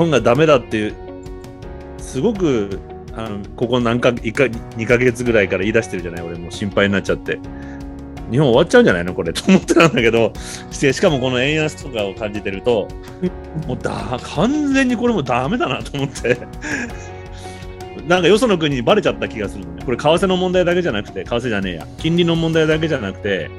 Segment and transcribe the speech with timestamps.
[0.00, 0.94] 本がダメだっていう、
[1.98, 2.78] すごく、
[3.14, 6.22] あのここ何か1か2ヶ月ぐらいから言い出してるじゃない？
[6.24, 7.38] 俺もう心配になっちゃって。
[8.30, 9.04] 日本終わっちゃうんじゃない？
[9.04, 9.32] のこれ。
[9.32, 10.32] と思ってたんだけど
[10.70, 12.86] ししかもこの円安とかを感じてると
[13.66, 16.38] もうだ完全にこれもダメだなと思って。
[18.06, 19.84] なんかよその国にバレちゃった気がするのね。
[19.84, 21.86] これ為替の問題だけじゃなくて為替じゃねえや。
[21.98, 23.50] 金利の問題だけじゃなくて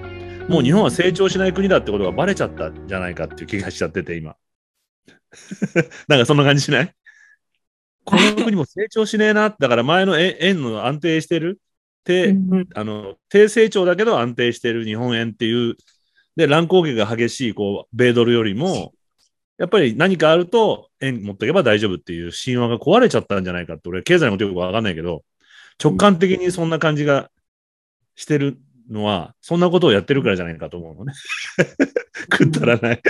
[0.48, 4.36] もう日本は成長しない国だってことがバレちゃったんじゃないかっていう気がしちゃってて今。
[6.08, 6.94] なんかそんな感じしない？
[8.04, 9.56] この国も成長しねえな。
[9.58, 11.60] だから前の円円の安定してる？
[12.04, 12.36] 低
[12.74, 15.76] あの低成長だけど安定している日本円っていう、
[16.36, 18.94] で、乱高下が激しいこう米ドルよりも、
[19.58, 25.24] やっぱり何かあると円持っていけば大丈夫っていう神話が壊れちゃったんじゃないかって、俺、経済のことよくわかんないけど、
[25.82, 27.30] 直感的にそんな感じが
[28.16, 28.58] してる
[28.92, 31.14] のは、そんなことをやってるからじゃないかと思うのね。
[32.30, 33.02] くったらない。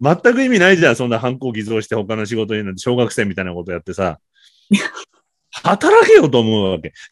[0.00, 4.20] 全く意味ないじゃん、そんな反抗偽造して他の仕事になって、小学生みたいなことやってさ。
[5.62, 6.92] 働けよと思うわけ。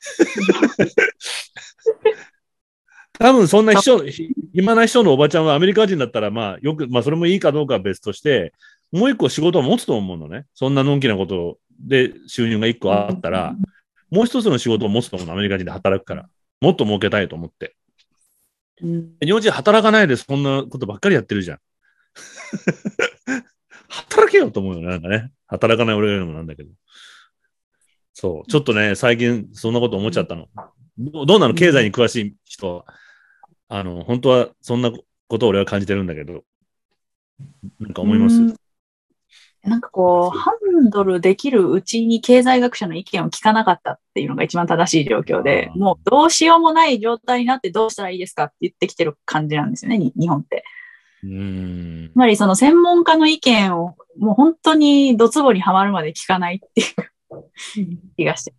[3.19, 4.05] 多分そんな秘書、
[4.53, 8.53] 暇な秘書のおばちゃんはアメリカ人だったら、まあよく、まあそれもいいかどうかは別として、
[8.91, 10.47] もう一個仕事を持つと思うのね。
[10.55, 13.55] そんなのんきなことで収入が一個あったら、
[14.11, 16.29] もう一つの仕事を持つと思うの、アメリカ人で働くから。
[16.61, 17.75] もっと儲けたいと思って。
[18.83, 21.59] 日本人働かないでそんなことばっかりやってるじゃん。
[23.89, 25.31] 働けよと思うよね、なんかね。
[25.47, 26.71] 働かない俺が言うのもなんだけど。
[28.15, 28.51] そう。
[28.51, 30.49] ちょっとね、最近そんなこと思っちゃったの。
[30.99, 31.55] どどうなの？
[31.55, 32.85] 経済に詳しい人は。
[33.69, 34.91] あの、本当はそんな
[35.29, 36.45] ことを俺は感じてるんだけど。
[37.81, 38.62] なんか思います？
[39.65, 50.65] なんかこう、ハンドルできるうちに経済学者の意見を聞かなかったっていうのが一番正しい状況で、もうどうしようもない状態になってどうしたらいいですかって言ってきてる感じなんですよね、日本って。
[51.23, 52.11] うん。
[52.13, 56.81] つまりその専門家の意見をもう本当にドツボにはまるまで聞かないって
[57.81, 58.55] いう気がして。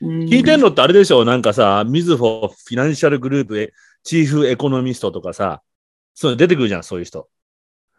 [0.00, 1.24] 聞いてんのってあれでしょ？
[1.24, 3.72] なんかさ、ミズフォーフィナンシャルグループへ
[4.04, 5.62] チーフエコノミストとかさ、
[6.14, 7.28] そういうの出てくるじゃん、そういう人。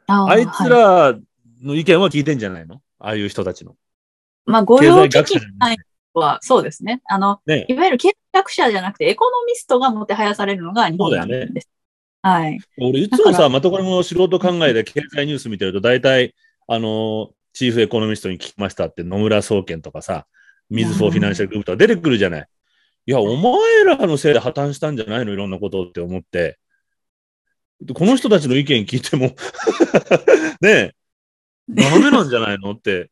[0.07, 1.13] ああいつら
[1.61, 2.81] の意見は聞いてんじゃないの？
[2.99, 3.75] ああいう人たちの。
[4.45, 5.77] まあ、御用聞き
[6.13, 7.01] は、そうですね。
[7.05, 11.69] あの、ねいわゆる経済学者じゃなくて、エコノミストがもてはやされるのが日本なんです。
[12.21, 12.59] はい。
[12.79, 16.35] 俺、いつもさ、またこれも素人考えで経済ニュース見てると、大体、
[16.67, 20.25] あの、チーフエコノミストに聞きましたって、野村総研とかさ、
[20.69, 22.47] ミズフォーフィナンシャルグループとか出てくるじゃない。
[23.05, 25.33] いや、お前らのせいで破綻したんじゃないの？
[25.33, 26.59] いろんなことって思って。
[27.81, 29.31] でこの人たちの意見聞いても
[30.59, 30.93] ね
[31.77, 33.11] え、ダメなんじゃないのって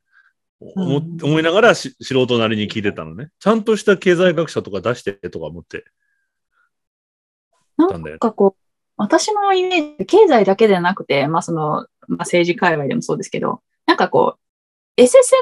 [0.59, 3.29] 思うん思いながらし素人なりに聞いてたのね。
[3.39, 5.85] ちゃんとした経済学者とか出してとか思って
[7.77, 8.19] なたん。
[8.19, 8.61] かこう、
[8.97, 11.61] 私のイメージ、経済だけではなくて、まあその、
[12.07, 14.39] まあ政治界隈でもそうですけど、なんかこう、
[14.97, 15.39] エセ専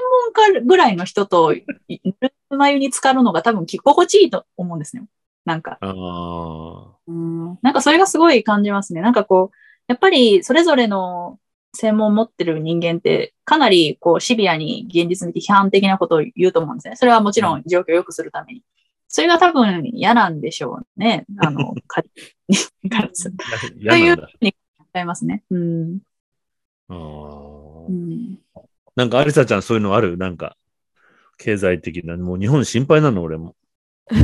[0.54, 5.06] 門家ぐらいの人と、いぬるま湯に浸かるのが多分着心地いいと思うんですね。
[5.46, 5.78] なんか。
[5.80, 6.96] ああ。
[7.08, 9.02] うんなんかそれがすごい感じますね。
[9.02, 11.40] なんかこう、やっぱりそれぞれの
[11.76, 16.96] 専門を持ってる人間って、かなりこうシビアに現実見て批判的なことを言うと思うんですね。
[16.96, 18.64] それはもちろん状況を良くするために。
[19.08, 21.26] それが多分嫌なんでしょうね。
[21.38, 21.74] あの。
[21.90, 22.02] か
[23.02, 23.36] らする
[23.88, 24.16] という。
[24.16, 25.44] ふうに考えますね。
[25.50, 26.00] うん。
[26.90, 28.38] あーうん、
[28.96, 30.18] なんか、アリサちゃんそういうのある？
[30.18, 30.56] なんか、
[31.38, 33.56] 経済的な、もう日本心配なの、俺も。
[34.12, 34.16] い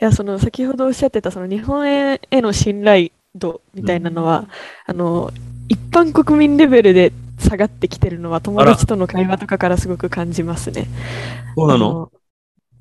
[0.00, 4.48] や、その先ほどおっしゃってたその日本円への信頼度みたいなのは、
[4.86, 5.30] あの、
[5.68, 10.86] 一般国民レベルで下がってきてるのは友達との会話とかからすごく感じますね。
[11.56, 12.10] そうなの？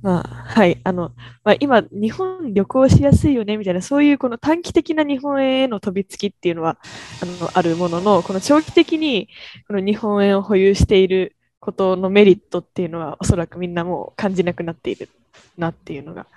[0.03, 0.79] まあ、はい。
[0.83, 1.11] あの、
[1.43, 6.77] まあ、今、日本旅行しやすいよね、みたいな、そういうこの短期的な日本円への飛びつきっていうのは、
[7.23, 9.27] あの、あるものの、この長期的に、
[9.67, 15.09] この日本円を保有していることのメリットっていうのは、おそらくみんなもう感じなくなっている
[15.57, 16.27] なっていうのが。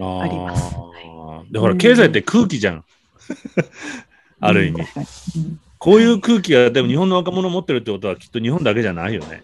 [0.00, 2.84] あありますーで、ほら、経済って空気じゃん。
[4.40, 4.82] ある意味。
[5.80, 9.42] こういう空気が、でも日本の若者持ってるってことは、きっと日本だけじゃないよね。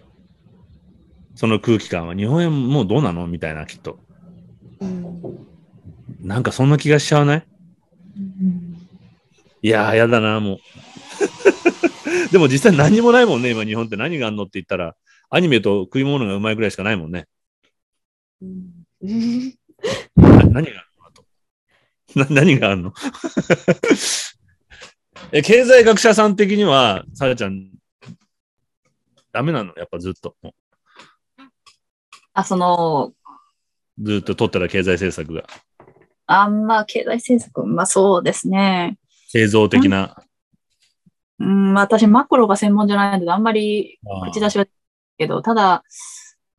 [1.35, 2.15] その空気感は。
[2.15, 3.99] 日本円もうどうなのみたいな、きっと。
[6.21, 7.47] なんかそんな気がしちゃわない？
[9.63, 10.59] いやー、やだな、もう。
[12.31, 14.95] でも実際何にもないもんね、今日本って何があんのって言ったら、
[15.31, 17.29] アニメと食い物がうまいぐらいしかないもんね。
[20.17, 20.69] な何がある
[20.99, 21.25] のあと
[22.15, 22.93] な何があるの？
[25.33, 27.69] え、経済学者さん的には、さやちゃん、
[29.33, 29.75] ダメなの？
[29.77, 30.37] やっぱずっと。
[30.41, 30.55] も
[32.33, 33.13] あ、その、
[33.99, 35.45] うずっと取ったら経済政策が。
[36.27, 38.99] あんま経済政策、まあそうですね。
[39.29, 40.17] 製造的な。
[41.39, 43.99] うん、まあ私マクロが専門じゃないので、あんまり
[44.31, 44.67] 口出しは
[45.19, 45.83] けど、ただ、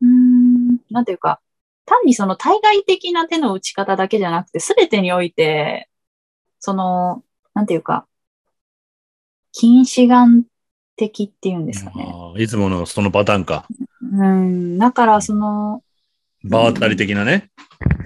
[0.02, 1.40] うーん、なんていうか、
[1.86, 5.90] 単にその対外的な手の打ち方だけじゃなくて、すべてにおいて、
[6.60, 7.24] その、
[7.54, 8.06] なんていうか、
[9.60, 10.46] 近視眼
[10.98, 12.14] 的っていうんですかね。
[12.38, 13.66] いつものそのパターンか。
[14.02, 15.82] うん、だからその、
[16.44, 17.50] 場当たり的なね。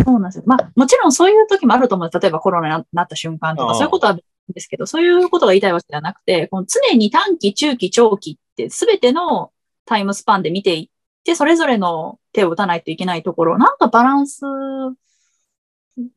[0.05, 0.43] そうなんですよ。
[0.47, 2.09] まあ、もちろんそういう時もあると思う。
[2.09, 9.51] 例えばコロナになった瞬間とか、そういうことは別ですけど、そういうことが言いたいわけではなくて、この常に短期、中期、長期って全ての
[9.85, 10.89] タイムスパンで見ていっ
[11.25, 14.41] て、それぞれの手を打たないといけないところ、なんかバランス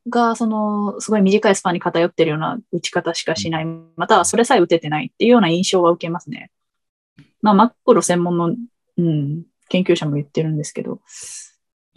[0.08, 3.66] が、その、すごい短いスパンに偏ってるような打ち方しかしない。
[3.96, 6.50] またはそれさえ打ててないっていうような印象は受けますね。
[7.42, 8.56] まあ、マクロ専門の、
[8.96, 11.00] うん、研究者も言ってるんですけど。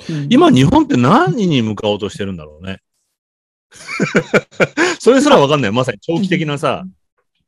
[0.09, 2.81] うん今、日本って何に向かおうとしてるんだろうね。
[4.99, 5.71] それすらわかんない。
[5.71, 6.85] まさに長期的なさ、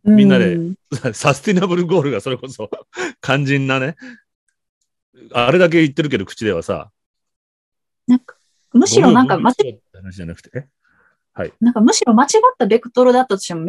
[0.03, 0.75] みんなでうん
[1.13, 2.69] サスティナブルゴールがそれこそ
[3.21, 3.95] 肝心なね。
[5.33, 6.91] あれだけ言ってるけど、口ではさ。
[8.07, 8.35] なんか、
[8.73, 10.51] むしろなんか、て話じゃなくて？
[10.55, 10.67] え？
[11.61, 13.65] なんかむしろ間違ったベクトルだったとしても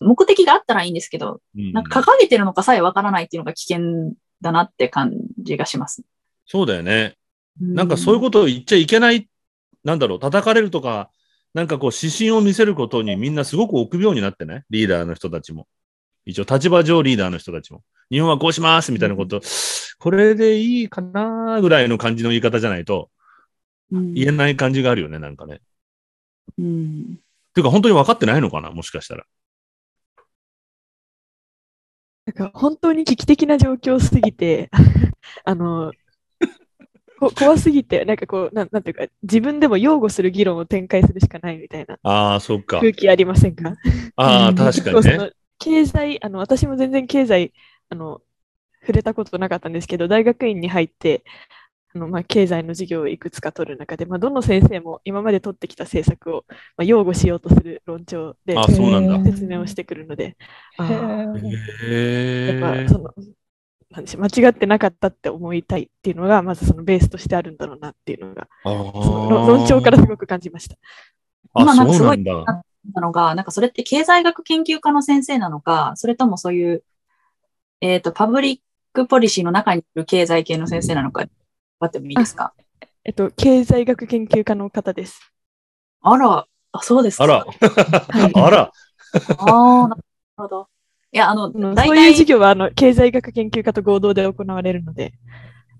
[0.00, 6.02] 目的があったらいいんですけど、うんなんか掲げてるのかさえわからないっていうのが危険だなって感じがします。
[6.46, 7.16] そうだよね。
[7.60, 9.28] なんかうそういうことを言っちゃいけない、
[9.84, 11.10] なんだろう、叩かれるとか、
[11.54, 15.66] なんかこう指針を見せることにみんなすごく臆病になってね、リーダーの人たちも。
[16.26, 17.82] 一応立場上リーダーの人たちも。
[18.10, 19.40] 日本はこうしますみたいなこと、
[19.98, 23.10] これでいいかなぐらいの感じの言い方じゃないと
[23.94, 25.60] ん言えない感じがあるよね、なんかね。
[26.58, 27.18] うん
[27.54, 29.24] ていうか本当に分かってないのかなもしかしたら。
[32.26, 34.68] なんか本当に危機的な状況すぎて、
[35.44, 35.92] あの、
[37.18, 42.80] こ怖すぎて、なんかこう、なんなんていうか、自分でも擁護する議論を展開するしかないみたいなああ、そっか。
[42.80, 43.74] 空気ありませんか？
[44.16, 45.30] ああ、うん確かにね。
[45.58, 47.54] 経済、あの、私も全然経済、
[47.88, 48.20] あの、
[48.82, 51.55] 触れたことなかったんですけど、大学院に入って、あ
[51.96, 58.56] のまあ、経済の授業をいくつか取る中で、まあ、どの先生も今まで取ってきた政策を、まあ、擁護しようとする論調で
[59.24, 60.36] 説明をしてくるので、
[60.78, 61.32] あやっ
[62.60, 62.86] ぱえ。
[62.88, 63.10] その
[63.90, 70.76] なんでしょう間違ってなかったって思いたいっていうのが、まずそのベースとしてあるんだろうなっていうのが、論論調からすごく感じました。
[71.54, 72.64] あ、今なんかすごいそうなんだ。
[72.94, 76.84] なのが、なんかそれって経済学研究家の先生なのか、それともそういう、
[77.80, 78.60] えっ、と、パブリッ
[78.92, 81.24] クポリシーの中にいる経済系の先生なのか、
[81.78, 82.52] わってもいいですか？
[83.04, 85.20] えっと、経済学研究家の方です。
[86.02, 87.24] あら、あ、そうですか？
[87.24, 88.72] あら、はいあら、
[89.38, 90.02] ああ、なる
[90.36, 90.68] ほど。
[91.12, 95.14] いや、あの、そういう授体、業はあの経済学研究家と合同で行われるので、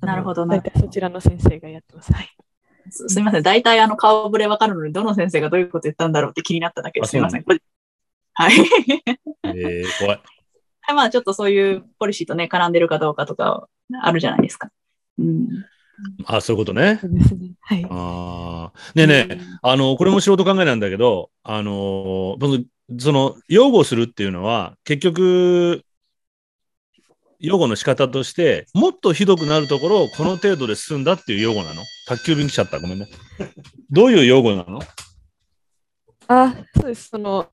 [0.01, 2.13] なるほどな大体そちらの先生がやってます。
[2.13, 2.29] はい。
[2.91, 3.43] すすみません。
[3.43, 7.11] 大体あの顔ぶれわかるのに、どの先生がどういうこと言ったんだろうって気になっただけです。
[7.11, 7.43] すみません。
[7.43, 7.61] これ
[8.35, 8.53] はい。
[9.45, 10.21] えー、怖い。
[10.95, 13.69] まあちょっとそういうポリシーとね、絡んでるかどうかとか
[14.01, 14.71] あるじゃないですか。
[15.19, 15.49] うん。
[16.25, 16.99] あ、そういうことね。
[17.01, 17.53] そうですね。
[17.61, 17.87] はい。
[17.89, 18.79] ああ。
[18.95, 22.37] ねえねえ、あの、これも素人考えなんだけど、あの、
[22.99, 25.83] その擁護するっていうのは、結局、
[27.39, 31.83] 擁護の仕方として、もっとひどくなるところをこの程度で済んだっていう擁護なの？
[32.07, 32.81] 宅急便来ちゃった。
[32.81, 33.09] ごめんね。
[33.91, 34.81] どういう擁護なの？
[36.29, 37.09] あ、そうです。
[37.11, 37.49] その、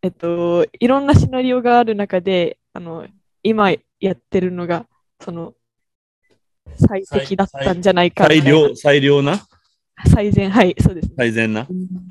[0.00, 3.08] えっと、いろんなシナリオがある中で、あの、
[3.42, 4.86] 今やってるのが、
[5.20, 5.54] その、
[6.76, 9.46] 最適だったんじゃないか最良、最良な？
[10.06, 11.10] 最善、はい、そうです。
[11.16, 11.62] 最善な？
[11.62, 11.66] っ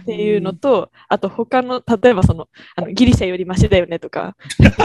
[0.05, 4.35] ていうのと、あと他の、例えばその、あのギリシャよりマシだよねとか、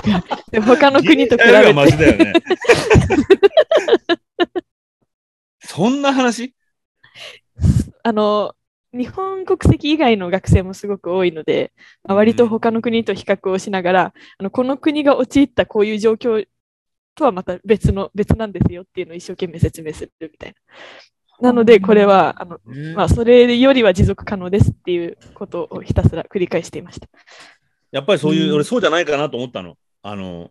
[0.50, 2.32] で他の国と比べて、はマシだよね。
[5.60, 6.54] そんな話？
[8.02, 8.54] あの、
[8.92, 11.72] 日本国籍以外の学生もすごく多いので、
[12.04, 16.44] まあ割と他の国と比較をしながら、あのこの国が陥ったこういう状況
[17.18, 20.54] とはまた別の、別なんですよっていうのを一生懸命説明するみたい
[21.40, 21.50] な。
[21.50, 22.58] なので、これは、あの、
[22.94, 27.08] まあ、それよりは持続可能ですっていうことをひたすら繰り返していました。
[27.90, 29.76] やっぱりそういう、うん俺そうじゃないかなと思ったの。
[30.02, 30.50] あの、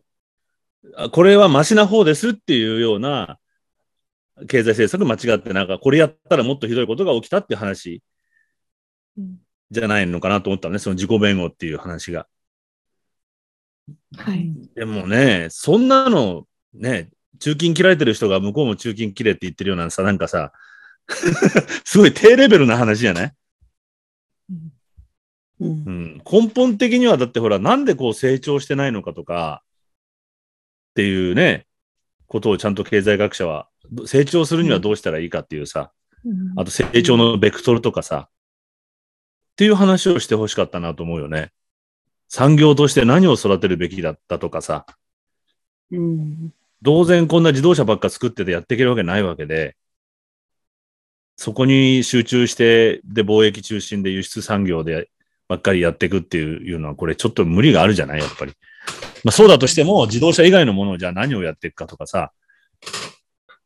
[0.95, 3.39] あこれはマシな方ですっていうような
[4.47, 8.01] 経済政策間違って、なんかこれやったらもっとひどいことが起きたっていう話
[9.17, 12.27] うんじゃないのかなと思ったのね、その自己弁護っていう話が。
[14.17, 14.53] はい。
[14.75, 16.47] でもね、そんなの、
[16.77, 20.51] ね、中金切られてる人が向こうも中金切れって言ってるようなさ、なんかさ、
[21.85, 23.33] すごい低レベルな話じゃない？
[24.49, 24.73] うん。
[25.59, 25.69] うん。
[25.85, 29.63] うん、根本的にはだってほら、なんでこう成長してないのかとか、
[30.91, 31.67] っていうね、
[32.27, 35.91] ことをちゃんと経済学者は、ど成長するにはどうしたらいいかっていうさ、
[36.57, 41.51] あと成長のベクトルとかさ、っていう話をしてほしかったなと思うよね。
[42.27, 44.85] 産業として何を育てるべきだったとかさ、
[45.91, 46.53] うん
[46.83, 49.75] 当然こんな自動車ばっか作っててやっていけるわけないわけで、
[51.35, 55.09] そこに集中して、で、貿易中心で輸出産業で
[55.47, 58.19] ばっかりやっていくっていうのは、これちょっと無理があるじゃない？
[58.19, 58.53] やっぱり。
[59.23, 62.31] まあそうだとしても、自動車以外のものをじゃあ何をやっていくかとかさ、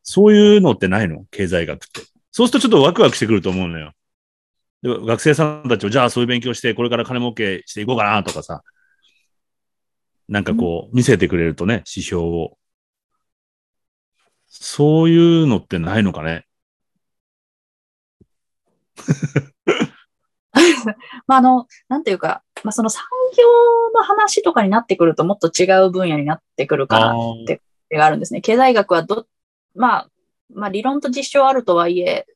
[0.02, 1.24] そういうのってないの？
[1.30, 2.02] 経済学って。
[2.30, 3.92] そうするとちょっとワクワクしてくると思うのよ。
[4.82, 8.62] で学生さんたちを、じゃあそういう勉強して、これから金儲けしていこうかなとかさ、
[10.28, 12.58] なんかこう、見せてくれるとね、指標を。
[14.54, 16.46] そういうのってないのかね？
[21.26, 23.02] まあ、あの、なんていうか、まあ、その産
[23.36, 23.44] 業
[23.98, 28.42] の話とかになってくるともっと違う分野になってくるかなってがあるんですね。
[28.42, 29.26] 経済学はど、
[29.74, 30.10] まあ、
[30.52, 32.26] まあ理論と実証あるとはいえ、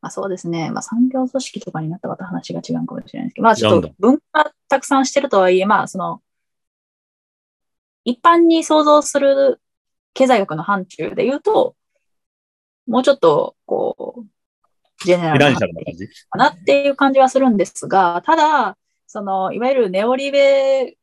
[0.00, 6.22] まあそうですね、まあ産業組織とかになったらまた話が違うかもしれないですけど、まあちょっと文化たくさんしてるとはいえ、まあその、
[8.04, 9.60] 一般に想像する
[10.14, 11.76] 経済学の範疇で言うと、
[12.86, 14.24] もうちょっと、こう、
[15.04, 16.08] ジェネラルな感じ？
[16.30, 20.96] かなっていう感じはするんですが、ただ、その、いわゆるネオリベ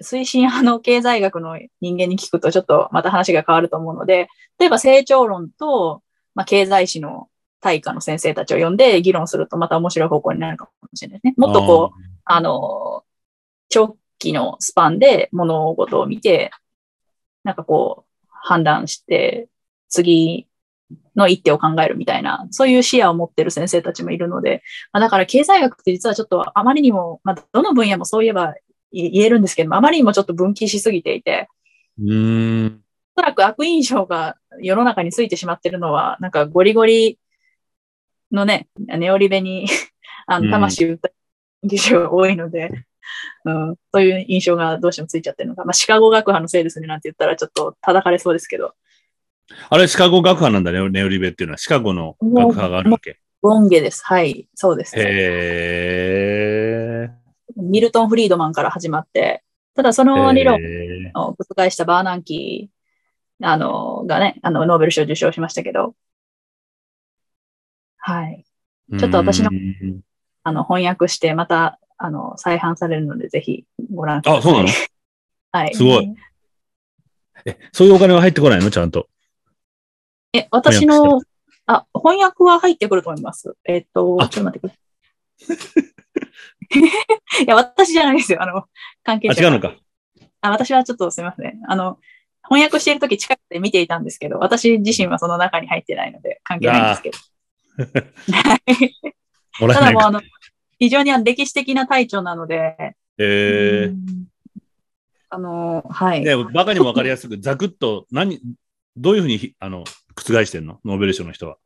[0.00, 4.28] 推進派の経済学の人間に聞くとちょっとまた話が変わると思うので、
[4.58, 6.02] 例えば成長論と、
[6.34, 7.28] まあ、経済史の
[7.60, 11.34] 大化の先生たちを呼んで議論するとまた面白い方向になるかもしれないですね。
[11.36, 13.04] もっとこう、あの、
[13.68, 16.50] 長期のスパンで物事を見て、
[17.44, 18.11] なんかこう、
[18.42, 19.48] 判断して、
[19.88, 20.48] 次
[21.16, 28.54] の一手を考えるみたいな、そういう視野を持ってる先生たちもいるので、まあ、だから経済学って実はちょっとあまりにも、まあ、どの分野もそういえば
[28.90, 31.48] 言えるんですけども、あまりにもちょっと分岐しすぎていて、
[32.00, 32.82] うん。
[33.16, 37.18] おそらく悪印象が世の中についてしまってるのは、なんかゴリゴリ
[38.30, 39.66] のね、ネオリベに
[40.26, 41.10] あの魂打った
[41.62, 42.84] 技術が多いので、
[43.44, 45.64] うん、そういう印象がどうしてもついちゃってるのか。
[45.64, 48.74] まあ、シカゴ学派のせいですねなんて言ったらちょっと叩かれそうですけど。
[49.68, 51.58] あれ、シカゴ学派なんだね、ネオリベっていうのは。
[51.58, 53.18] シカゴの学派があるわけ。
[53.42, 54.04] ロンゲです。
[54.04, 54.94] はい、そうです。
[54.96, 56.00] へ
[57.56, 59.42] ミルトン・フリードマンから始まって、
[59.74, 60.58] ただその理論
[61.14, 65.94] を覆したバーナンキー、あの、がね、あの、ノーベル賞受賞しましたけど、
[67.98, 68.44] はい。
[68.98, 69.50] ちょっと私の、
[70.42, 74.40] あの、翻訳して、また、あの、再販されるので、ぜひご覧ください。
[74.40, 74.68] あ、そうなの？
[75.52, 75.74] はい。
[75.74, 76.14] すごい。
[77.44, 78.70] え、そういうお金は入ってこないの？
[78.70, 79.08] ちゃんと。
[80.32, 81.20] え、私の、
[81.66, 83.54] あ、翻訳は入ってくると思います。
[83.64, 84.78] えっと、ちょっと待ってください。
[87.44, 88.42] いや、私じゃないですよ。
[88.42, 88.64] あの、
[89.04, 89.42] 関係者。
[89.42, 89.76] あ、違うのか。
[90.40, 91.60] あ、私はちょっとすみません。
[91.68, 91.98] あの、
[92.44, 97.18] 翻訳しているとき近くで見ていたんですけど、私自身はその中に入ってないので関係ないんですけど。
[99.72, 100.20] ただもうあの、
[100.82, 103.94] 非常に歴史的な体調なので、えー、
[105.30, 106.24] あの、はい。
[106.24, 108.40] ね、バカにもわかりやすく、ざくっと、何、
[108.96, 109.84] どういうふうに、あの、
[110.16, 110.80] 覆してんの？
[110.84, 111.58] ノーベル賞の人は。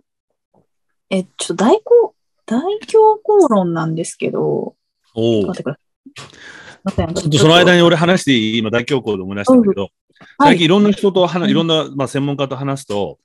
[1.08, 4.76] え、ちょっと大公、大教公論なんですけど、
[5.14, 5.78] お待ってくだ
[6.94, 7.14] さい。
[7.14, 9.90] ちょっとその間に俺話していい今大教皇で思い出したんだけど、はい、
[10.40, 13.18] 最近いろんな人と話、いろんな、まあ、専門家と話すと、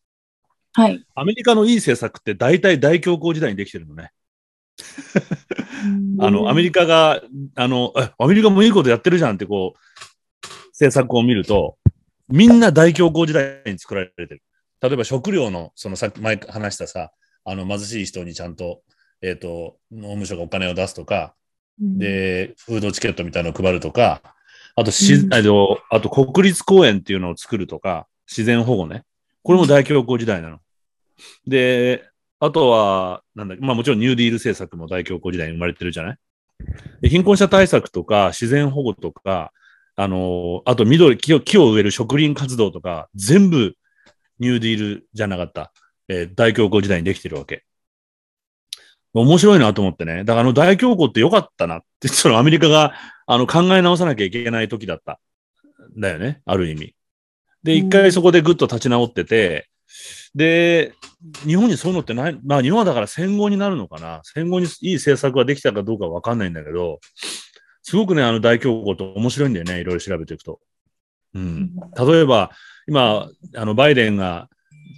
[0.72, 1.06] はい。
[1.16, 4.12] アメリカのいい政策って大体大教皇時代にできてるのね。
[6.20, 7.22] あの、アメリカが、
[7.56, 11.78] あの、アメリカもいいことやってるじゃんってこう、政策を見ると、
[12.30, 14.42] みんな大教皇時代に作られてる。
[14.82, 17.12] 例えば食料の、そのさっき前話したさ、
[17.44, 18.82] あの貧しい人にちゃんと、
[19.22, 21.36] えっ、ー、と、農務省がお金を出すとか、
[21.80, 24.22] で、フードチケットみたいなのを配るとか、
[24.76, 29.04] あとし、うん、あと国立公園っていうのを作るとか、自然保護ね。
[29.44, 30.60] これも大教皇時代なの。
[31.46, 32.06] で、
[32.44, 36.18] あとは、なんだまあもちろんニューディール政策も大教皇時代に生まれてるじゃな
[37.04, 37.10] い？
[37.10, 39.54] 貧困者対策とか自然保護とか、
[39.96, 43.76] あの、あと緑木を、木を植える植林活動とか、全部
[44.40, 45.72] ニューディールじゃなかった、
[46.08, 47.64] えー、大教皇時代にできてるわけ。
[49.14, 50.24] 面白いなと思ってね。
[50.24, 52.94] だからあの大恐慌って良かったなって、そのアメリカが
[53.28, 55.20] あの考え直さなきゃいけない時だった。
[55.98, 56.42] だよね。
[56.46, 56.96] ある意味。
[57.62, 59.68] で、一回そこでぐっと立ち直ってて、
[60.36, 60.94] で、
[61.46, 64.22] 日本にそういうのってない、まあ日本はだから戦後になるのかな。
[64.24, 67.00] 戦後にいい政策ができたかどうかわかんないんだけど、
[67.84, 69.82] すごくね、あの大恐慌って面白いんだよね。
[69.82, 70.60] いろいろ調べていくと。
[71.34, 71.72] うん。
[71.98, 72.52] 例えば、
[72.88, 74.50] 今、あの、バイデンが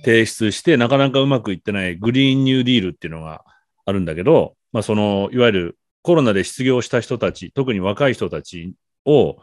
[0.03, 3.43] 提出してなかなかうまくいってないグリーンニューディールっていうのが
[3.85, 8.73] あるんだけど、まあ、その、いわゆるコロナで失業した人たち、特に若い人たち
[9.05, 9.37] を、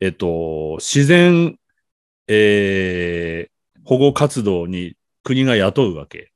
[0.00, 1.56] えっと、自然、
[2.26, 3.51] えー、
[3.84, 6.32] 保護活動に国が雇うわけ。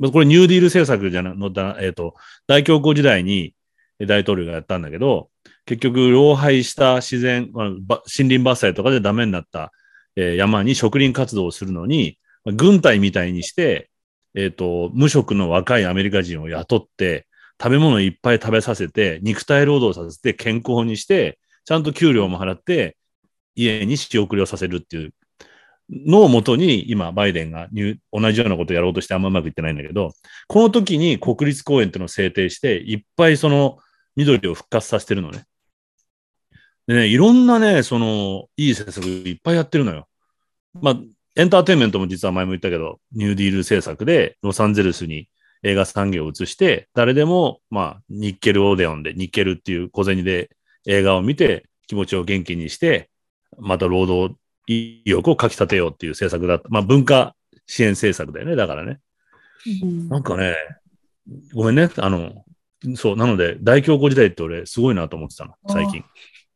[0.00, 2.14] これニューディール政策じゃなのだ、えっと、
[2.46, 3.54] 大恐慌時代に
[4.00, 5.30] 大統領がやったんだけど、
[5.64, 9.72] 結局、老廃した自然、森林伐採とかでダメになった
[10.16, 13.90] えー山に植林活動をするのに、軍隊みたいにして、
[14.34, 17.26] えっ、と、無職の若いアメリカ人を雇って、
[17.62, 22.96] 食べ物いっぱい食べさせて、肉体労働させて、健康にして、ちゃんと給料も払って、
[23.54, 25.14] 家に仕送りをさせるっていう
[25.90, 27.68] のをもとに、今、バイデンが
[28.12, 30.12] 同じようなことをやろうとしてあんまうまくいってないんだけど、
[30.48, 33.78] この時に国立公園っていうのを制定して、いっぱいその
[34.16, 35.44] 緑を復活させてるのね。
[36.86, 40.08] でね、いろんなね、その、いい政策いっぱいやってるのよ。
[40.74, 41.00] まあ、
[41.36, 45.28] エンターテインメントも実は前も言ったけど、ニューディール政策でロサンゼルスに
[45.62, 50.50] 映画産業を移して、誰でも、まあ、ニッケルオーデオンで、ニッケルっていう小銭で
[50.86, 53.10] 映画を見て、気持ちを元気にして、
[53.58, 54.34] また労働
[54.66, 56.68] 意欲をかき立てようっていう政策だった。
[56.68, 57.34] まあ、文化
[57.66, 59.00] 支援政策だよね、だからね。
[60.08, 60.54] なんかね、
[61.54, 62.44] ごめんね、あの、
[62.96, 66.04] そう、なので、大恐慌時代って俺、すごいなと思ってたの、最近。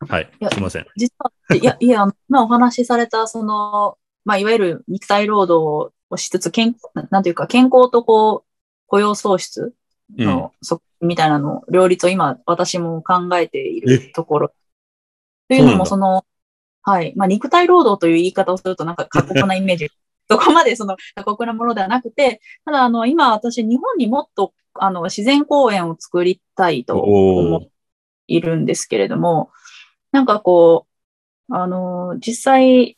[0.08, 0.86] はいいや、すいません。
[0.96, 6.76] 実は、いや、いや、今 お話しされた、その、まあ、いわゆる肉体労働をしつつ、健、
[7.10, 8.50] なんていうか、健康とこう、
[8.86, 9.74] 雇用創出
[10.16, 14.52] の、そみたいなのを、両立を今、私も考えているところ。
[15.48, 16.24] というのも、そその、
[16.90, 17.12] はい。
[17.14, 19.90] まあ、肉体労働という言い方をすると、なんか過酷な イメージ。
[20.28, 27.70] そこまでその過酷なものではなくて、ただ、あの、今私、日本にもっと、あの、自然公園を作りたいと思って
[28.28, 29.50] いるんですけれども、
[30.12, 30.86] なんかこ
[31.48, 32.96] う、あの、実際、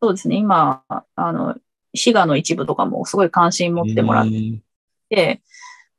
[0.00, 1.56] そうですね、今、あの、
[1.94, 4.62] 滋賀の一部とかもすごい関心持ってもらっうん
[5.10, 5.42] て、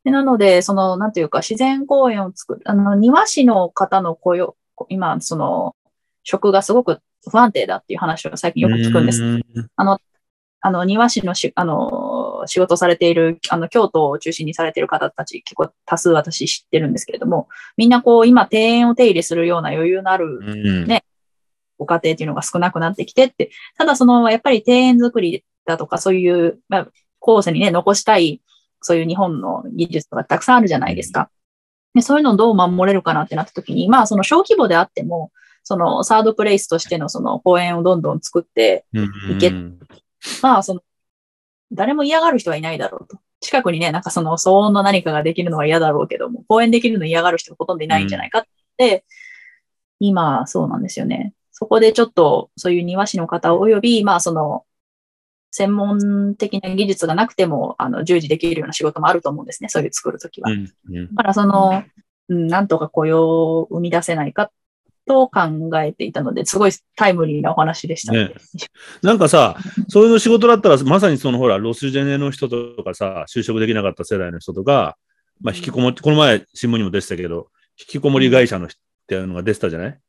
[0.03, 4.55] でなので、その、なんていうか、自然公園を作る、あの、庭師の方の雇用、
[4.89, 5.75] 今、その、
[6.23, 6.99] 職がすごく
[7.29, 9.23] 不安定だっていう話を最近よく聞くんです。
[9.23, 9.43] うん
[10.65, 20.55] あの、庭師のし、あの、仕事をされている、あの、京都を中心にされている方たち、結構多数私知ってるんですけれども、みんなこう、今、庭園を手入れするような余裕のあるう
[20.85, 21.03] んね
[21.77, 26.87] ご家庭っていうのが少なくなってきてって、ただその、やっぱり庭園作りだとか、そういう、まあ、
[27.19, 28.41] 後世にね、残したい、
[28.79, 31.29] そういう日本の技術とかたくさんあるじゃないですか。
[31.93, 35.31] でそういうのをどう守れるかなってなった時に、まあ、その小規模であっても、
[35.63, 39.51] そのサードプレイスとしてのその公園をどんどん作って、いけ
[40.41, 40.81] まあ、その、
[41.71, 43.17] 誰も嫌がる人はいないだろうと。
[43.39, 48.43] 近くにね、なんかその騒音の何かができるのは嫌だろうけども、公園できるの嫌がる人がほとんどいないんじゃないかっ
[48.77, 49.05] て、
[49.99, 51.33] 今、そうなんですよね。
[51.51, 54.65] そこでちょっと、そういう庭師の方及び、まあ、その、
[55.51, 59.69] 専門的な技術がなくても、あの、従事できるような仕事もあると思うんですね。
[59.69, 60.51] そういう作るときは。
[60.51, 61.83] うんうんだからその、
[62.29, 64.51] うん、なんとか雇用を生み出せないか
[65.05, 65.41] と考
[65.81, 68.13] えていたので、すごいタイムリーなお話でした。
[68.13, 68.33] ね
[69.01, 69.57] なんかさ、
[69.89, 74.97] そういうの仕事だったら、まさにそのほら、ロスジェネの人とかさ、就職できなかった世代の人とか、
[75.41, 79.99] まあ、引きこもり、この前新聞にも出てたけど、引きこもり会社の人っていうのが出てたじゃない？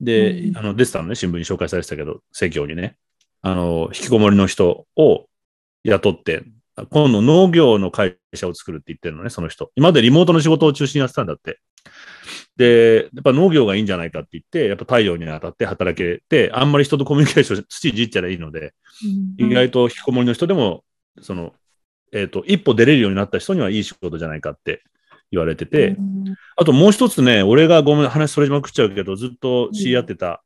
[0.00, 2.96] で、うんあの、出てたのね、新聞に紹介されてたけど、政教にね。
[3.42, 5.26] あの、引きこもりの人を
[5.84, 6.44] 雇って、
[6.90, 9.70] 今度農業の会社を作るって言ってるのね、その人。
[9.74, 11.58] 今までリモートの仕事を中心にやってたんだって。
[12.56, 18.74] で、やっぱ農業がいいんじゃないかって言って、やっぱ太陽に当たって働けて、あんまり人とコミュニケーション、土いじっちゃらいいので、
[19.38, 19.50] うん。
[19.50, 20.84] 意外と引きこもりの人でも、
[21.20, 21.54] その、
[22.12, 24.82] えっ、と、一歩出れるようになった人にはいい仕事じゃないかって
[25.30, 26.24] 言われてて、うん。
[26.56, 30.42] あともう一つね、俺がごめん、話それまくっちゃうけど、ずっと知り合ってた、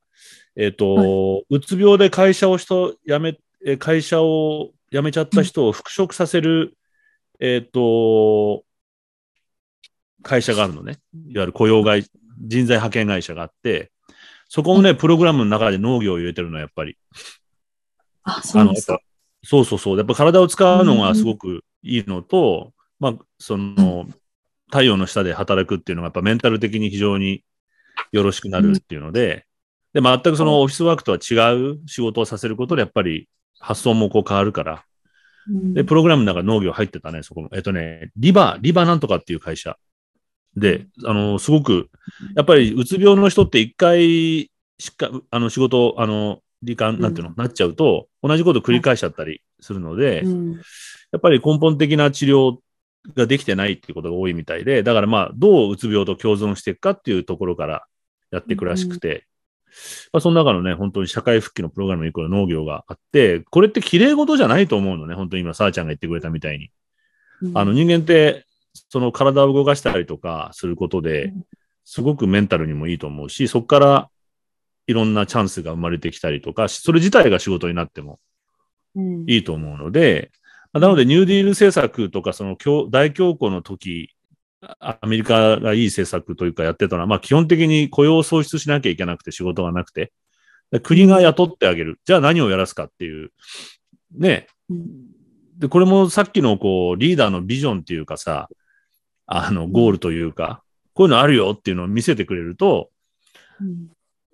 [0.57, 3.37] えっ、と、うつ病で会社を人、辞め、
[3.67, 6.77] え会社を辞めちゃった人を復職させる、
[7.41, 8.65] えっ、と、
[10.25, 10.99] 会社があるのね。
[11.29, 12.05] いわゆる雇用会、
[12.41, 13.93] 人材派遣会社があって、
[14.49, 16.97] そこもね、プログラムの中で農業を入れてるの、やっぱり。
[18.25, 18.99] あ、そうですか。
[19.45, 19.99] そうそうそう。
[19.99, 24.07] やっぱ体を使うのがすごくいいのと、まあ、その、
[24.67, 27.45] 太陽の下で働くっていうのがやっぱメンタル的に非常に
[28.11, 29.47] よろしくなるっていうので、
[29.93, 33.29] で、全くそのオフィスワークとは違う仕事をさせることでやっぱり
[33.61, 34.85] 発想もこう変わるから。
[35.49, 37.51] うんで、プログラムの中農業入ってたね、そこも。
[37.53, 39.77] えっとね、リバ、リバなんとかっていう会社。
[40.57, 41.91] で、あの、すごく、
[42.37, 50.53] やっぱりうつ病の人って一回しっか、あの仕事、あの、罹患、なんていうの、なっちゃうと、同じこと繰り返しちゃったりするので、うん。
[50.55, 50.59] や
[51.19, 52.59] っぱり根本的な治療
[53.15, 57.85] ができてないっていうことが多いみたいで、だからまあ、どううつ病と共存していくかっていうところから
[58.31, 59.27] やっていくらしくて、
[60.13, 66.71] まあ、その中のね、本当に社会復帰のプログラムにこの農業があって、これって綺麗事じゃないと思うのね、本当に今、さあちゃんが言ってくれたみたいに。
[67.55, 71.45] あの人間って、その体を動かしたりとかすることでうん、
[71.85, 74.11] すすごくメンタルにもいいと思うし、そこから
[74.87, 78.19] いろんなチャンスが生まれてきたりとか、それ自体が仕事になっても
[78.95, 80.31] うんいいと思うので、
[80.73, 84.15] まあなのでニューディール政策とか、その共大恐慌の時、
[84.61, 90.13] あアメリカがいい政策というかやってたのは、まあ基本的に雇用を創出しなきゃいけなくて仕事がなくて、
[90.71, 92.01] で国が雇ってあげる。
[92.05, 93.31] じゃあ何をやらすかっていう。
[94.17, 94.47] ね。
[94.71, 95.15] うん
[95.57, 98.49] で、これもさっきのこう、リーダーのビジョンっていうかさ、
[99.27, 102.91] あの、ゴールというか、こういうのあるよっていうのを見せてくれると、
[103.61, 103.89] うん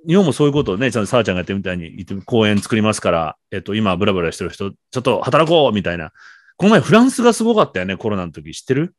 [0.07, 6.13] 日本もそういうことをね、ちゃんとさあちゃんがやってるみたいに言って、公園作りますから、えっと、今、ブラブラしてる人、ちょっと働こうみたいな。
[6.57, 8.55] この前、フランスがすごかったよね、コロナの時。
[8.55, 8.95] 知ってる？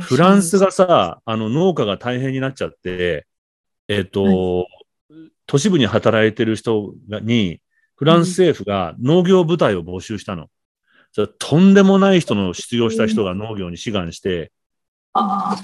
[0.00, 3.28] フランスがさ、あの、農家が大変になっちゃって、
[3.86, 4.66] えっと、
[5.46, 7.60] 都市部に働いてる人がに、
[7.94, 10.48] フランス政府が農業部隊を募集したの。
[11.38, 14.50] とんでもない人の失業した人が農業に志願して、
[15.14, 15.62] ああ、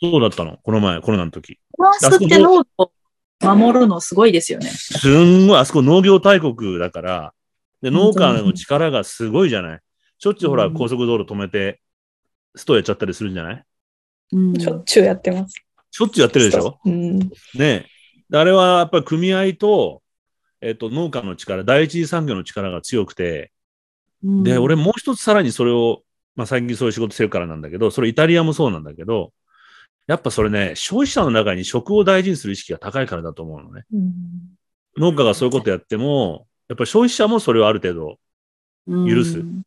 [0.00, 1.58] そうだったの、この前、コロナの時。
[1.76, 2.92] フランスって農業を
[3.40, 4.68] 守るのすごいですよね。
[4.68, 7.34] すんごい、あそこ農業大国だから、
[7.82, 9.80] で、農家の力がすごいじゃない？
[10.18, 11.80] しょっちゅうほら、うん高速道路止めて、
[12.54, 13.64] ストやっちゃったりするんじゃない？
[14.32, 15.54] うんしょっちゅうやってます。
[15.90, 16.78] しょっちゅうやってるでしょ？
[16.84, 17.18] うん。
[17.18, 17.86] ねえ。
[18.30, 20.02] であれはやっぱり組合と、
[20.60, 23.52] えっと、農家の力、第一次産業の力が強くて、
[24.22, 26.02] で、俺もう一つさらにそれを、
[26.36, 29.32] まあ最近そういう仕事してるからなんだけど、それイタリアもそうなんだけど、
[30.06, 33.84] やっぱそれね、消費者の中に食を大事にする意識が高いからだと思うのね。
[34.98, 38.18] 農家がそういうことやっても、やっぱり消費者もそれをある程度
[38.86, 39.38] 許す。
[39.38, 39.62] うん。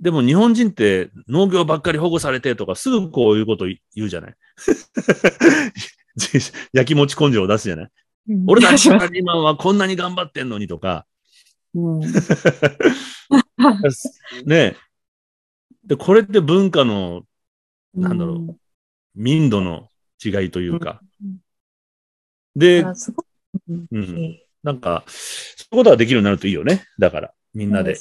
[0.00, 4.34] でも日本人って農業ばっかり保護されてとかすぐこういうこと言うじゃない？
[6.72, 7.88] 焼きもち根性を出すじゃない？
[8.46, 11.06] 俺たちサラリーマンはこんなに頑張ってんのにとか、
[11.74, 12.00] うん。
[14.46, 14.56] ね。
[14.56, 14.76] え。
[15.86, 17.22] で、これって文化の
[17.94, 18.56] なんだろう
[19.14, 19.88] 民度の
[20.24, 21.00] 違いというか。
[22.56, 22.82] で、
[23.68, 26.84] うんうん、なんか、そういうことができるようになるといいよね。
[26.98, 27.96] だから、みんなで。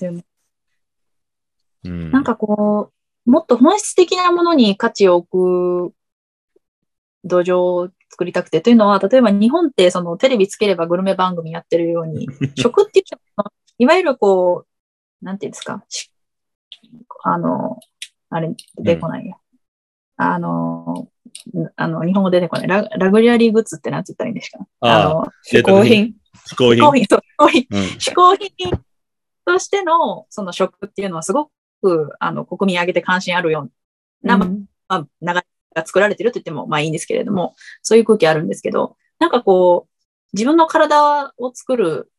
[1.83, 2.91] なんかこ
[3.25, 5.95] う、もっと本質的なものに価値を置く
[7.23, 8.61] 土壌を作りたくて。
[8.61, 13.05] というのは、例えば日本ってそのテレビつければグルメ番組やってるように、 食っていう
[13.37, 14.65] のは、いわゆるこ
[15.21, 16.12] う、なんていうんですか、し
[17.23, 17.79] あの、
[18.29, 19.35] あれ、出てこないや。
[20.17, 21.09] あの、
[21.75, 22.67] あの、日本語出てこない。
[22.67, 24.59] ララグリュアリーグッズって何て言ったらいいんですか？
[24.81, 26.15] あの、嗜好品。
[26.47, 26.83] 嗜好品。
[26.83, 27.19] 嗜好品、そう
[27.99, 28.83] 嗜好品うん品
[29.45, 33.69] としてのその食っていうのはすごくあの国民挙げて関心あるよ
[34.23, 35.33] うな、うんまあ、流れ
[35.75, 39.89] が作られてると言ってもまあいいんですけれども、そういう空気あるんですけど、なんかこう、
[40.33, 42.11] 自分の体を作る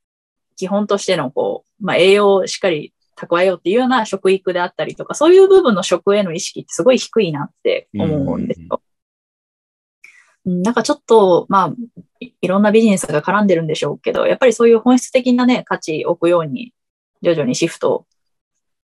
[0.57, 8.81] 基本としてのこう、まあ栄養をしっかり蓄えようっていうような食育であったりとか、そういう部分の食への意識ってすごい低いなって思うんですよ。
[10.46, 10.62] うん。
[10.62, 11.74] なんかちょっと、まあ、
[12.20, 16.72] いいろんなビジネスが絡んでるんでしょうけど、やっぱりそういう本質的なね、価値を置くように、
[17.22, 18.07] 徐々にシフト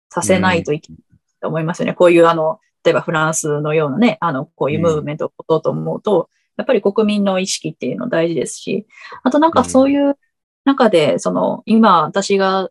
[0.09, 1.01] させないといけない
[1.41, 1.93] と思いますよね。
[1.93, 8.87] こういうあの、例えばフランスのようなね、あの、こういうムーブメントを起こそうと思うと、やっぱり国民の意識っていうの大事ですし、
[9.23, 10.17] あとなんかそういう
[10.65, 12.69] 中で、その、今私がうん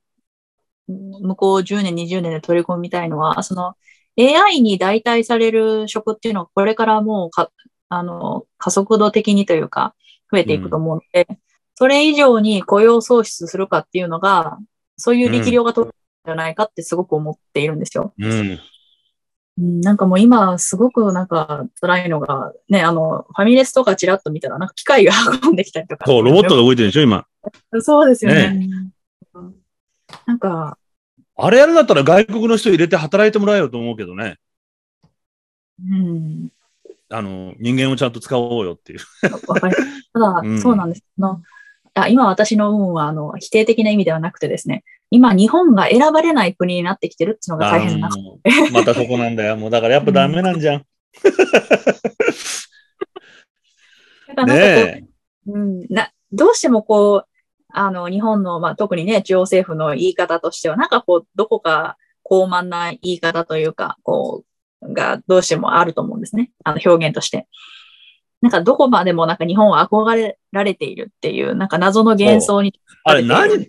[0.88, 3.74] 向こう10年、20年で取り込みたいのは、その
[4.18, 7.51] AI に代替される職っていうのはこれからもうか、
[7.88, 9.94] あの、加速度的にというか、
[10.31, 11.29] 増えていくと思うので、
[11.77, 14.59] それ以上に雇用創出するかっていうのが、
[14.96, 15.94] そういう力量が取るん
[16.27, 18.12] じゃないかってすごく思っているんですよ。
[18.18, 18.33] うん。
[18.33, 18.61] うん
[19.61, 26.07] なんかもう今すごくなんか辛いのが、ね、あの、ファミレスとかチラッと見たらなんか機械が運んできたりとか。
[26.07, 27.27] そう、ロボットが動いてるでしょ、今。
[27.81, 28.68] そうですよね。
[28.70, 28.98] うん
[30.27, 30.79] なんか、
[31.37, 34.37] あれやるんだったら外国の人入れて働いてもらえよと思うけどね。
[35.81, 36.49] うん、
[37.11, 39.01] あの、人間をちゃんと使おうよっていう。
[39.47, 39.75] わかり
[40.12, 41.05] ただ、 うんそうなんです。
[41.18, 41.42] あの
[41.94, 48.09] あ今私の運はあの否定的な意味ではなくてですね、今日本が選ばれない国になってきてるっていうのが大変な
[48.73, 49.57] またそこなんだよ。
[49.57, 50.85] もうだからやっぱダメなんじゃん。
[54.29, 55.05] だからなんね
[55.47, 57.28] うん、などうしてもこう、
[57.73, 64.45] あの、日本の、まあ、特にね、中央政府の言い方としては、なんかこう、どこか高慢な言い方というか、こ
[64.83, 66.51] う、がどうしてもあると思うんですね。
[66.65, 67.47] あの、表現として。
[68.41, 72.73] なんかどこまでもなんか日本は憧れられているっていう、なんか謎の幻想に。
[73.05, 73.69] あれ何？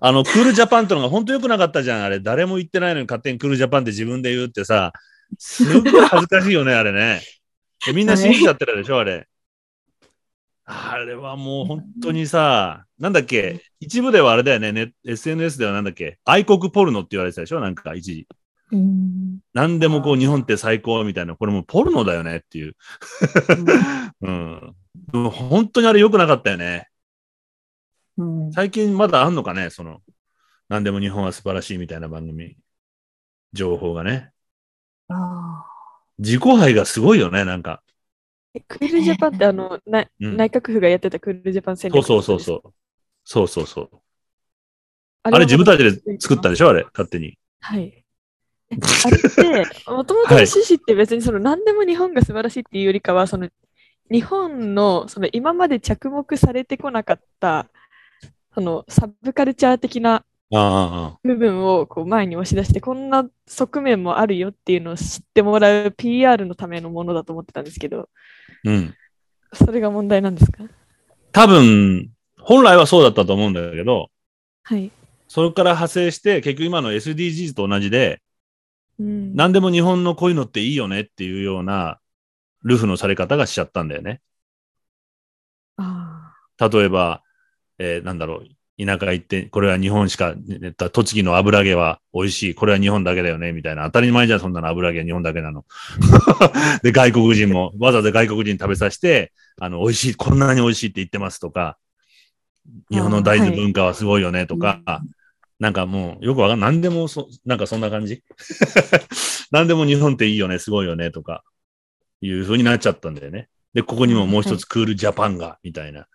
[0.00, 2.04] あの、クールジャパンってのが本当良くなかったじゃん。
[2.04, 4.92] あれ、誰も言ってないのに勝手にクールジャパンって自分で言うってさ、
[5.38, 7.22] すごい恥ずかしいよね、あれね。
[7.94, 9.26] みんな信じちゃってるでしょ、あれ。
[10.66, 18.28] あれはもう本当にさ、なんだっけ、一部ではあれだよね、ね SNS ではなんだっけ、愛国ポルノって言われてたでしょ、なんか一時。
[18.72, 22.76] うん何でもこう日本って最高みたいな、これもうポルノだよねっていう。
[24.22, 24.74] うん。
[25.12, 26.88] で も本当にあれ良くなかったよね。
[28.16, 30.00] うん最近まだあんのかね、その、
[30.68, 32.56] 何でも日本は素晴らしいみたいな番組、
[33.52, 34.30] 情報がね。
[35.08, 35.66] あ
[36.18, 37.82] 自己愛がすごいよね、なんか。
[38.60, 42.74] クールジャパンってあの、なうん内閣府がやってたクールジャパン戦そう略そうそうそう。
[43.24, 43.90] そうそうそう。
[45.24, 47.38] ああれ自分たちで作ったでしょあれ、勝手に。
[47.60, 48.04] はい。
[48.70, 53.48] え あれって、もともとの趣旨って別にその何でも日本が素晴らしいっていうよりかは、その
[54.10, 57.70] 日本のその今まで着目されてこなかった、
[58.54, 68.08] そのサブカルチャー的なああああ、部分をこう前に押し出して、こんな側面もあるよっていうのを知ってもらう PR のためのものだと思ってたんですけど、
[68.64, 68.94] うん。
[69.52, 70.64] それが問題なんですか？
[71.32, 74.10] 多分、本来はそうだったと思うんだけど、
[74.62, 74.90] はい。
[75.28, 78.22] それから派生して、結局今の SDGs と同じで、
[78.98, 81.98] うん、何でも日本のこういうのっていいよねっていうような、
[82.62, 84.20] ルフのされ方がしちゃったんだよね。
[85.76, 87.22] あ例えば、
[87.78, 88.46] えーなんだろう、
[88.78, 93.84] 田舎行って、これは日本しか、えっと栃木の油揚げは美味しい、これは日本だけだよね、みたいな。
[93.84, 94.68] 当たり前じゃん、そんなの。
[94.68, 95.64] 油揚げは日本だけなの。
[96.82, 101.78] で、外国人も、わざわざ外国人に食べさせて、あの、美味しい、こんなに美味しいって言ってますとか、
[102.90, 104.80] 日本の大豆文化はすごいよね、とか、
[105.60, 106.70] なんかもう、よくわかんない。
[106.72, 108.22] 何でもそ、なんかそんな感じ？
[109.52, 111.44] 何でも日本っていいよね、すごいよね、とか、
[112.20, 113.48] いう風になっちゃったんだよね。
[113.72, 116.06] で、ここにももう一つクールジャパンが、みたいな。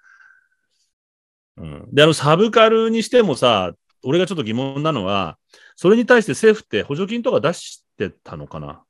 [1.59, 1.87] うん。
[1.93, 5.37] で、あの、サブカルにしてもさ、俺がちょっと疑問なのは、
[5.75, 8.81] それに対して政府って補助金とか出してたのかな？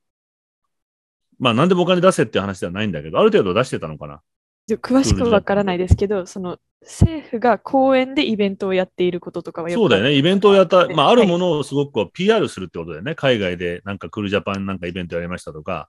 [1.38, 4.20] まあ、なんでもお金出せって話ではないんだけど、ある程度出してたのかな？
[4.68, 10.14] ー詳しくはわからないですけど、その政府が公園でイベントをやっていることとかはそうだよね。
[10.14, 11.50] イベントをやった、まあ、あるもの。
[11.50, 13.14] のをすごくこう PR するってことだよね。
[13.14, 15.88] 海外でなんかクールジャパンなんかイベントやりましたとか。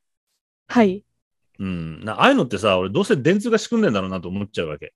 [0.68, 1.04] はい。
[1.60, 2.04] うん。
[2.04, 4.94] なああいうのってさ、俺どうせ電通が仕組んでんだろうなと思っちゃうわけ。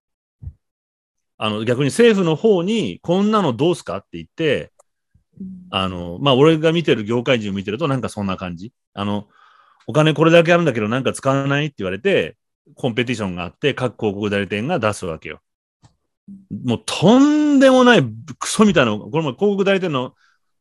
[1.37, 4.71] あの、逆に政府の方に、こんなのどうすかって言って、
[5.69, 8.71] あの、まあ、俺が見てる業界人を見てるとなんかそんな感じ。
[8.93, 9.27] あの、
[9.87, 12.37] お金これだけあるんだけどなんか使わないって言われて、
[12.75, 15.41] コンペティションがあって、各広告代理店が出すわけよ。
[16.63, 18.03] もうとんでもない
[18.39, 20.13] クソみたいな、この前広告代理店の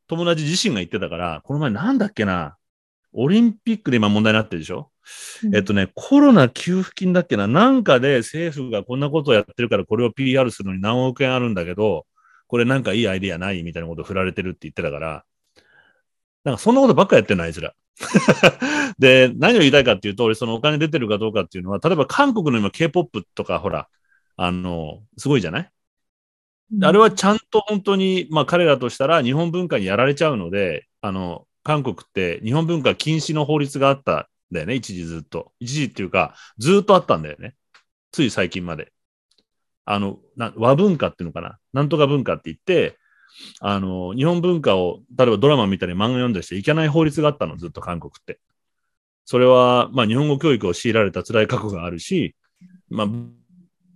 [0.09, 2.57] 友達自身が言ってたから、この前なんだっけな、
[3.13, 4.91] オリンピックで今問題になってるでしょ、
[5.53, 12.07] えっとね、コロナ給付金だっけな、なんかで政府がこんなことをやってるからこれを PR するのに何億円あるんだけど、
[12.49, 15.25] これなんかいいアイディアないみたいなことを振られてるって言ってたから、
[16.45, 17.75] なんかそんなことばっかやってんの、あいつら。
[18.99, 23.89] で、何を言いたいかっていうと、俺そのお金出てるかどうかっていうのは、例えば韓国の今 K-POP とかほら、
[24.37, 25.71] あの、すごいじゃない？
[26.83, 35.53] あれはちゃんと本当に、まあ彼らとしたら日本文化にやられちゃうので、あの、韓国って日本文化禁止の法律があったんだよね、一時ずっと。
[35.61, 37.55] 一時っていうか、ずっとあったんだよね。
[38.13, 38.93] つい最近まで。
[39.85, 40.19] あの、
[40.57, 42.99] 和文化っていうのかななんとか文化って言って、
[43.61, 48.39] あの、日本文化を、例えばドラマ見たり漫画読んだりしていけない法律があったの、ずっと韓国って。
[49.25, 52.35] それは、まあ日本語教育を強いられた辛い過去があるし、
[52.89, 53.09] まあ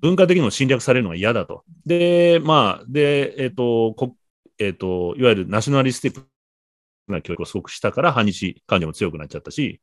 [0.00, 1.64] 文化的にも侵略されるのが嫌だと。
[1.86, 4.16] で、まあ、で、えっ、と、こ
[4.58, 6.26] えっ、と、いわゆるナショナリスティック
[7.08, 9.80] な教育をすごくしたから、反日感情も強くなっちゃったし、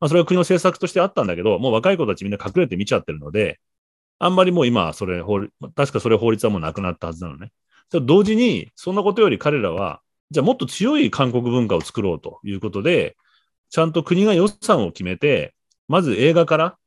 [0.00, 3.60] まあ、それは国の政策としてあったんだけど、もう若い子たちみんな隠れて見ちゃってるので、
[4.18, 5.40] あんまりもう今、それ、法
[5.74, 7.52] 確かそれ法律はもうなくなったはずなのね。
[7.92, 13.16] 同時に、そんなことより彼らは、じゃあもっと強い韓国文化を作ろうということで、
[13.70, 15.54] ちゃんと国が予算を決めて、
[15.88, 16.78] まず映画から、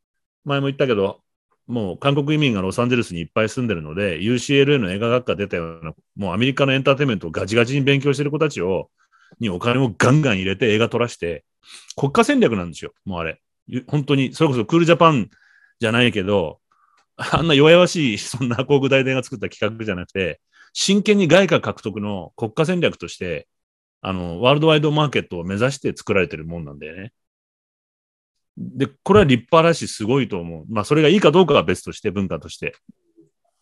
[0.45, 1.21] 前も言ったけど、
[1.67, 8.89] もう韓国移民がロサンゼルスにいっぱい住んでるので、UCLA の映画学科出たような、もうアメリカのエンターテインメントをガチガチに勉強してる子たちを、
[9.39, 11.45] にお金をガンガン入れて映画撮らして、
[11.95, 13.41] 国家戦略なんですよ、もうあれ。
[13.87, 15.29] 本当に、それこそクールジャパン
[15.79, 16.59] じゃないけど、
[17.15, 20.41] あんな弱々しい、そんな航空大伝が作った企画じゃなくて、
[20.73, 23.47] 真剣に外貨獲得の国家戦略として、
[24.01, 27.13] あの、ワールドワイドマーケットを目指して作られてるもんなんだよね。
[28.57, 30.65] で、これは立派だし、すごいと思う。
[30.69, 32.75] まあ、それがいいかどうかは別として、文化として。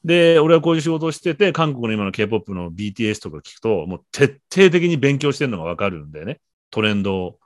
[0.04, 6.40] で、俺はこういう仕事をしてて、韓国の今の K-POP の BTS とか聞くと、もう徹底的に勉強してるのがわかるんだよね。
[6.72, 7.40] トレンドを。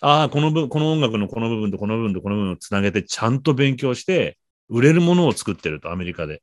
[0.00, 6.42] ああ、この部、この音楽のこの部分とこの部分とこの部分をつなげて、ちゃんと勉強して、売れるものを作ってると、アメリカで。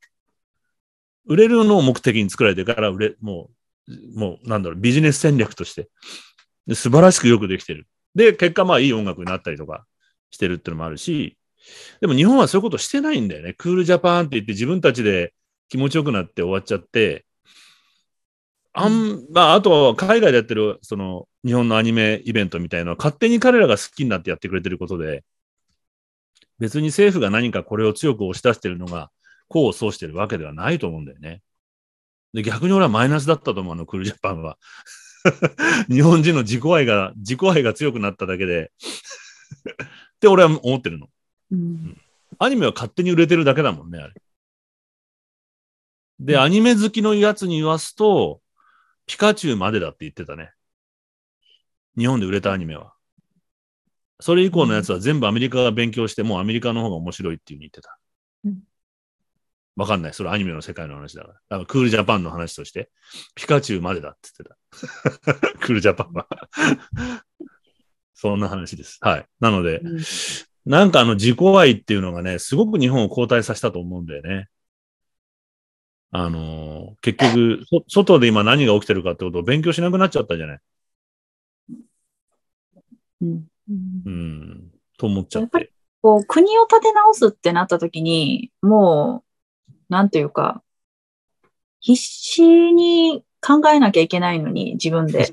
[1.25, 3.49] 売れるのを目的に作られてから、売れ、も
[3.87, 5.89] う、もう、なんだろう、ビジネス戦略として。
[6.73, 7.87] 素晴らしくよくできてる。
[8.15, 9.85] で、結果、まあ、いい音楽になったりとか
[10.29, 11.37] してるっていうのもあるし、
[11.99, 13.53] でも日本はそういうことしてないんだよね。
[13.53, 15.33] クールジャパンって言って自分たちで
[15.71, 17.25] 気持ちよくなって終わっちゃって、
[18.73, 25.23] あん、まあ、あとは海外でやってる、その、日本のアニメイベントみたいなのは勝手に彼らが好きになってやってくれてることで、
[26.59, 29.11] 別に政府が何かこれを強く押し出してるのが、
[29.49, 31.41] 功を奏してるわけではないと思うんだよね。
[32.33, 34.57] で、逆に俺はマイナスだったと思う、あの、クールジャパンは。
[35.89, 38.71] 日本人の自己愛が、自己愛が強くなっただけで
[40.15, 41.07] って俺は思ってるの。
[41.51, 41.97] うん
[42.39, 44.13] アニメは勝手に売れてるだけだもんね、あれ。
[46.21, 48.41] で、アニメ好きのやつに言わすと、
[49.07, 50.51] ピカチュウまでだって言ってたね。
[51.97, 52.93] 日本で売れたアニメは。
[54.19, 57.97] それ以降のやつは全部アメリカが勉強して、もうアメリカの方が面白いっていう風に言ってた
[58.45, 58.59] うん。
[59.75, 60.13] わかんない。
[60.13, 61.33] それアニメの世界の話だから。
[61.33, 62.91] だからクールジャパンの話として、
[63.35, 65.57] ピカチュウまでだって言ってた。
[65.59, 66.27] クールジャパンは。
[68.13, 68.99] そんな話です。
[69.01, 69.25] はい。
[69.39, 70.01] なので、うん
[70.65, 74.47] なんかあの自己愛っていうのがね、すごく日本を後退させたと思うんだよね。
[76.11, 80.59] あのー結局、そ外で今何が起きてるかってことを勉強しなくなっちゃったじゃない。
[83.21, 83.45] うん
[84.05, 84.71] うん。
[84.97, 85.73] と思っちゃっやっぱりて。
[86.01, 89.23] こう、国を立て直すってなった時に、も
[89.69, 90.63] う、なんていうか、
[91.79, 92.43] 必死
[92.73, 95.29] に考えなきゃいけないのに、自分で。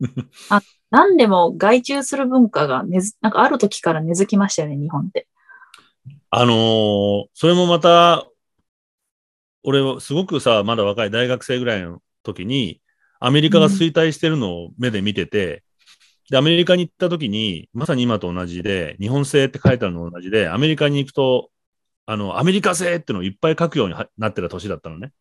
[0.50, 5.26] あ、何でも外注する文化が根づ、なんかある時から根付きましたよね、日本って。
[6.30, 8.26] あのーそれもまた、
[9.64, 12.80] 俺はすごくさ、まだ若い大学生ぐらいの時に、
[13.20, 15.62] アメリカが衰退してるのを目で見てて、
[16.30, 21.50] で、アメリカに行った時に、まさに今と同じで、日本製って書いてあるのと同じで、アメリカに行くと、
[22.06, 25.12] あの、アメリカ製ってのをいっぱい書くようにはなってた年だったのね。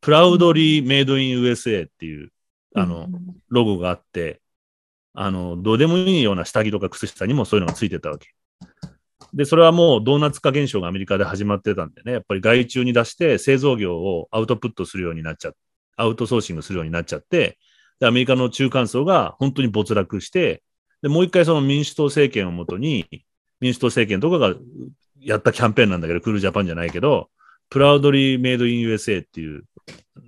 [0.00, 2.32] プラウドリーメイドイン USA っていう、
[2.74, 3.08] あの、
[3.48, 4.42] ロゴがあって、
[5.14, 8.28] あの、どうでもいいような下着とか靴下にもそういうのがついてたわけ。
[9.36, 15.52] で、それはもうドーナツ化現象がアメリカで始まってたんでね、やっぱり外注に出して製造業をアウトプットするようになっちゃ
[15.98, 17.58] アウトソーシングするようになっちゃって、
[18.00, 20.62] で、アメリカの中間層が本当に没落して、
[21.02, 23.06] で、もう一回その民主党政権をもとに、
[23.60, 24.54] 民主党政権とかが
[25.20, 27.28] やったキャンペーンなんだけど、クールジャパンじゃないけど、
[27.68, 29.64] プラウドリーメイドイン USA っていう、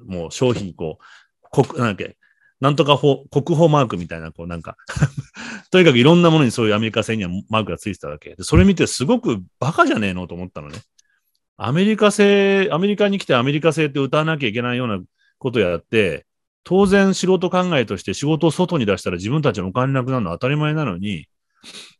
[0.04, 2.17] もう商品、こう、国、なんだっけ、
[2.60, 4.76] なんとか法、国宝マークみたいな、こうなんか、
[5.70, 8.34] とにかくいろんなものにそういうアメリカ製にはマークがついてたわけ。
[8.34, 10.80] で、それ見てすごくバカじゃねえのと思ったのね。
[11.56, 15.00] アメリカ製、アメリカに来てアメリカ製って歌わなきゃいけないような
[15.38, 16.26] ことやって、
[16.64, 21.28] 当然素人考えとして仕事を外に出したら自分たちのお金なくなるのは当たり前なのに、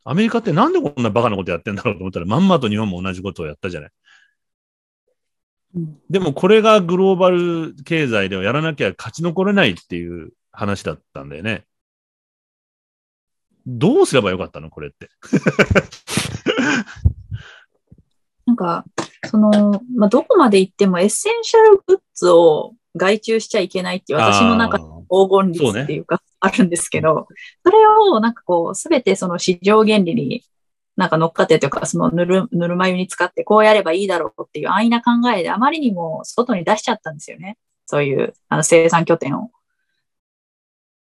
[0.03, 3.89] アメリカってなんでこんなバカなことやってんだろうと思ったら、まんまと日本も同じことをやったじゃない。
[5.75, 11.65] うんでもこれがグローバル経済ではやらなきゃ勝ち残れないっていう話だったんだよね。
[13.65, 14.69] どうすればよかったの？
[14.69, 15.09] これって。
[18.45, 18.85] なんか、
[19.25, 27.27] その、まあ、どこまで行ってもエッセンシャルグッズを外注しちゃいけないっていう私の中であー黄金率っていうか、あるんですけど、
[27.63, 27.77] それ
[28.11, 30.43] をなんかこう、すべてその市場原理に
[30.95, 37.57] なんか乗っかってというか、そのぬる、ぬるま湯に使ってこうやればいいだろうっていう安易な考えであまりにも外に出しちゃったんですよね。
[37.85, 39.51] そういうあの生産拠点を。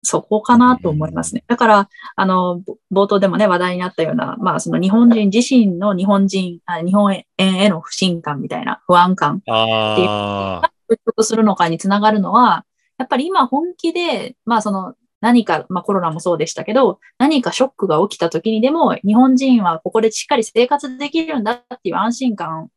[0.03, 1.45] そこかなと思いますね。
[1.47, 2.61] だから、あの、
[2.91, 9.43] ぼ冒頭でもね、話題になったような、まあ、その日本人自身の日本人、あ日本円への不信感みたいな不安感。
[9.49, 12.65] ああ、払拭するのかにつながるのは、
[12.99, 22.71] やっぱり今本気で、まあその何か、まあコロナもそうでしたけど、何かショックが起きた時にでも、日本人はここでしっかり生活できるんだっていう安心感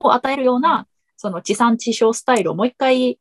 [0.00, 3.18] を与えるような、その地産地消スタイルをもう一回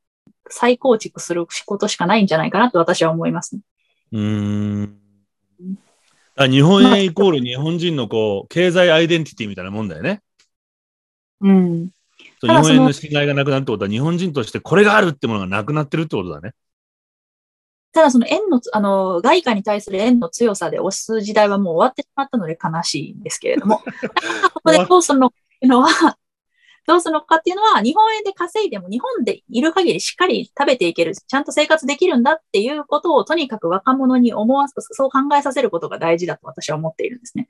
[0.49, 3.61] 再構築することしかないんじゃないかなと私は思いますね。
[4.11, 4.97] うーん。
[6.35, 10.21] あ日本円イコール日本人のこう、経済アイデンティティみたいなもんだよね。
[11.41, 11.89] うん。
[12.41, 16.53] 日本円の信頼がなくなるってことは、日本人としてこれがあるってものがなくなってるってことだね。
[17.91, 23.79] ただその円のつ、あの、外貨に対する円の強さで押す時代はもう終わってしまったので悲しいんですけれども、
[24.53, 26.17] ここでどうするのかっていうのは、
[26.87, 37.49] どうするのかっていうのは、日本円で稼いでも日本でいる限りしっかり食べていける、ちゃんと生活できるんだっていうことをとにかく若者に思わす、そう考えさせることが大事だと私は思っているんですね。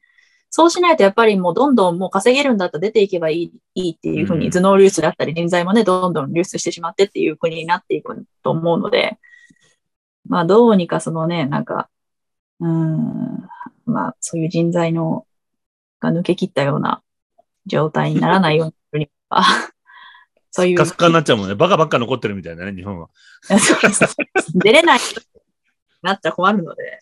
[0.49, 9.19] そうしないとやっぱりもうどんどんもう稼げるんだったら出ていけばいいいいっていうふうに頭脳流出だったり人材もね、どんどん流出してしまってっていう国になっていくと思うので、
[10.27, 11.89] まあどうにかそのね、なんか、
[12.59, 13.47] うん、
[13.85, 15.27] まあそういう人材の
[15.99, 17.03] が抜け切ったような
[17.65, 18.73] 状態にならないように
[19.29, 19.71] するには、
[20.51, 20.77] そういう。
[20.77, 21.55] カスカになっちゃうもんね。
[21.55, 23.09] バカばっか残ってるみたいなね、日本は。
[24.55, 24.99] 出れない
[26.01, 26.99] なっちゃ困るので、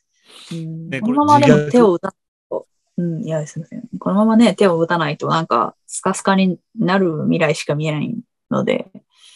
[0.52, 2.16] うんねこのままでも手を打たない
[2.50, 2.68] と、
[2.98, 3.84] うん、いや、すみません。
[4.00, 8.16] このままね、手を打たないと、なんか、スカスカになる未来しか見えない
[8.50, 8.92] ので、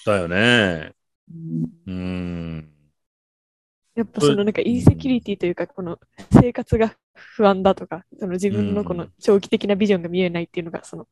[0.06, 0.94] だよね。
[1.32, 2.70] うんうーん。
[3.96, 6.00] やっぱそのなんかインセキュリティというか、この
[6.32, 11.08] 生活が不安だとか、その自分のこの長期的なビジョンが見えないっていうのが、その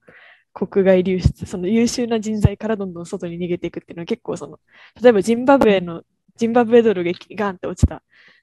[0.65, 4.59] 国外流出、その優秀な人材からどんどん外に逃げていくっていうのは結構その、
[5.01, 6.01] 例えばジンバブエの、
[6.35, 8.01] ジンバブエドルがガンって落ちた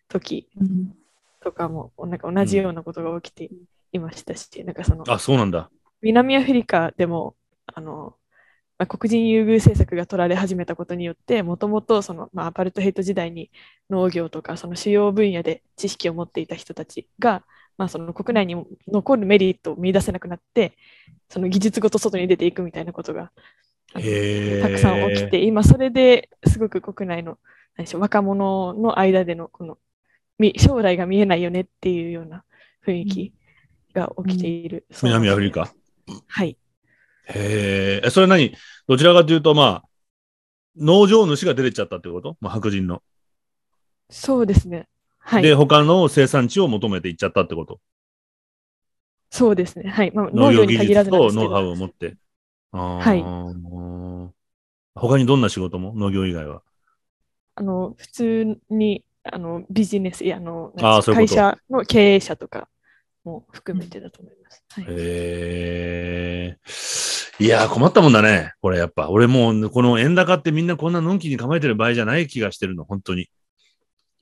[0.09, 0.95] 時うん
[1.43, 3.51] とかも、なんか同じようなことが起きて
[3.93, 5.71] いましたし、なんかその、あ、そうなんだ。
[6.01, 7.35] 南アフリカでも、
[7.67, 8.17] あの、
[8.79, 13.51] まあ、黒人優遇政策が取られ始めたことによって、もともとその、まあ、アパルトヘイト時代に
[13.91, 17.45] 農業とかその主要分野で知識を持っていた人たちが、
[17.77, 20.77] まあ、その国内に残るメリットを見出せなくなって、
[21.29, 23.33] その技術ごと外に出ていくみたいなことが
[23.93, 27.39] たくさん起きて、今それですごく国内の
[27.77, 29.79] 何でしょう若者の間でのこの
[30.39, 32.45] み将来が見えないよねっていうような
[32.87, 33.33] 雰囲気
[33.93, 34.87] が起きている。
[34.91, 35.73] そうなん南アフリカ。
[36.27, 36.57] はい。
[37.27, 38.07] へえ。
[38.07, 38.55] えそれ何？
[38.87, 39.85] どちらかというと、まあ、
[40.77, 42.37] 農場主が出てっちゃったってこと？
[42.41, 43.03] まあ、白人の。
[44.11, 44.87] そうですね。
[45.27, 45.43] はい。
[45.43, 47.81] で、他の生産地を求めていっちゃったってこと？
[49.31, 49.91] そうですね。
[49.91, 50.13] はい。
[50.15, 52.17] まあ、農業に限ら術ずとノウハウど、を持って。
[52.73, 53.25] はい
[54.97, 55.93] 他にどんな仕事も？
[55.97, 56.63] 農業以外は。
[57.57, 62.69] あの、普通に、あの、ビジネス、いや、あの、あういう会社の経営者とか
[63.25, 64.65] も含めてだと思います。
[64.71, 64.85] はい。
[64.89, 66.57] へ
[67.41, 67.45] え。
[67.45, 68.53] いやー、困ったもんだね。
[68.61, 69.09] これやっぱ。
[69.09, 73.29] 俺もう、この円高ってみんなこんなのんきに構えてる場合じゃない気がしてるの、本当に。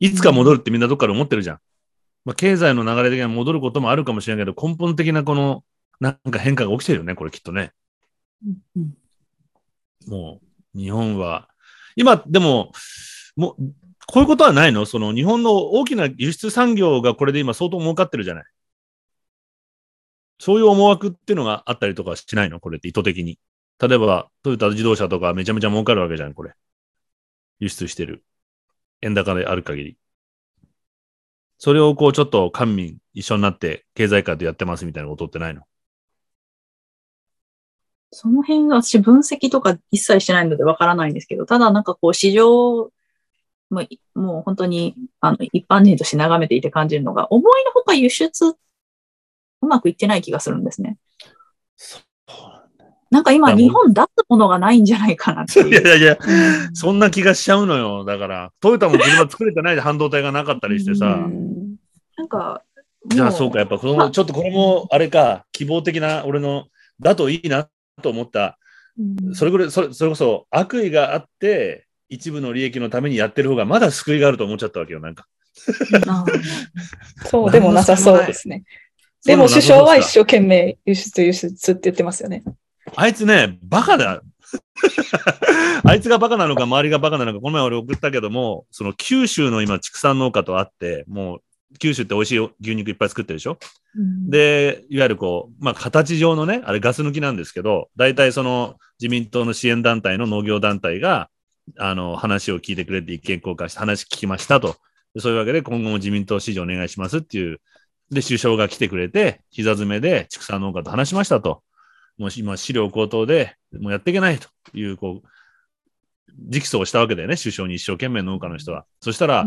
[0.05, 1.61] いつか戻るってみんなどっかで思ってるじゃん。
[2.25, 5.65] まあ、経済の流れ的には戻ることもあるかもしれないけど、根本的なこの、
[6.01, 7.73] なんか変化が起きてるよね、これきっとね。
[8.77, 8.95] うん
[10.09, 10.41] も
[10.75, 11.49] う、日本は、
[11.95, 12.73] 今、でも、
[13.37, 13.63] もう、
[14.09, 14.85] こういうことはないの？
[14.85, 18.45] その、日本の大きな輸出産業がこれで今相当儲かってるじゃない。
[20.41, 22.59] そういう思惑っていうのがあったりとかしないの？
[22.59, 23.39] これって意図的に。
[23.79, 26.53] 例えば、トヨタ自動車とかめちゃめちゃ儲かるわけじゃん、これ。
[27.61, 28.25] 輸出してる。
[29.03, 29.97] 円高である限り。
[31.59, 35.63] それをこう、ちょっと官民一緒になって経済界でやってますみたいなことってないの？
[38.11, 42.91] その辺が私分析とか一切してないのでわからないんですけど、ただなんかこう市場、
[43.71, 43.81] も
[44.15, 48.57] うもう本当にあの一般人として眺めていて感じるのが、思いのほか輸出
[49.63, 50.99] うまくいってない気がするんですね。
[53.13, 55.71] なんか今日本出すものがないんじゃないかなっていいう。
[55.75, 58.07] やいやいや、うんそんな気がしちゃうのよ。
[58.07, 61.07] だから、トヨタも車作れてないで半導体がなかったりしてさ。
[61.27, 61.77] うん
[62.17, 62.63] なんか、
[63.07, 66.69] じゃあもそうか、やっぱこの、まあちょっとこれも、あれか、希望的な俺の、
[67.01, 67.69] だといいな
[68.01, 68.59] と思った。
[68.99, 75.27] うんそれぐらい、それそれこそ悪意があって、一部の利益のためにやってる方がまだ救いがあると思っちゃったわけよ、なんか。
[76.09, 76.25] あ
[77.29, 78.65] そうでもなさそうですね。
[79.25, 82.43] でも首相は一生懸命輸出輸出って言ってますよね。
[82.97, 84.23] あいつね、バカだ。
[85.85, 91.43] あいつがバカなのか、周りがバカなのか、この前俺送ったけども、その九州の今、畜産農家と会って、もう、
[91.79, 93.59] 九州って美味しい牛肉いっぱい作ってるでしょ？
[93.97, 101.31] うんで、いわゆるこう、まあ、形上のね、あれガス抜きなんですけど、大体その自民党の支援団体の農業団体が、
[101.79, 104.77] あの、話を聞いてくれて意見交換して話聞きましたと。
[105.15, 107.61] でそういうわけで今後も自民党支持お願いしますっていう。
[108.11, 111.63] で、首相が来てくれて、膝詰めで畜産農家と話しましたと。
[112.19, 115.29] もう今、飼料高騰で、もうやっていけないという、こう、
[116.51, 118.85] 直訴をしたわけだよね、首相に一生懸命農家の人は。
[119.01, 119.47] そしたら、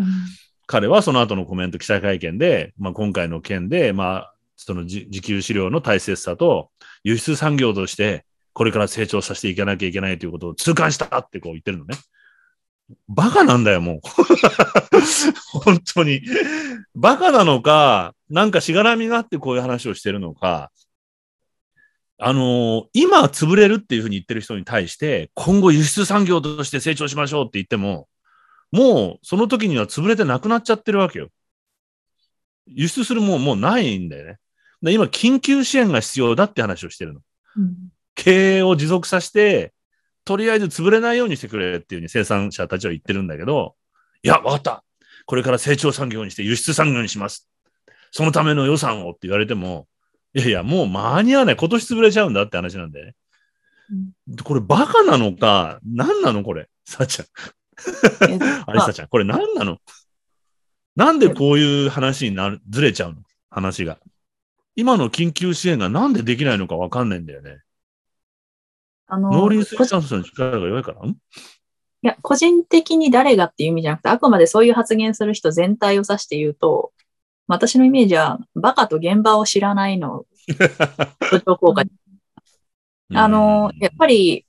[0.68, 6.72] 彼はその後のコメント記者会見で、まあ、今回の件で、まあ、その自自給飼料の大切さと、
[7.04, 11.98] 輸出産業として、これから成長させていかなきゃいけないということを痛感したってこう言ってるのね。
[13.08, 14.00] バカなんだよ、もう。
[15.60, 16.22] 本当に。
[16.96, 20.72] バカなのか、なんかしがらみがあってこういう話をしてるのか、
[22.18, 28.08] あのー今潰れるっていうふうに言ってる人に対して、今後輸出産業として成長しましょうって言っても、
[28.72, 31.30] もうその時には潰れてなくなっちゃってるわけよ。
[32.68, 34.38] 輸出するもんもうないんだよね。
[34.82, 37.22] で今、緊急支援が必要だって話をしてるの。
[37.58, 37.76] うん
[38.16, 39.74] 経営を持続させて、
[40.24, 43.76] とりあえず潰れないようにしてくれっていうふうに生産者たちは言ってるんだけど、
[44.24, 44.84] いや、わかった。
[45.26, 47.50] これから成長産業にして輸出産業にします。
[48.12, 49.88] そのための予算をって言われても、
[50.36, 51.56] いやいや、もう間に合わない。
[51.56, 53.16] 今年潰れちゃうんだって話なんだよね。
[54.28, 56.68] でこれバカなのか、何なのこれ？
[56.84, 57.28] さちゃん。
[58.30, 59.78] え あれさちゃん、これ何なの？
[60.96, 63.22] なんでこういう話になる、ずれちゃうの？
[63.50, 63.98] 話が。
[64.76, 67.60] 今の緊急支援がなんでできないのかわかんないんだよね。
[69.08, 71.02] あの農林こ水産省の力が弱いから？
[71.08, 71.12] ん？
[71.12, 71.16] い
[72.02, 76.92] や、個人的に誰がっていう意味じゃなくて、あくまでそういう発言する人全体を指して言うと、
[77.48, 81.84] 私のイメージは、バカと現場を知らないの、助長効果。
[83.14, 84.46] あの、やっぱり、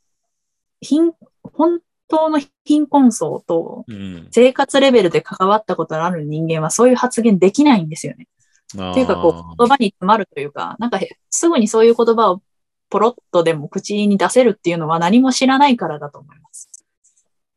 [0.81, 8.29] 貧、本当の貧困層とうん、生活レベルで関わったことのある人間はそういう発言できないんですよね。
[8.77, 12.43] あーっていうか、こう、言葉に詰まるというか、なんかへ、すぐにそういう言葉を
[12.89, 16.71] ポロッとでも口に出せるっていうのは何も知らないからだと思います。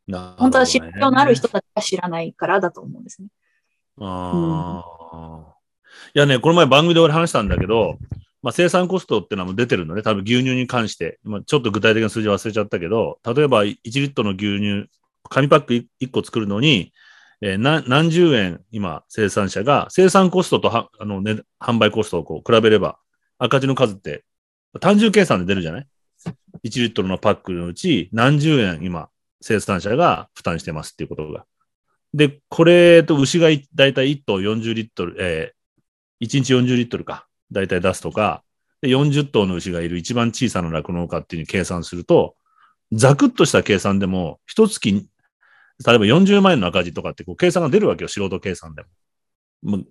[0.07, 3.27] ね本当は知る必要のある人たちが知らないからだと思うんですね。
[4.01, 4.83] あ
[5.13, 5.55] あ、
[6.15, 7.97] いやね、この前番組で俺話したんだけど、
[8.41, 10.01] まあ、生産コストってのはもう出てるのね。
[10.01, 11.19] 多分牛乳に関して。
[11.23, 14.89] まあ、ちょっと具体的な数字忘れちゃったけど、例えば1リットルの牛乳、
[15.29, 16.93] 紙パック1個作るのに、
[17.41, 22.99] えー何十円今生産者が生産コストとはあの、ね、販売コストをこう比べれば
[23.37, 24.25] 赤字の数って
[24.81, 25.87] 単純計算で出るじゃない
[26.65, 31.45] ?1 リットルのパックのうち何十円今生産者が負担してますっていうことが。
[32.13, 38.43] で、これと牛がいだいたい1頭40リットル、えー、1日40リットルか、だいたい出すとか、
[38.81, 42.35] で40頭の牛がいる一番小さな酪農家っていうに計算すると、
[42.91, 48.83] ざくっとした計算でも、一月、例えば40万円の赤字とかってこう計算が出るわけよ、素人計算で
[49.61, 49.83] も。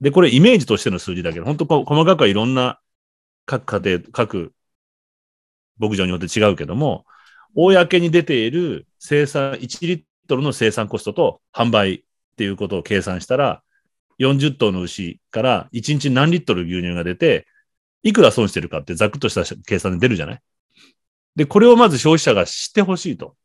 [0.00, 2.80] で、これイメージとしての数字だけど、本当細かくはいろんな
[3.46, 4.52] 各家庭、各
[5.78, 7.04] 牧場によって違うけども、
[7.54, 12.02] 公に出ている生産、1リットトルの生産コストと販売っ
[12.36, 13.62] ていうことを計算したら、
[14.18, 17.46] 40頭の牛から1日何リットル牛乳が出て、
[18.02, 20.40] いくら損してるかってざくっとした計算で出るじゃない？
[21.36, 23.36] で、これをまず消費者が知ってほしいと。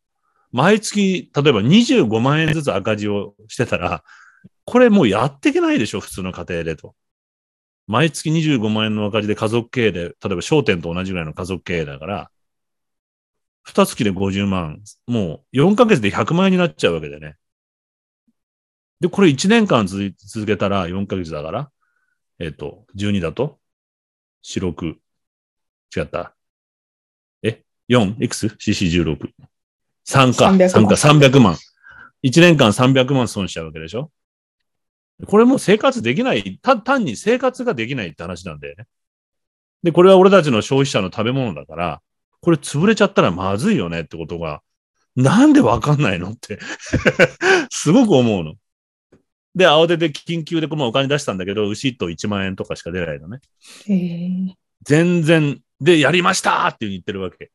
[0.52, 4.04] 毎月、例えば25万円ずつ赤字をしてたら、
[4.66, 6.96] これもうやっていけないでしょ、普通の家庭でと。
[7.86, 12.32] 毎月25万円の赤字で家族経営で、例えば商店と同じぐらいの家族経営だから、
[13.68, 17.36] 二月で50万、もう4ヶ月で100万円になっちゃうわけでね。
[19.02, 20.14] で、これ1年間続
[20.46, 21.70] けたら4ヶ月だから、
[22.40, 23.60] えっ、と、12だと、
[24.42, 24.96] 四6、
[25.98, 26.34] 違った。
[27.44, 28.24] え ?4?
[28.24, 29.32] いくつ ?CC16。
[30.08, 30.46] 3か。
[30.52, 31.58] 300 3万か、300万。
[32.24, 34.12] 1年間300万損しちゃうわけでしょ？
[35.28, 38.86] これもう生活できない、た単に生活ができないって話なんだよね。
[39.84, 42.02] で、これは俺たちの消費者の食べ物だから、
[42.48, 44.62] これ潰れちゃったらまずいよねってことが、
[45.18, 46.60] なんでわかんないのって、
[47.70, 48.54] すごく思うの。
[49.54, 53.42] で、慌てて緊急でこのお金出したんだけど、牛1頭1万円とかしか出ないのね。
[54.82, 57.52] 全然、で、やりましたっていうふうに言ってるわけ。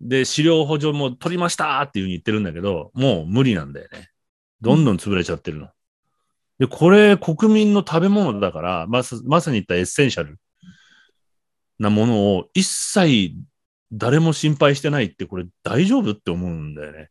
[0.00, 4.10] で、飼料補助も取りましたっていうふうに言ってるんだけど、もう無理なんだよね。
[4.60, 5.68] どんどん潰れちゃってるの。
[6.60, 10.38] で、これ国民の食べ物だから、まさまさに言ったエッセンシャル
[11.80, 13.34] なものを一切
[13.92, 17.08] 誰も心配してないってこれ大丈夫って思うんだよね。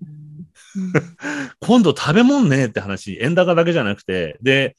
[1.59, 4.75] 今度食べ物ねえって話、円高だけじゃなくて、で、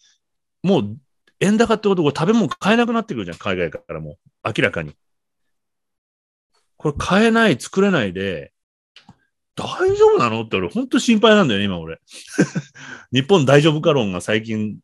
[0.63, 0.97] もう
[1.41, 4.17] 円高ってことは食べ物買えなくなってくるじゃん、海外からも。
[4.45, 4.95] 明らかに。
[6.77, 8.53] これ買えない、作れないで、
[9.55, 12.01] 大丈夫なのって俺、本当心配なんだよね、今俺。
[13.13, 14.79] 日本大丈夫か論が最近、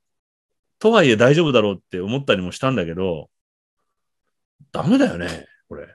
[0.78, 3.30] とはいえ大丈夫だろうって思ったりもしたんだけど、
[4.70, 5.88] ダメだよね、これ。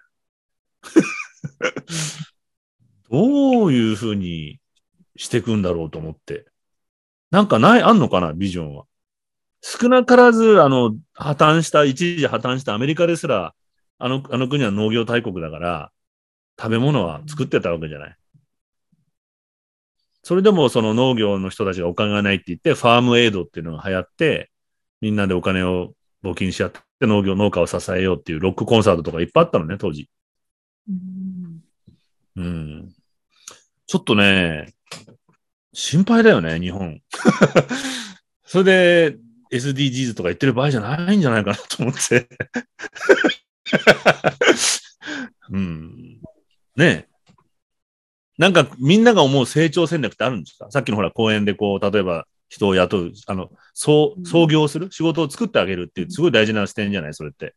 [3.09, 4.59] どういうふうに
[5.15, 6.45] していくんだろうと思って。
[7.31, 8.85] なんかない、あんのかな、ビジョンは。
[9.61, 13.55] 少なからず、あの、破綻した、一時破綻したアメリカですら、
[13.97, 15.91] あの、あの国は農業大国だから、
[16.59, 18.17] 食べ物は作ってたわけじゃない。
[20.23, 24.51] それでもその農業の人たちがお金がないって言って、ファームエイドっていうのが流行って、
[25.01, 30.09] みんなでお金を募金し合って農業、農家を支えようっていうロックコンサートとかいっぱいあったのね、当時。
[30.89, 31.63] うん
[32.35, 32.93] うん。
[33.85, 34.73] ちょっとね、
[35.73, 37.01] 心配だよね、日本。
[38.45, 39.17] それで
[39.51, 42.27] SDGs とか言ってる場合じゃないんじゃないかなと思って。
[45.51, 46.19] うん。
[46.75, 47.07] ねえ。
[48.37, 50.71] なんかみんなが思う成長戦略ってあるんですか？
[50.71, 57.13] さっきのほら公園でこう、例えば人を雇う、あの、そう、創業する仕事を作ってあげるっていう、すごい大事な視点じゃない？
[57.13, 57.53] それって。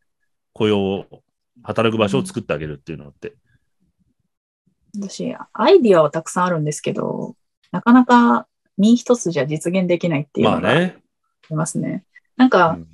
[0.53, 1.23] 雇用を、
[1.63, 3.35] 働く場所を作ってあげるっていうのって。
[4.95, 7.35] 私、アイディアはたくさんあるんですけど、
[7.71, 8.47] なかなか
[8.77, 10.97] 身一つじゃ実現できないっていうのがあまあね。
[11.49, 12.03] りますね。
[12.35, 12.87] なんか、うん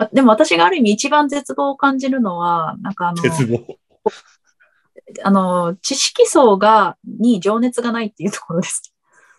[0.00, 3.76] あでも私がある意味一番絶望を感じるのは、なんかあの、絶望。
[5.22, 8.94] あの、知識層が、に情熱がないっていうところです。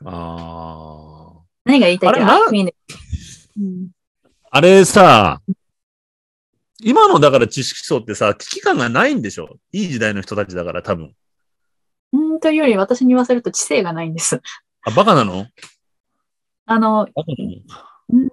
[0.06, 1.42] ああ。
[1.66, 2.74] 何が言いたいってあれ
[4.52, 5.42] あれさ、
[6.84, 9.58] 今のだから知識層ってさ、危機感がないんでしょ？
[9.72, 11.14] いい時代の人たちだから多分。
[12.14, 14.42] うん、というより私に言わせると知性がないんです。
[14.84, 15.48] あ、バカなの？
[16.66, 17.52] あの、バカなの？
[18.10, 18.30] うん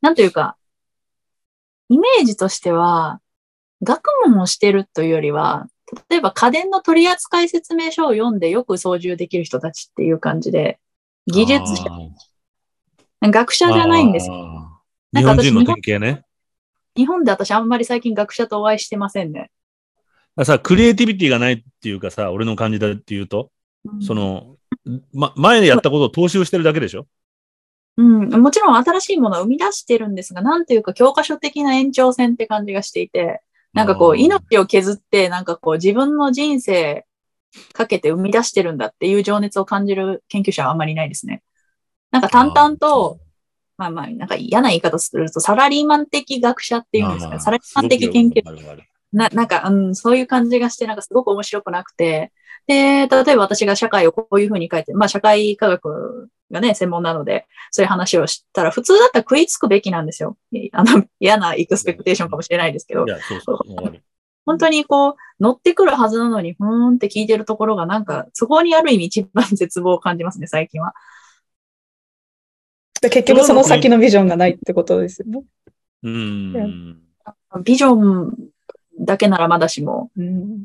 [0.00, 0.56] なんというか、
[1.88, 3.20] イメージとしては、
[3.82, 5.66] 学問をしてるというよりは、
[6.08, 10.80] 例えば家電の取扱説明書を読んでよく操縦できる人たちっていう感じで、
[11.26, 11.84] 技術者、
[13.22, 14.82] 学者じゃないんですよ。
[15.14, 16.24] 日本人の典型ね。
[16.96, 19.50] 日本で私あんまり最近学者とお会いしてませんね。
[20.44, 23.50] さ、クリエイティビティがないっていうかさ、俺の感じだっていうと、
[24.00, 24.56] その、
[25.12, 27.06] ま、前にやったことを踏襲してるだけでしょ？
[27.98, 33.42] うん、もちろん新しいものを生み出してるんですが、なんていうか教科書的な延長線って感じがしていて、
[33.74, 37.06] なんかこう、命を削って、なんかこう、自分の人生
[37.72, 41.42] かけて生み出してるんだっていう情熱を感じる研究者はあんまりいないですね。
[42.10, 43.18] なんか淡々と、
[43.76, 48.42] まあまあ、なんか嫌な言い方すると、サラリーマン的学者っていうんですか、サラリーマン的研究
[49.12, 52.32] な、なんか、うん、そういう感じがして、なんかすごく面白くなくて、
[52.66, 60.36] で、例えば私が社会をこういうふうに書いて、まあ社会科学がね、専門なので、そういう話をしたら、普通だったら食いつくべきなんですよ。
[60.72, 63.04] あの、嫌なエクスペクテーションかもしれないですけど。
[64.44, 70.94] 本当にこう、乗ってくるはずなのに、ふーんって聞いてるところが、なんか、そこにある意味一番絶望を感じますね、最近は。
[73.02, 75.42] で結局その先のビジョンがないってことですよね。
[76.04, 77.02] うん。
[77.64, 78.32] ビジョン
[79.00, 80.64] だけならまだしも、うん、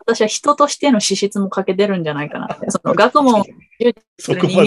[0.00, 2.70] 私は人としての資質も欠けてるんじゃないかなって。
[2.70, 4.58] その学問を従事する人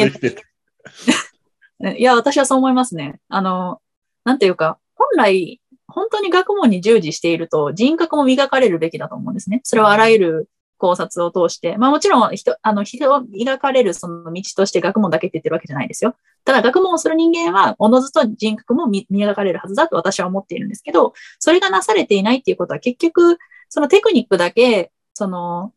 [1.81, 1.97] 間。
[1.97, 3.19] いや、私はそう思いますね。
[3.27, 3.81] あの、
[4.23, 9.59] なんていうか、本来、本当に学問に従事していると人格も磨かれるべきだと思うんですね。
[9.63, 10.49] それはあらゆる
[10.83, 11.77] 考察を通して。
[11.77, 16.15] まあもちろん人、あの、人を磨かれるその道として学問だけって言ってるわけじゃないですよ。
[16.43, 23.37] ただ学問をする人間は、おのずと人格も磨かれるはずだと私は思っているんですけど、それがなされていないっていうことは結局、
[23.69, 25.71] そのテクニックだけ、その、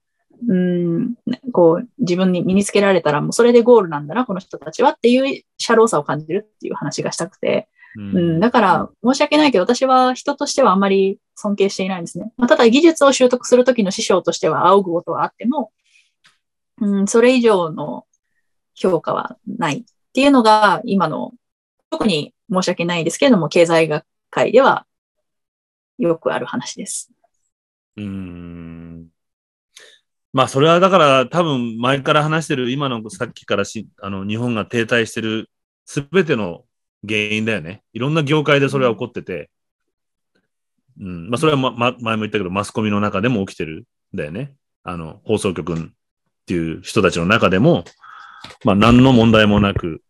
[0.48, 1.14] うん、
[1.52, 8.02] こう、自分に身につけられたらもうそれでゴールなんだな、この人たちはっていうシャローさを感じるっていう話がしたくて、うう
[8.36, 12.32] ん、だから申し訳ないけど私は人としてはあんまり尊敬していないんですね。
[12.36, 15.70] まあ、ただ技術を習得するときの師匠としては仰ぐことはあっても、
[16.80, 18.06] うん、それ以上の
[18.74, 21.32] 評価はないっていうのが今の、
[21.90, 24.86] 特に申し訳ないですけれども、経済学会では
[25.98, 27.10] よくある話です。
[27.96, 29.08] うん。
[30.32, 35.48] まあ、それはだから多分前から話してる今のさっきからし、あの、日本が停滞してる
[35.86, 36.65] すべての
[37.06, 37.82] 原因だよね。
[37.92, 39.50] いろんな業界でそれは起こってて。
[41.00, 41.30] うん。
[41.30, 44.54] まあ、それは、ま、ま、前も言ったけど、マスコミの中でも起きてるんだよね。
[44.82, 45.76] あの、放送局っ
[46.46, 47.84] ていう人たちの中でも、
[48.64, 50.02] まあ、何の問題もなく、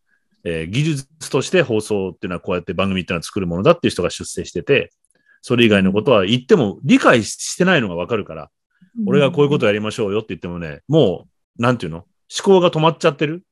[0.45, 4.93] えー技術として放送っていうのはこうやって番組っていうのは作るものだっていう人が出世してて、
[5.43, 8.51] それ以外のことは言っても理解してないのがわかるから、
[9.07, 11.27] 俺がこういうことやりましょうよって言ってもね、も
[11.59, 11.99] う、なんていうの？
[11.99, 12.07] 思
[12.45, 13.43] 考が止まっちゃってる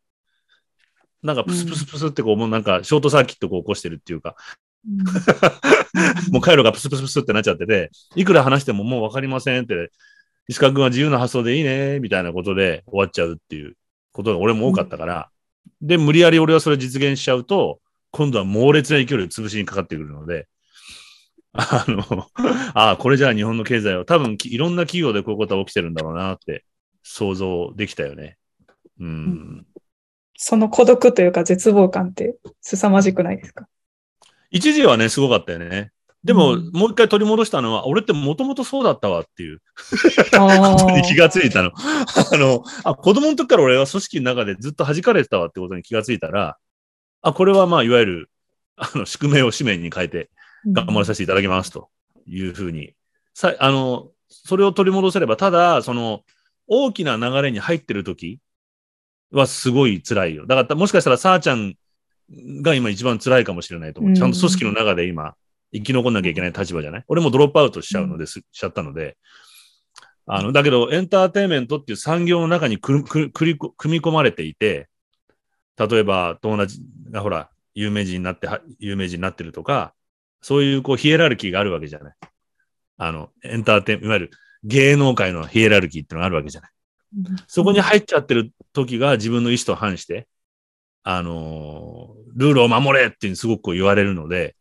[1.24, 4.36] なんかプスプスプスってこう、もうなんかショートサーキットこう起こしてるっていうか、
[6.30, 9.90] もう回路がプスプスプスってなっちゃってて、いくら話してももうわかりませんって、
[10.48, 13.74] 石川君は自由な発想でいいね、みたいなことで終わっちゃうっていう
[14.12, 15.30] ことが俺も多かったから、
[15.80, 20.46] で、無理やり俺はそれ実現しちゃうと、今度は猛烈な勢いで潰しにかかってくるので、
[21.56, 22.28] あの、
[22.74, 26.64] ああ、これじゃあ日本の経済は多分きいろんな企業でこういうことが起きてるんだろうなって
[27.02, 28.36] 想像できたよね。
[29.00, 29.66] うん。
[30.46, 33.66] その孤独というか絶望感って凄まじくないですか？
[34.50, 35.90] 一時はね、すごかったよね。
[36.22, 36.70] でも、うん。
[36.70, 39.62] もう一回取り戻したのは、俺ってもともとそうだったわっていう。
[40.38, 41.70] あこと に気ーがついたの。
[41.74, 46.58] あの、あ、子供の時から俺は組織の中でずっと弾かれてたわってことに気がついたら、
[47.22, 48.30] あ、これはまあ、いわゆる、
[48.76, 50.28] あの、宿命を使命に変えて
[50.66, 51.88] 頑張らさせていただきますと
[52.26, 52.92] いうふうに、
[53.32, 56.20] さ、あの、それを取り戻せれば、ただ、その、
[56.66, 58.40] 大きな流れに入ってる時
[59.32, 60.46] はすごい辛いよ。
[60.46, 61.74] だから、もしかしたら、さあちゃん
[62.62, 64.10] が今一番辛いかもしれないと思う。
[64.10, 65.34] うんちゃんと組織の中で今、
[65.72, 67.04] 生き残んなきゃいけない立場じゃない？
[67.08, 69.16] 俺もドロップアウトしちゃうので、すしちゃったので。
[70.26, 74.88] あの、だけど、エンターテインメントっていう産業の中にくるく組み込まれていて、
[75.76, 79.92] 例えば友達がほら、有名人になっては、有名人になってるとか、
[80.40, 82.14] そういうこうヒエラルキーがあるわけじゃない。
[82.96, 84.30] あの、エンターテイン、いわゆる
[84.62, 86.70] 芸能界のヒエラルキーっていうのがあるわけじゃない。
[87.46, 90.28] そこに入っちゃってる時が自分の意思と反して、
[91.02, 94.56] あのールールを守れってすごく言われるので、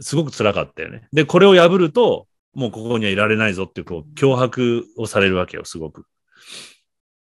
[0.00, 1.08] すごく辛かったよね。
[1.12, 6.06] で、これを破ると、もうここにはいられないぞっていう、こう、脅迫をされるわけよ、すごく。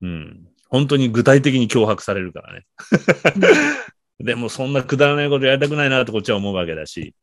[0.02, 0.46] うん。
[0.68, 2.66] 本当に具体的に脅迫されるからね。
[4.18, 7.14] でも、そんなくだらないことやりたくないなってこっちは思うわけだし。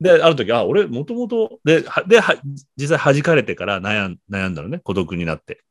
[0.00, 2.36] で、ある時、あ、俺、もともと、で、はで、は
[2.76, 5.62] 実際弾かれてから悩ん悩んだのね、孤独になって。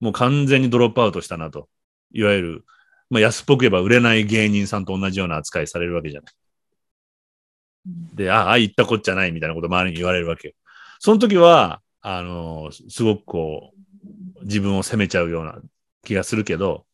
[0.00, 1.68] もう完全にドロップアウトしたなと。
[2.12, 2.64] いわゆる、
[3.10, 6.34] まあ、安っぽく言えば売れない芸人さんと同じような扱いされるわけじゃない。
[8.14, 10.54] で、ああ、言ったこっちゃないみたいなこと周りに言われるわけよ。
[11.00, 15.58] その時は、あの、すごくこう、自分を責めちゃうような
[16.04, 16.86] 気がするけど、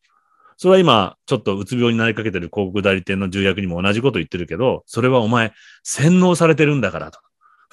[0.57, 7.19] それは今、ちょっとうつ病になりかけてる広告代理店の重役にも同じこと言ってるけど、それはお前、洗脳されてるんだからと。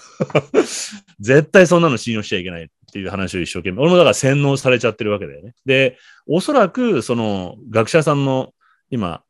[1.21, 3.81] 絶対そんなの信用しちゃいけないっていう話を一生懸命。
[3.81, 5.55] 俺もだから洗脳されちゃってるわけだよね。
[5.67, 8.55] で、おそらく、その、学者さんの、
[8.91, 9.23] 今、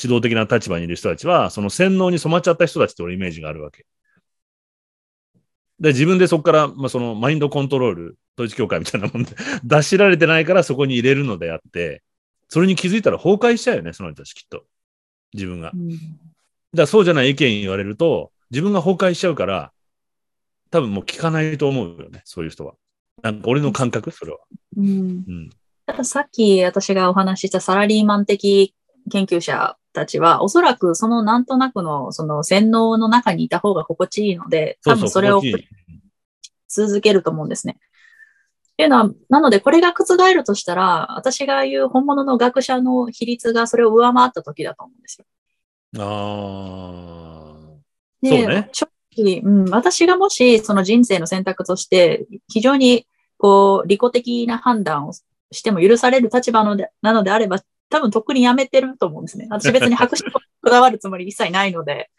[0.00, 3.86] 指導的な立場にいる人たちは、その洗脳に染まっちゃった人たちって俺イメージがあるわけ。
[5.80, 9.30] で、自分でそこから、まあ、そのマインドコントロール、統一教会みたいなもんで
[9.64, 12.02] 出しられてないからそこに入れるのであって、
[12.48, 14.64] それに気づいたら崩壊しちゃうよね、その人たちきっと。
[15.32, 15.72] 自分が。
[15.74, 16.34] うん
[16.76, 19.72] らそうじゃない意見言われると、自分が崩壊しちゃうから、
[20.74, 22.74] 多分もう聞かないと思うよね、そういう人は。
[23.22, 24.38] なんか俺の感覚、それは。
[24.76, 24.90] うんう
[25.30, 25.50] ん。
[25.86, 28.74] たださっき私がお話ししたサラリーマン的
[29.08, 35.40] 研究者たちは、おそらくそのなんとなくのその洗脳の中にいた方が心地いいので、多分それを
[36.66, 37.78] 続けると思うんですね。
[37.78, 45.24] っていうのは、なのでこれが覆るとしたら、私が言う本物の学者の比率がそれを上回った時だと思うんですよ。
[46.02, 47.74] ああ。
[48.20, 48.70] でそうね
[49.14, 53.06] 正直、うん、私がもしその人生の選択として、非常に
[53.38, 55.12] こう、利己的な判断を
[55.50, 57.58] しても許される立場のでなのであれば、
[57.90, 59.46] 多分とっくにやめてると思うんですね。
[59.50, 60.40] 私別に白紙にこ
[60.70, 62.10] だわるつもり一切ないので。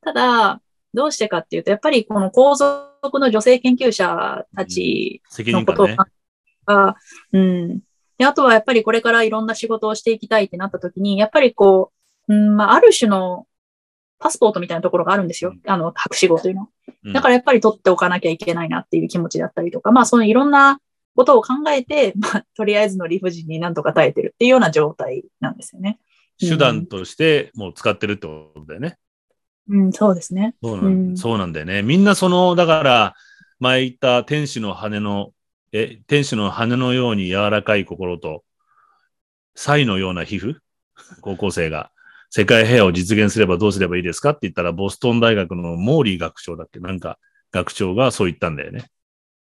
[0.00, 0.60] ただ、
[0.94, 5.92] どうしてかっていうと、やっぱりこの皇族の女性研究者たちのことを考。
[5.92, 6.22] え
[6.66, 6.96] が、
[7.32, 7.80] うん。
[8.18, 11.92] で、あとはやっぱりこれからいろんな仕事をしていきたいってなった時に、やっぱりこ
[12.28, 13.46] う、うん、まあ、ある種の
[14.22, 15.52] パスポートみたいなところがあるんですよ。
[15.66, 16.68] あの、博士号というの
[17.12, 20.78] だからやっぱり取っておかなきゃいけないなっていう気持ちだったりとか、まあ、そのいろんな
[21.16, 25.98] ことを考えて、 まあ、とりあえずの理不尽になんとか耐えてるっていうような状態なんですよね。
[26.38, 28.96] 手段としてもう使ってるってことだよね。
[29.68, 30.54] うん、そうですね。
[30.62, 31.82] そうなん,、うんそうなんだよね。
[31.82, 33.14] みんなその、だから、
[33.58, 35.32] 前言った天使の羽の、
[35.72, 38.44] え、天使の羽のように柔らかい心と、
[39.54, 40.56] サイのような皮膚？
[41.20, 41.90] 高校生が、
[42.34, 46.80] 世界平和を実現すればどうすればいいですかって言ったら、ボストン大学のモーリー学長だっけ？
[46.80, 47.18] なんか、
[47.50, 48.86] 学長がそう言ったんだよね。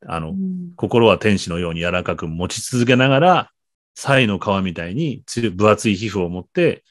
[0.05, 3.51] あの、うん心は天使のように柔らかく持ち続けながら、
[3.95, 5.23] サイの皮みたいに
[5.55, 6.83] 分厚い皮膚を持って、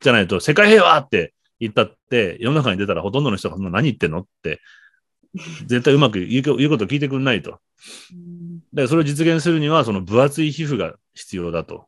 [0.00, 4.58] じゃないと世界平和って言ったって、世の中に出たらほとんどの人がそんな何言ってんのって、
[5.66, 7.60] 絶対うまく言うこ言うこと聞いてくんないと。
[8.12, 8.40] うん
[8.72, 11.86] で、それを実現するには、その分厚い皮膚が必要だと。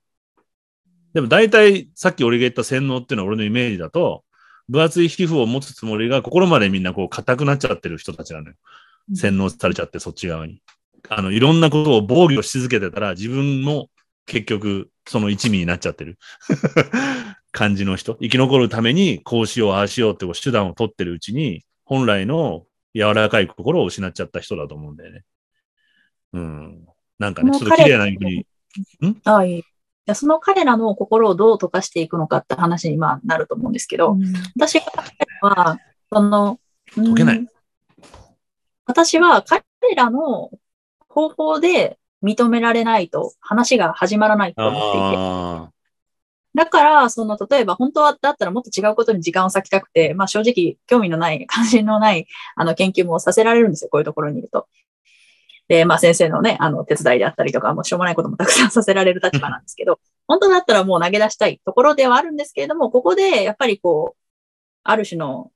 [1.15, 4.25] でも大体、さっき俺が言った洗脳っていうのは俺のイメージだと、
[4.69, 8.55] 分厚い皮膚を持つつもりが心までみんなこう硬くなっちゃってる人たちなのよ。
[9.15, 10.63] 洗脳されちゃって、そっち側に。
[11.09, 13.91] あの、いろんなことを防御し続けてたら、自分も
[14.27, 16.19] 結局、その一味になっちゃってる
[17.51, 18.17] 感じの人。
[18.23, 25.25] 生き残るために、こうしよう、ああしようってこう手段を取ってるうちに、本来の柔らかい心を失っちゃった人だと思うんだよね。
[26.35, 26.87] うん。
[27.19, 28.47] なんかね、ちょっと綺麗な風に。
[29.25, 29.63] ああいい
[30.05, 34.17] いやその彼らの心をどう溶かしていくのかって話にまあなると思うんですけど、
[34.57, 35.79] 私が考えるのは、
[36.13, 36.59] その、
[36.97, 37.49] 溶けないうん
[38.85, 39.63] 私は彼
[39.97, 40.51] らの
[41.09, 45.17] 方法で認められないと話が始まらないと思っていて。
[45.17, 45.69] あ
[46.55, 52.27] だから、その、例えば本当はだったらもっと違うことに時間を割きたくて、まあ正直興味のない、関心のない、
[52.57, 54.69] あの研究もさせられるんですよ、こういうところにいると。
[55.73, 64.21] で、まあ先生のね、あの手伝いであったりとか、もうしょうもないこともたくさんさせられる立場なんですけど、 本当だったらもう投げ出したいところではあるんですけれども、ここでやっぱりこう、
[64.85, 65.51] ある種の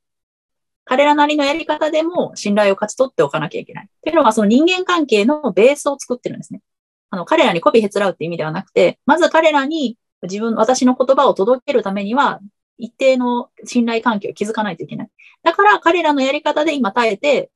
[0.86, 3.84] 彼らなりのやり方でも信頼を勝ち取っておかなきゃいけない。
[3.84, 6.62] っていうのはその人間関係のベースを作ってるんですね。
[7.10, 12.40] あの、彼らに媚びへつらうって意味ではなくて、まず彼らに自分、私の言葉を届けるためには、
[12.78, 15.08] 一定の信頼関係を築かないといけない。
[15.42, 17.50] だから彼らのやり方で今耐えて、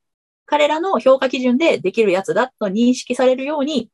[0.51, 3.89] 彼らの評価基準でできるやつだと認識されるように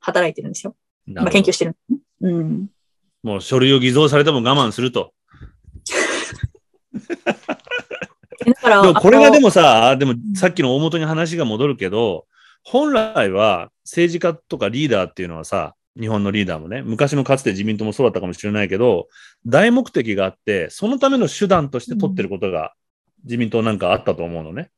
[0.00, 0.74] 働いてるんですよ。
[1.10, 1.20] あ。
[1.20, 1.76] まあ、研究してる。
[2.22, 2.68] うん。
[3.22, 5.12] もう書類を偽造されても我慢すると。
[8.46, 12.26] だから、でもこれがでも、もさ、でもさっきの大元に話が戻るけど、
[12.64, 19.08] 本来は政治家とかリーダーっていうのはさ、日本のリーダーもね、昔のかつて自民党もそうだったかもしれないけど、
[19.44, 22.72] 大目的があって、そのための手段として取ってることが
[23.24, 24.70] 自民党なんかあったと思うのね。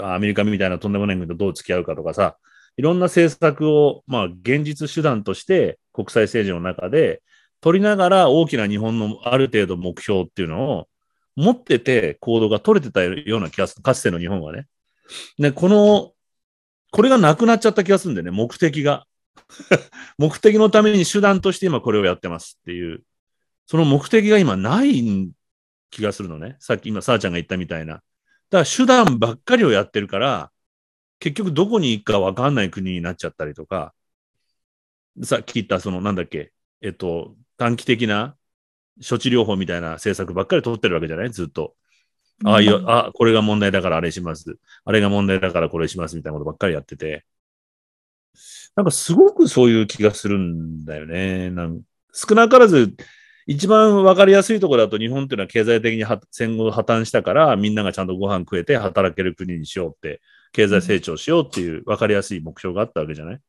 [0.00, 2.36] アメリカみたいなとんでもない国とどう付き合うかとかさ、
[2.76, 7.22] いろんな政策を、まあ、現実手段として国際政治の中で
[7.60, 10.88] 取りながら大きな日本のある程度目標っていうのを
[11.34, 13.82] 持ってて行動が取れてたような気がする。
[13.82, 14.66] かつての日本はね。
[15.38, 16.12] で、この、
[16.90, 19.06] これがなくなっちゃった気がするんだよね、目的が。
[20.18, 23.02] 目的のために手段として今これをやってますっていう。
[23.66, 25.30] その目的が今ない
[25.90, 26.56] 気がするのね。
[26.58, 28.02] さっき今、さあちゃんが言ったみたいな。
[28.50, 30.50] だから手段ばっかりをやってるから、
[31.20, 33.92] 結局どこに行くかわかんない国になっちゃったりとか、
[35.22, 38.36] さっき言ったそのなんだっけ、えっと、短期的な
[39.06, 41.30] 処置療法みたいな政策ばっかり取ってるわけじゃない？
[41.30, 41.74] ずっと。
[42.44, 44.58] ああいう、あ、これが問題だからあれします。
[44.84, 47.24] あれが問題だからこれしますみたいなことばっかりやってて。
[48.76, 51.50] なんかすごくそういう気がするんだよね。
[51.50, 51.80] なん
[52.12, 52.94] 少なからず、
[53.50, 60.20] 一番わかりやすいところだと日本っていうのは経済的に戦後破綻したからみんながちゃんとご飯食えて働ける国にしようって、
[60.52, 63.40] 経済成長しようっていうわかりやすい目標があったわけじゃない？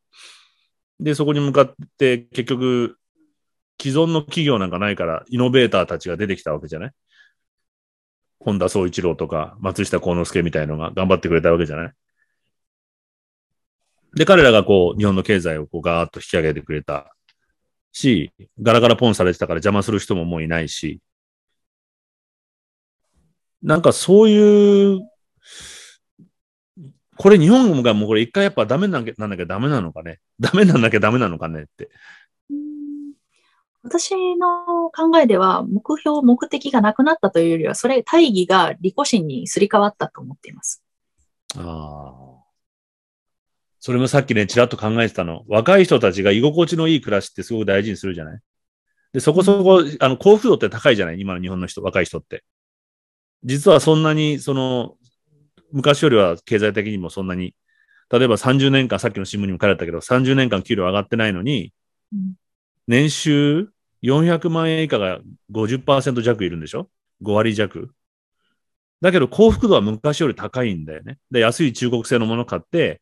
[1.00, 2.96] で、そこに向かって結局
[3.78, 6.92] 既存の企業なんかないからイノベーターたちが出てきたわけじゃない？
[8.38, 11.92] 本田宗一郎とか松下幸之助みたいのが頑張ってくれたわけじゃない？
[14.14, 17.14] で、彼らがこう日本の経済をこうガーッと引き上げてくれた。
[17.92, 18.32] し、
[18.62, 21.00] ガラガラポンされてたから邪魔する人ももういないし、
[23.62, 25.00] なんかそういう、
[27.16, 30.20] これ日本がもうこれ一回やっぱダメなんだなんなきゃダメなのかね？
[30.38, 31.90] ダメなんなきゃダメなのかねって。
[32.50, 32.80] うん
[33.82, 40.82] 私の考えでは、目標、目的がなくなったというよりは、それ、大義が利己心にすり替わったと思っています。
[41.56, 42.39] ああ。
[43.80, 45.44] それもさっきね、ちらっと考えてたの。
[45.48, 48.40] 若い人たちが居心地のいい暮らしってすごく大事にするじゃない？
[49.12, 51.20] で、そこそこ、あの、幸福度って高いじゃない？
[51.20, 52.44] 今の日本の人、若い人って。
[53.42, 54.96] 実はそんなに、その、
[55.72, 57.54] 昔よりは経済的にもそんなに、
[58.10, 61.72] 例えば30年間、さっきの新聞にも書かれたけど、30年間給料上がってないのに、
[62.12, 62.34] うん
[62.88, 63.68] 年収
[64.02, 65.20] 400万円以下が
[65.52, 66.88] 50%弱いるんでしょ
[67.22, 67.94] ?5 割弱。
[69.00, 71.18] だけど幸福度は昔より高いんだよね。
[71.30, 73.00] で、安い中国製のもの買って、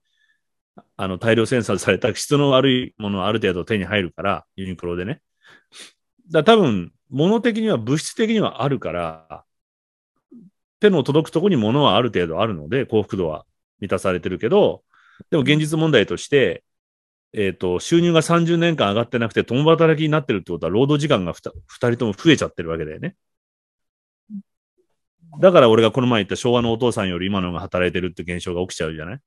[0.97, 5.21] あの、大量生産された質の悪いものはある程度手に入るから、ユニクロでね。
[6.31, 9.45] だから多分、物的には物質的にはあるから、
[10.81, 13.47] 手の届くとこに物はある程度あるので、幸福度は
[13.81, 14.83] 満たされてるけど、
[15.31, 16.65] でも現実問題として、
[17.33, 23.17] えっ、と、収入が30年間上がってなくて、共働きになってるってことは、労働時間が 2, 人とも増えちゃってるわけだよね。
[25.41, 29.21] だから俺がこの前言った昭和のお父さんより今のが働いてるって現象が起きちゃうじゃない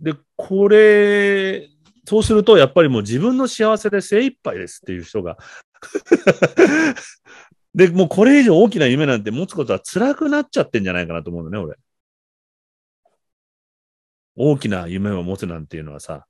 [0.00, 1.68] で、これ、
[2.06, 5.36] そうすると、やっぱりもう自分の幸せで精一杯ですっていう人が。
[7.74, 11.76] で、もうこれ以上大きな夢なんて持つことは辛くなっちゃってんじゃないかなと思うのね、俺。
[14.36, 16.26] 大きな夢を持つなんていうのはさ、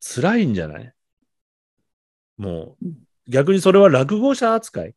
[0.00, 0.92] 辛いんじゃない？
[2.36, 2.86] もう、
[3.28, 4.94] 逆にそれは落語者扱い？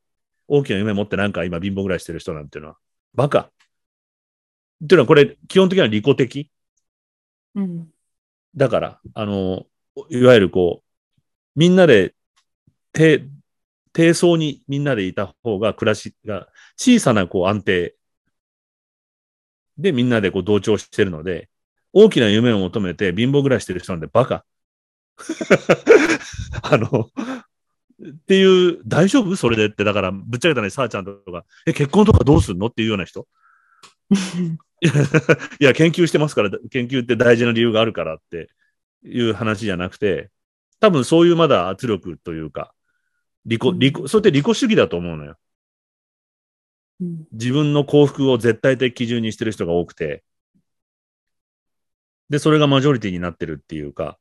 [0.47, 2.77] 大きな夢持ってなんか今貧乏ぐらいしてる人なんていうのは、
[3.13, 3.39] バカ。
[3.39, 3.51] っ
[4.87, 6.51] ていうのはこれ、基本的には利己的？
[7.55, 7.89] うん。
[8.55, 9.65] だから、あの、
[10.09, 10.85] いわゆるこう、
[11.55, 12.15] みんなで、
[12.93, 13.27] 低、
[13.93, 16.47] 低層にみんなでいた方が暮らしが
[16.77, 17.95] 小さなこう安定。
[19.77, 21.49] でみんなでこう同調してるので、
[21.93, 24.45] 大きな夢を求めて貧乏暮らいしてる人なんてバカ。
[26.63, 29.35] あの、っていう、大丈夫？
[29.35, 32.67] それでって、だから、ぶっちゃけたね、さあちゃんとか、え、結婚とかどうすんの？
[32.67, 33.27] っていうような人。
[35.59, 38.49] いや、研究してますから、研究って大事な理由があるからって
[39.03, 40.31] いう話じゃなくて、
[40.79, 42.73] 多分そういうまだ圧力というか、
[43.45, 45.37] 利己、利己、それって利己主義だと思うのよ。
[47.01, 50.23] うん自分の幸福を絶対的基準にしてる人が多くて、
[52.29, 54.19] で、それがマジョリティになってるっていうか、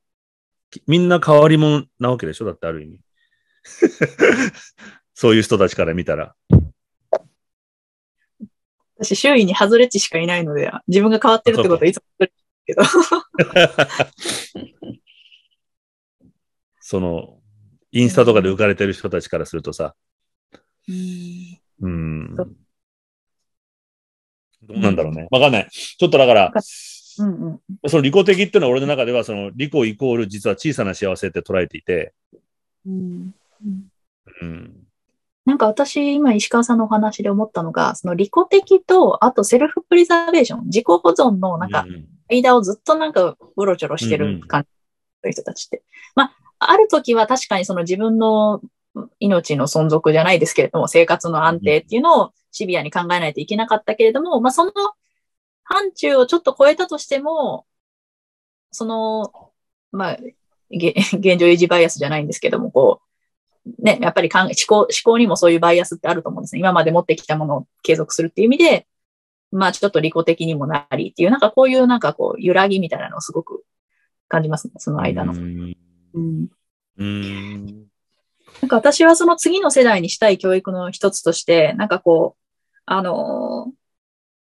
[0.71, 3.01] きみんな変わり者なわけでしょだってある意味。
[5.15, 6.35] そういう人たちから見たら。
[8.99, 12.33] 私、周囲に外れ値しかいないので、自分が変わってるってことはいつも言ってる
[12.67, 12.83] けど。
[16.81, 17.39] その、
[17.93, 19.95] インスタとかで浮かれてる人たちからするとさ、
[21.81, 22.35] うん。
[22.35, 22.45] ど
[24.75, 25.29] うなんだろうね。
[25.31, 25.69] わかんない。
[25.71, 26.53] ちょっとだから、
[27.19, 27.61] うんうん。
[27.89, 32.15] その利己的っていうのは俺の中では、その利己イコール実は小さな幸せって捉えていて、
[32.87, 33.35] うん。
[33.65, 33.89] うん。
[34.43, 34.88] うん。
[35.49, 44.69] なんか私、今石川さんのお話で思ったのが、その利己的と、あとセルフプリザベーション、自己保存のなんかうん間をずっとなんかうろちょろしてる感じ
[45.25, 45.83] の人たちって。
[46.15, 46.25] ま
[46.59, 48.61] あ、ある時は確かにその自分の
[49.21, 54.73] 命の存続じゃないですけれども、生活の安定っていうのをシビアに考えないといけなかったけれども、まあその
[55.65, 57.65] 範疇をちょっと超えたとしても、
[58.71, 59.53] その、
[59.93, 60.19] まあ、
[60.71, 63.08] げ 現状維持バイアスじゃないんですけども、こう、
[63.79, 66.61] ね、やっぱり思考、思考にもそういうバイアスってあると思うんですね。
[66.61, 68.87] 今まで持ってきたものを継続するっていう意味で、
[69.51, 73.65] まあちょっと利己的にもなりっていう、なんかこういうなんかこう、揺らぎみたいなのをすごく
[74.29, 75.33] 感じますね、その間の。
[75.33, 75.77] うん
[76.15, 76.49] うん
[76.99, 77.67] うん。
[78.63, 82.43] なんか私はその次の世代にしたい教育の一つとして、なんかこう、
[82.87, 83.79] あのー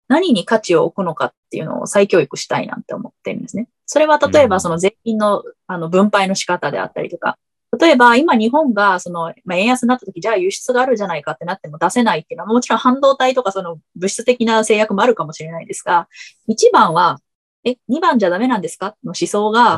[0.09, 3.69] 何に価値を置くのかっていうのを再教育したいなって思ってるんですね。
[3.87, 7.39] それは例えうんばその税金のあの分配の仕方であったりとか、
[7.79, 16.09] 例えば今日本がその、まあ、円安になった時、じゃあ輸出があるじゃないかってなっても出せないっていうのは、もちろん半導体とかその物質的な制約もあるかもしれないですが、
[16.47, 17.21] 一番は、
[17.65, 19.77] え、二番じゃダメなんですかの思想が、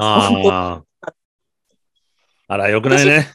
[2.47, 3.33] あら、よくないね。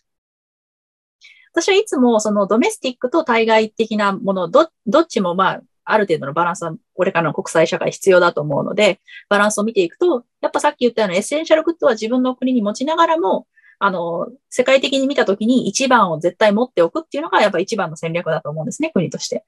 [1.52, 9.00] 私はいつもそのドメスティックと対外的なもの、ど、どっちもまあ、ある程度のバランスはこれからの国際社会必要だと思うので、
[9.30, 13.48] バランスを見ていくと、やっぱさっき言ったような essential good は自分の国に持ちながらも、
[13.80, 19.46] あの、世界的に見たときに一番を絶対持っておくっていうのがやっぱ一番の戦略だと思うんですね、国として。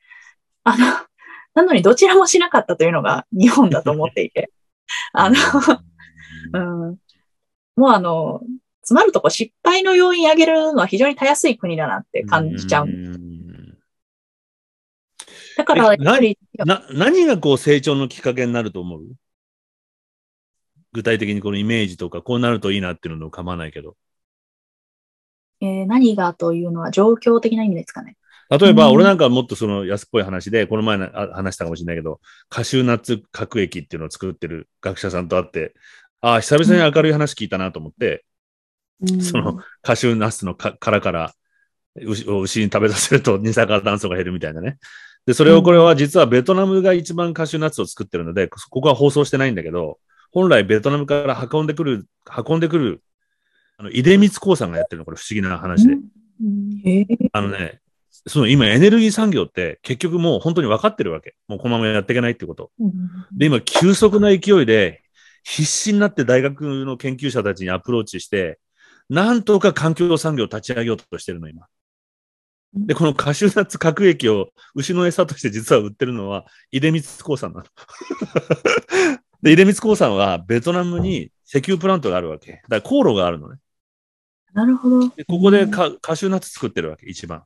[0.63, 0.85] あの、
[1.53, 4.51] なのにどちらもしなかったというのが日本だと思っていて。
[5.13, 5.35] あの、
[6.53, 6.97] うん、
[7.75, 8.41] もうあの、
[8.83, 12.87] つまるとこ失敗の要因上げるのは非常にたやすい国だなって感じちゃう。
[12.87, 13.77] ん
[15.57, 19.01] だから、やっぱり、な、何がこう成長のきっかけになると思う？
[20.93, 23.97] 具体的にこのイメージとか、こうなるといいなっていうのを構わないけど。
[25.61, 28.15] えー何がというのは状況的な意味ですかね。
[28.49, 35.73] 例えば、うん俺なんかはもっとその安っぽい話で、この前話したかもしれないけど、カシューナッツ核液っていうのを作ってる学者さんと会って、
[36.21, 38.25] ああ、久々に明るい話聞いたなと思って、
[39.21, 41.33] そのカシューナッツのか殻から
[41.95, 44.77] 牛を牛に食べさせると二酸化炭素が減るみたいなね。
[45.25, 49.99] で、それをこれは実はベトナムが一番カシューナッツを作ってるので、ここは放送してないんだけど、
[50.31, 52.07] 本来ベトナムから運んでくる、
[52.47, 53.03] 運んでくる、
[53.77, 55.95] あの、出光興産がやってるの、これ不思議な話で。
[56.85, 57.79] えーあのね、
[58.27, 61.35] その今エネルギー産業って結局もう本当に分かってるわけ。
[61.47, 62.71] もうこのままやっていけないってこと。
[63.31, 65.01] で、今急速な勢いで
[65.43, 68.59] 必死になって大学の研究者たちにアプローチして、
[69.09, 71.67] なんとか環境産業を立ち上げようとしてるの、今。
[72.73, 77.65] で、このカシューナッツ核液を牛の餌として実は売ってるのは、出光興産なの。
[79.41, 82.53] で、出光興産はベトナムに石油プラントがあるわけ。
[82.53, 83.57] だから航路があるのね。
[84.57, 85.09] なるほど。
[85.09, 87.43] でここでカカシューナッツ作ってるわけ、一番。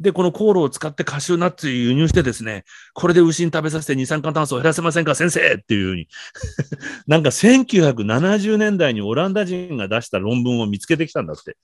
[0.00, 6.08] で、この航路を使ってカシューナッツ輸入してですね、これで牛に食べさせて二酸化炭素を減らせませんか、先生っていうふうに。
[7.06, 11.58] なんか1970年代にオランダ人が出した論文を見つけてきたんだって。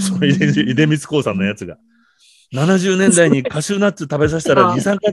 [0.00, 1.76] その出出光興産のやつが。
[2.52, 5.12] 70年代にカシューナッツ食べさせたら 二酸化、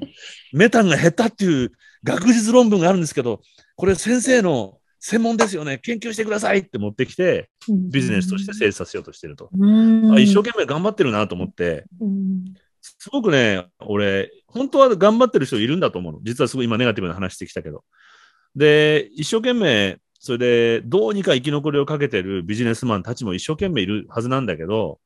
[0.53, 1.71] メタンが減ったっていう
[2.03, 3.41] 学術論文があるんですけど、
[3.75, 9.51] これ先生の専門ですよね、研究してくださいって持ってきて、ビジネスとして成立させようとしてると。
[9.53, 11.85] うんあ一生懸命頑張ってるなと思って、
[12.81, 16.19] すごくね、俺、本当は頑張ってる人いるんだと思うの。
[16.23, 17.83] 実はすごい今ネガティブな話してきたけど。
[18.55, 24.99] で、一生懸命、それでどうにか生き残りをかけてるビジネスマンたちも一生懸命いるはずなんだけど、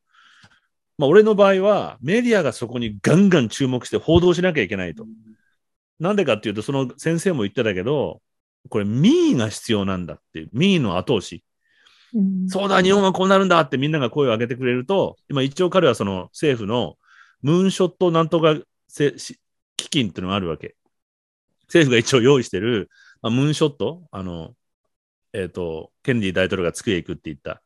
[0.97, 5.05] まあ俺の場合はメディアがそこにガンガン注目して報道しなきゃいけないと。
[5.99, 8.21] なんでかっていうと、その先生も言ってたけど、
[8.67, 11.43] これ民意が必要なんだっていう、民意の後押し。
[12.47, 16.97] そうだ、日本はこうなるんだってみんなが声を上げてくれると、今一応彼はその政府の
[17.41, 18.55] ムーンショットなんとか
[18.87, 19.39] せし
[19.77, 20.75] 基金っていうのがあるわけ。
[21.67, 22.89] 政府が一応用意してる、
[23.21, 24.55] まあ、ムーンショット、あの、
[25.33, 27.61] えっ、と、ケネディ大統領が月へ行くって言った。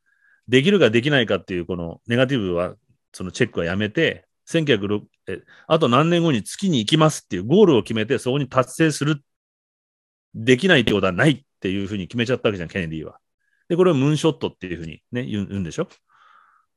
[0.49, 2.75] できるかできないかっていうこのネガティブは、
[3.13, 9.23] そのチェックはやめて、1906え、あと何年後に月に行きますっていうゴールを決めて、そこに達成する。
[10.35, 13.19] できないってことはないっていうふうに決めちゃったわけじゃん、ケネディは。
[13.69, 15.87] で、これをムーンショットっていうふうにね、言うんでしょ？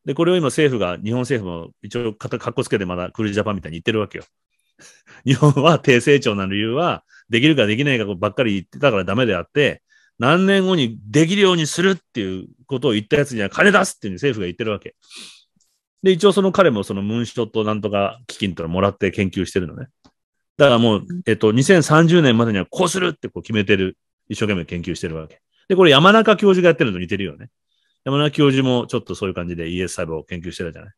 [0.05, 4.25] で、これを今政府が、日本政府も一応かっこつけてまだクルージャパンみたいに言ってるわけよ。
[5.27, 9.83] 日本は低成長な理由は、できるかできないかばっかり言ってたからダメであって、
[10.19, 14.95] 何年後にできるようにするっていうことを言ったやつには金出すっていうに政府が言ってるわけ。
[16.03, 19.89] で、一応その彼もそのムーンショットなんとか基金というのをもらって研究してるのね。
[20.57, 23.99] だからもう、えっと、2030年までにはこうするってこう決めてる、
[24.29, 25.41] 一生懸命研究してるわけ。
[25.69, 27.51] で、これ山中教授がやってるのと似てるよね。
[28.05, 30.95] 山中教授もちょっとそういう感じで ES 細胞を研究してたじゃない。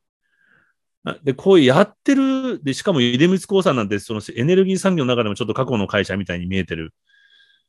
[1.04, 6.92] あで、こうやってる、で、しかも出光興産なんて、そのエネルギー産業の中でもちょっと過去の会社みたいに見えてる、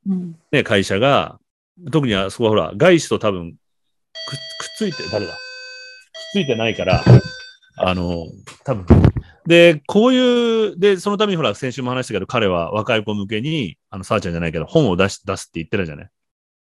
[0.08, 1.40] うんね、会社が、
[1.92, 3.58] 特にあそこはほら、外資と多分く、くっ
[4.78, 5.32] ついて、誰だ？
[5.32, 5.38] くっ
[6.34, 7.04] ついてないから、
[7.78, 8.28] あの、
[8.66, 8.86] 多分。
[9.46, 16.10] で、こういう、で、そのためにほら、先週も話したけど、彼は若い子向けに、あの、さあちゃんじゃないけど、本を出し、出すって言ってたじゃない。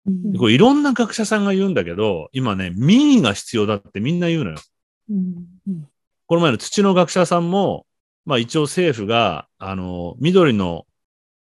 [0.07, 4.57] でこれいろんな学者さんが言うんだけど、今ね、民意が必要だってみんな言うのよ。
[6.27, 7.87] この前の土の学者さんも、
[8.27, 10.87] まあ一応政府が、あの、緑の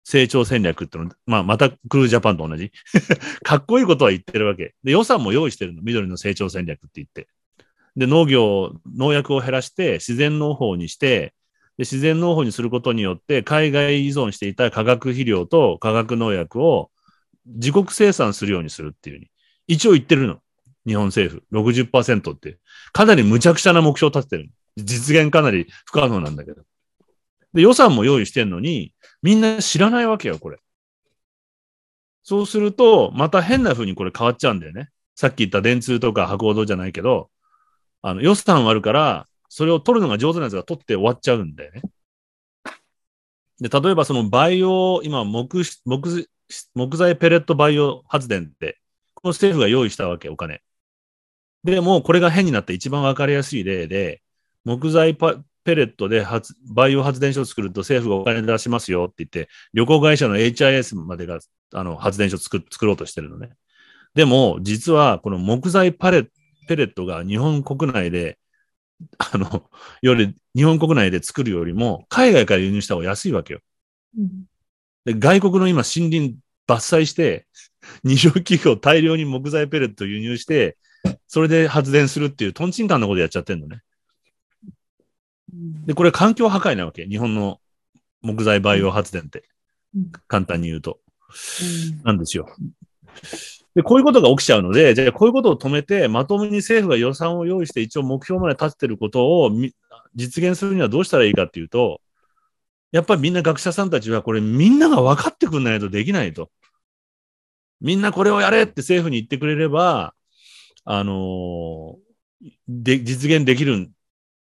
[0.03, 2.71] 成長戦略っての、まあまたクルージャパンと同じ。
[3.43, 4.73] かっこいいことは言ってるわけ。
[4.83, 5.81] で、予算も用意してるの。
[5.83, 7.27] 緑の成長戦略って言って。
[7.97, 11.33] で、農業、農薬を減らして自然農法にして、
[11.77, 16.89] で自然農法にすることによって海外依存していた化学肥料と化学農薬を
[17.45, 19.29] 自国生産するようにするっていうふうに。
[19.67, 20.39] 一応言ってるの。
[20.85, 21.57] 日本政府。
[21.57, 22.59] 60%って。
[22.93, 24.49] かなり無茶苦茶な目標を立ててる。
[24.77, 26.63] 実現かなり不可能なんだけど。
[27.53, 30.59] で、予算も用意してんのに、みんな知らないわけよ、これ。
[32.23, 34.89] そうすると、また変な風にこれ変わっちゃうんだよね。
[35.15, 37.29] さっき言った電通とか博報堂じゃないけど、
[38.01, 41.81] あの、予算はあるから、それを取るのが上手なやつが取って終わっちゃうんだよね。
[43.59, 46.29] で、例えばそのバイオ、今木、木、
[46.75, 48.79] 木材ペレットバイオ発電って、
[49.15, 50.61] この政府が用意したわけ、お金。
[51.63, 54.21] で、もこれが変になって一番わかりやすい例で、
[54.63, 61.39] 木材パペレットで発バイオ発電所を作ると政府がお金出しますよって言って、旅行会社の HIS までが
[61.73, 63.49] あの発電所作作ろうとしてるのね。
[64.13, 66.29] でも、実はこの木材パレット
[66.67, 68.37] ペレットが日本国内で、
[69.17, 69.69] あの、
[70.01, 73.59] より、日本国内で作るよりも、海外から輸入した方が安いわけよ。
[74.17, 74.45] うん
[75.07, 76.35] で外国の今森林
[76.67, 77.47] 伐採して、
[78.03, 80.77] 二条企業大量に木材ペレット輸入して、
[81.27, 83.81] それで発電するっていうトンチンカンなことやっちゃってんのね。
[85.85, 87.05] で、これ環境破壊なわけ。
[87.05, 87.61] 日本の
[88.21, 89.43] 木材バイオ発電って
[89.95, 90.11] うん。
[90.27, 90.99] 簡単に言うと。
[92.03, 92.49] なんですよ。
[93.75, 99.73] で、こういうことが起きちゃうので、じゃあこういうことを止めて、まともに政府が予算を用意して一応目標まで立ててることをみ
[100.15, 102.01] 実現するにはどうしたらいいかっていうと、
[102.91, 106.49] やっぱりみんな学者さんたちはこれみんなが分かってくんないとできないと。
[107.81, 110.15] みんなこれをやれって政府に言ってくれれば、
[110.85, 112.07] あのー
[112.67, 113.91] で、実現できるっ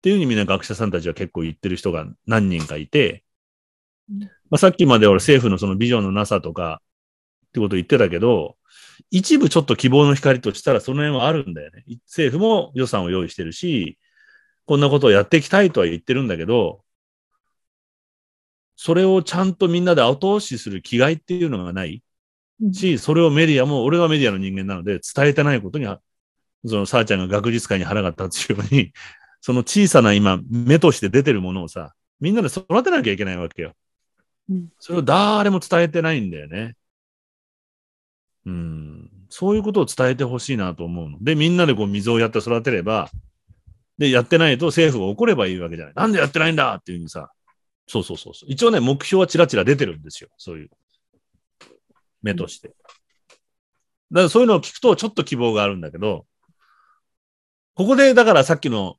[0.01, 3.23] ていうふうにみんな学者さんたちは結構言ってる人が何人かいて、
[4.09, 6.81] うんまあ、さっきまで俺政府のそのビジョンのなさとか
[7.49, 8.57] ってことを言ってたけど、
[9.11, 11.83] 一部ちょっと希望の光としたらその辺はあるんだよね。
[12.05, 13.97] 政府も予算を用意してるし、
[14.65, 16.83] こんなことをやっていきたいとは言ってるんだけど、
[18.75, 22.03] それをちゃんとみんなで後押しする気概っていうのがない
[22.61, 26.01] うんし、それをメディアも、俺はメディアの人間なので伝えてないことには、
[26.65, 28.93] そのさあちゃんが学術会に腹が立つように、
[29.41, 33.73] その小さな今、目として出てるものをさ、みんなで育てなきゃいけないわけよ。
[34.49, 36.75] うんそれを誰も伝えてないんだよね。
[38.49, 39.11] うん。
[39.29, 41.17] そういうことを伝えてほしいなと思うの。
[41.21, 43.09] で、みんなでこう水をやって育てれば、
[43.97, 45.93] で、やってないと政府が怒ればいいわけじゃない。
[45.95, 47.31] なんでやってないんだっていうふうにさ。
[47.87, 48.51] そうそうそうそう。
[48.51, 50.29] 一応ね、目標はちらちら出てるんですよ。
[50.37, 50.69] そういう。
[52.21, 52.69] 目として。
[52.69, 52.77] だか
[54.11, 56.25] らそういうのを聞くとちょっと希望があるんだけど、
[57.75, 58.95] ここでだからさっきの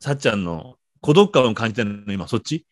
[0.00, 2.66] さっちゃんの孤独感を感じてるの今そっち？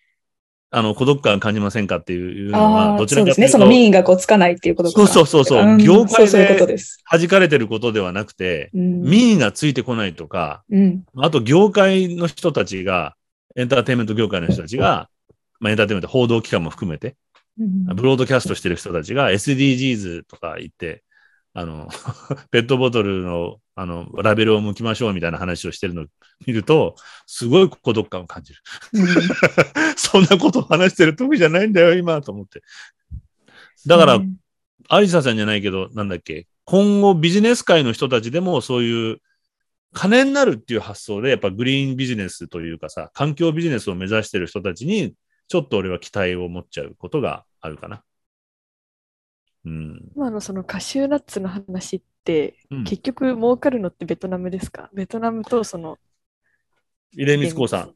[0.74, 3.06] あの孤独感感じませんかっていうのあはど。
[3.06, 5.74] ちらかというとその民意がこうつかないっていうことそうそうそうそう。
[5.74, 7.02] ん業界でです。
[7.10, 9.02] 弾かれてることではなくて、うん。
[9.02, 11.04] 民意がついてこないとか、うん。
[11.18, 13.14] あと業界の人たちが、
[13.54, 15.10] エンターテインメント業界の人たちが、
[15.60, 17.16] まあ、エンターテインメント報道機関も含めて、
[17.60, 21.02] うんブロードキャストしてる人たちが SDGs とか言って、
[21.54, 21.88] あの、
[22.50, 26.06] ペットボトルの、あの、ラベルを剥きましょうみたいな話をしてるのを
[26.46, 26.96] 見ると、
[27.26, 28.60] すごい孤独感を感じる。
[28.94, 29.06] うん
[29.96, 32.62] そんなことを話してる時じゃないんだよ、今、と思って。
[33.86, 34.36] だから、うん
[34.88, 39.22] アリサさんじゃないけど、なんだっけ、今後ビジネス界の人たちでもそういう
[39.92, 45.14] 金になるっていう発想で、やっぱグリーンビジネスというかさ、環境ビジネスを目指してる人たちに、
[45.48, 48.02] ちょっと俺は期待を持っちゃうことがあるかな。
[49.64, 50.12] うん。
[50.16, 54.90] 今のそのカシューナッツの話って、うん結局儲かるのってベトナムですか？
[54.94, 55.98] ベトナムとその、
[57.16, 57.94] 入江光子さん。。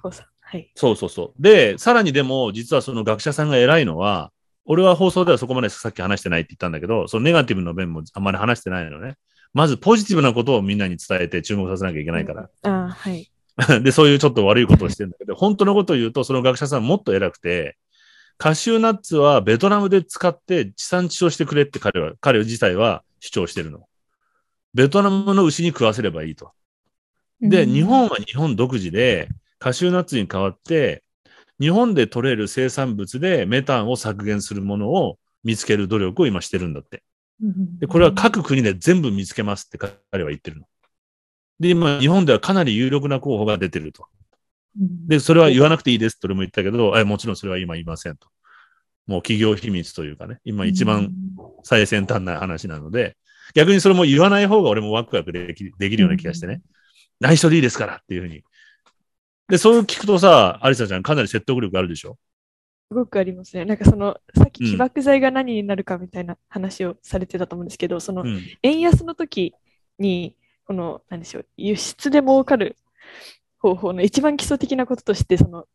[0.00, 0.26] こさん。
[0.40, 0.70] はい。
[0.74, 1.42] そうそうそう。
[1.42, 4.32] で、さらにでも、実はその学者さんが偉いのは、
[4.64, 9.16] 俺は放送ではそこまでさっき話してないって言ったんだけど、そのネガティブの面もあんまり話してないのね。
[9.54, 12.50] まずポジティブなことをみんなに伝えて注目させなきゃいけないから。
[12.62, 13.30] ああ、はい。
[13.82, 17.76] で、そういうちょっと悪いことをしてるんだけど、本当のことを言うと、その学者さんもっと偉くて、
[18.38, 23.86] カシューナッツはベトナムで使って地産地消してくれって彼は、彼自体は主張してるの。
[24.74, 26.52] ベトナムの牛に食わせればいいと。
[27.40, 29.28] で、日本は日本独自で、
[29.58, 31.02] カシューナッツに代わって、
[31.60, 37.02] 日本で取れる生産物でメタンを削減するものを見つける努力を今してるんだって。
[37.42, 40.66] うんで、これは各国で全部見つけますって彼は言ってるの。
[41.60, 44.06] で、今、日本ではかなり有力な候補が出てると。
[44.80, 48.28] うんで、それは言わなくていいですって俺も言ったけど、えもちろんそれは今言いませんと。
[49.06, 51.12] もう企業秘密というかね、今一番
[51.64, 53.16] 最先端な話なので、
[53.54, 56.62] 逆にそれも言わない方が俺もワクワクできできるような気がしてね。
[57.20, 58.42] 内緒でいいですからっていうふうに。
[59.48, 62.16] で、そう聞くとさ、アリサちゃんかなり説得力あるでしょ？
[62.90, 63.64] すごくありますね。
[63.64, 68.40] なんかその、さっきうん起爆剤が何になるかみたいな話をされてたと思うんですけど、そのうん。
[68.62, 69.54] 円安の時
[69.98, 72.76] に、この、なんでしょう、輸出で儲かる
[73.62, 75.66] 方法の一番基礎的なこととして、その、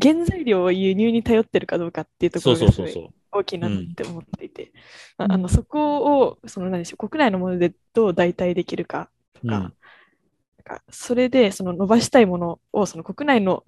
[0.00, 3.10] 原材料を輸入に頼ってるかどうかっていうところがすごい。
[3.32, 4.72] 大きいなって思っていて、
[5.18, 9.62] あのそこを、その、なんでしょう、国内のものでどう代替できるかとか、うん。
[9.62, 9.72] なん
[10.64, 13.62] かそれでその伸ばしたいものをその国内の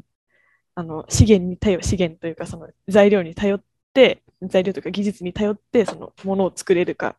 [0.74, 3.62] あの資源に頼資源というかその材料に頼っ
[3.93, 7.16] て材料とか技術に頼ってそのものを作れるか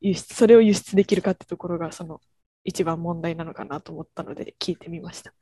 [0.00, 2.20] 輸出それを輸出できるかってところがその
[2.64, 5.32] 一番問題なのかなと思ったので聞いてみました。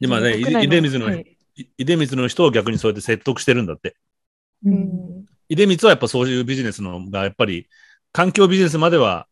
[0.00, 1.36] で、まあね、国内出光の、はい
[1.76, 3.96] 出光の人を逆にそうやって説得してるんだって。
[4.64, 7.68] ううんん出光はやっぱそういうビジネスのが、やっぱり、
[8.10, 9.26] 環境ビジネスまでは、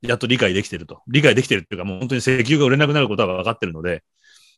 [0.00, 1.02] やっと理解できてると。
[1.08, 4.04] 理解できてるっていうか、もう本当に石油が売れなくなることは分かってるので、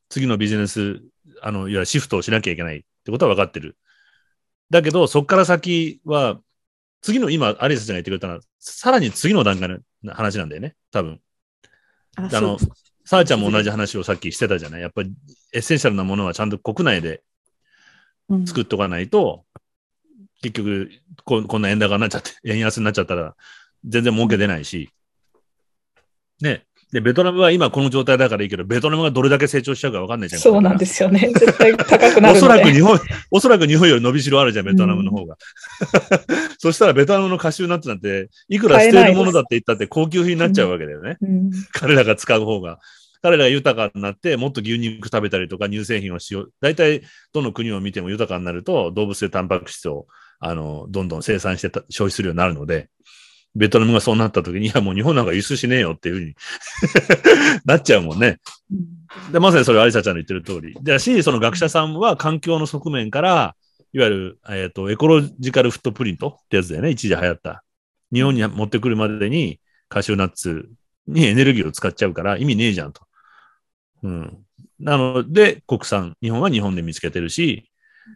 [0.09, 1.03] 次のビジネス、
[1.41, 3.77] あの、いわゆるシフトをしなきゃいけないってことは分かってる。
[4.71, 6.41] だけど、そこから先は、
[7.01, 11.21] 次の今、アリスちゃんが言ってくれたのは、さらに次の段階の話なんだよね、多分。
[12.17, 12.59] ああの
[13.05, 14.81] さあちゃんも同じ話をさっきしてたじゃない？
[14.81, 15.13] やっぱり
[15.53, 17.23] エッセンシャルなものはちゃんと国内で
[18.31, 18.47] うん。
[18.47, 19.45] 作っとかないと、
[20.41, 20.91] 結局
[21.25, 23.37] こ、こんな円高になっちゃって、円安になっちゃったら、
[23.85, 24.89] 全然儲け出ないし、
[26.41, 26.65] ね。
[26.95, 30.41] で、ベトナムは今この状態だからいいけど、ベトナムがどれだけ成長しちゃうか分かんないじゃん。
[30.41, 31.29] そうなんですすよね。
[31.35, 32.61] 絶対高くなおそるので。
[32.61, 33.01] らく日本、
[33.33, 35.37] おそらく日本より伸びしろあるじゃん、ベトナムの方が。
[36.59, 41.17] そしたらベトナムのカシューナッツなんて、いくら捨てるものだって言ったって高級品になっちゃうわけだよね。
[41.21, 42.79] うん彼らが使う方が。
[43.23, 46.53] 彼らが豊かになって、もっと牛肉食べたりとか乳製品をしよう。
[46.61, 47.03] 大体、
[47.33, 50.07] どの国を見ても豊かになると、動物性タンパク質を、
[50.39, 52.91] あの、どんどん生産してた消費するようになるので、
[53.55, 56.35] ベトナムがそうなった時に、いや、もう日本なんか輸出しねえよっていうふうに
[57.65, 58.41] なっちゃうもんね。
[59.33, 60.77] で、まさにそれはアリサちゃんの言ってる通り。
[60.83, 63.55] で、し、その学者さんは環境の側面から、
[63.93, 66.91] いわゆる、えっ、と、エコロジカルフットプリントってやつだよね。
[66.91, 67.63] 一時流行った。
[68.13, 70.69] 日本に持ってくるまでに、カシューナッツ
[71.07, 73.03] にエネルギーを使っちゃうから意味ねえじゃんと。
[74.03, 74.39] うん。
[74.81, 77.71] なので、国産、日本は日本で見つけてるし、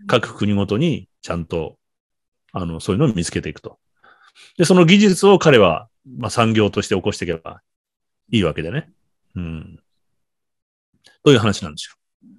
[0.06, 1.77] 各国ごとにちゃんと、
[2.52, 3.78] あの、そういうのを見つけていくと。
[4.56, 5.89] で、その技術を彼は、
[6.19, 7.62] まあ、産業として起こしていけば
[8.31, 8.90] いいわけでね。
[9.36, 9.81] うん。
[11.24, 12.31] という話なんですよ。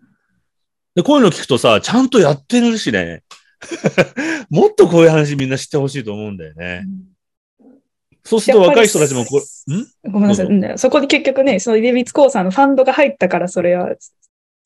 [0.95, 3.23] で、こういうの聞くとさ、ちゃんとやってるしね。
[4.49, 6.85] もっとこういう話みんな知ってほしいと思うんだよね。
[8.23, 10.11] そうすると若い人たちもこう、ん？
[10.11, 10.77] ごめんなさい。
[10.77, 13.95] そこで結局ね、そのイデビッツコーさんのファンドが入ったから、それは、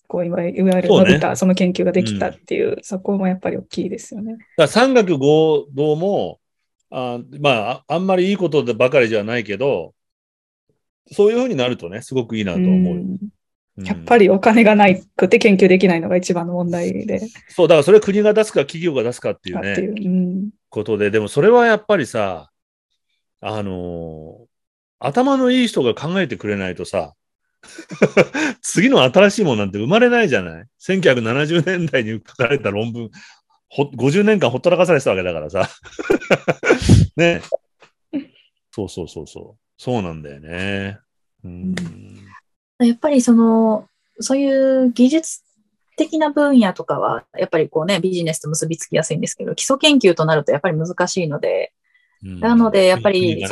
[0.08, 4.34] こういわゆるそうね伸びた、その研究ができたっていう、そこもやっぱり大きいですよね。
[4.34, 6.40] だから産学合同も、
[6.95, 9.94] あまあ、ああんまりいいことばかりじゃないけど、
[11.11, 12.95] そういうふうになるとね、すごくいいなと思う。
[12.98, 20.07] うやっぱりお金がないくて研究できないのが一番の問題で、そう、だからそれ国が出すか企業が出すかっていうね、う。
[20.07, 22.52] うんことで、でもそれはやっぱりさ、
[23.41, 24.53] あのー
[25.06, 27.14] 頭のいい人が考えてくれないとさ、
[28.61, 33.10] 次の新しいものなんて生まれないじゃない ?1970 年代に書かれた論文、
[33.76, 35.68] ほ50年間ほったらかされてたわけだからさ。
[37.18, 37.41] ね。
[38.70, 39.60] そうそうそうそう。
[39.78, 41.00] そうなんだよね。
[41.44, 41.76] うん。
[42.78, 43.88] やっぱりその、
[44.20, 44.48] そうい
[44.86, 45.41] う技術
[45.98, 51.74] 的な分野とかは、やっぱりこうね、ビジネスと結びつきやすいんですけど、基礎研究となるとやっぱり難しいので、
[52.24, 53.44] うんなのでやっぱり、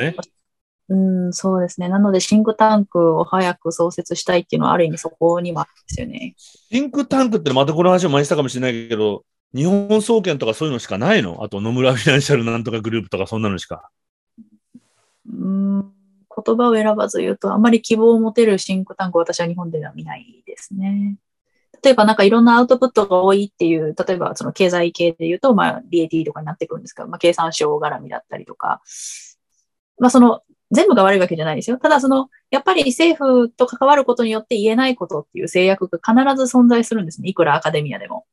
[0.87, 0.95] う
[1.29, 1.89] ん、そうですね。
[1.89, 6.35] なので、シンクタンクを早く創設したいっていうのは、ある意味そこにもあるんですよね。
[6.37, 9.23] シンクタンクってまたこの話を前にしたかもしれないけど、
[9.53, 11.43] 日本総研とかそういうのしかないの？
[11.43, 13.89] あと野村フィナンシャルなんとかグループとかそんなのしか。
[15.29, 21.17] うん、言葉を選ばず言うと、あまり希望を持てるシンクタンクを私は日本では見ないですね。
[21.83, 28.81] 例えばなんかいろんなアウトプットが多いっていう、例えばその経済系で言うと、まあ DAT とかになってくるんですけど、まあ経産省絡みだったりとか、
[29.99, 30.41] まあその
[30.71, 31.77] 全部が悪いわけじゃないですよ。
[31.77, 37.29] ただその、やっぱり政府と関わることによって言えないことっていう制約が必ず存在するんですね。
[37.29, 38.25] いくらアカデミアでも。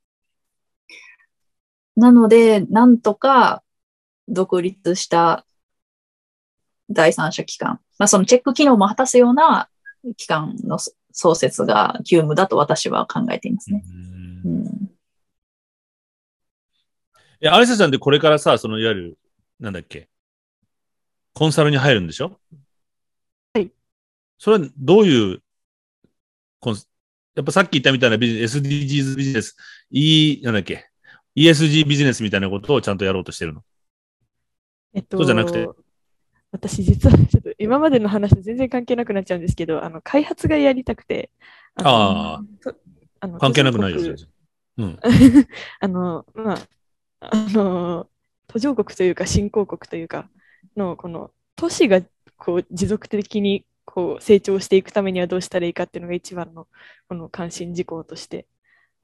[1.99, 3.65] なので、なんとか
[4.29, 5.45] 独立した
[6.89, 9.69] 第三者機関、まあそのチェック機能も果たすような
[10.17, 10.79] 機関の
[11.11, 13.83] 創設が急務だと私は考えていますね。
[14.45, 14.65] うん。
[17.41, 19.19] いや、アリサちゃんってこれからさ、そのいわゆる、
[19.59, 20.09] なんだっけ、
[21.35, 22.39] コンサルに入るんでしょ？
[23.55, 23.73] はい。
[24.39, 25.43] それはどういう
[26.61, 26.89] コンス、
[27.35, 29.57] やっぱさっき言ったみたいなビジネス、SDGs ビジネス、
[29.91, 30.89] E、なんだっけ、
[31.39, 33.63] ESG ビジネスみたいなことをちゃんとやろうとしてるの？
[34.95, 35.69] えっと、そうじゃなくて？
[36.51, 41.31] 私実はちょっと今までの話と全然関係なくなっちゃうんですけど、あの開発がやりたくて、
[41.79, 42.43] のあ
[43.21, 44.29] あ関係なくないよ、途上全然。
[44.79, 44.97] うん。
[44.97, 45.47] 国
[45.81, 46.59] あの、まあ、
[47.21, 48.09] あの、
[48.47, 50.31] 途上国というか新興国というか
[50.77, 52.01] の、この都市が
[52.37, 56.67] こう持続的にこう成長していくためにはどうしたらいいかっていうのが一番の
[57.09, 58.47] この関心事項として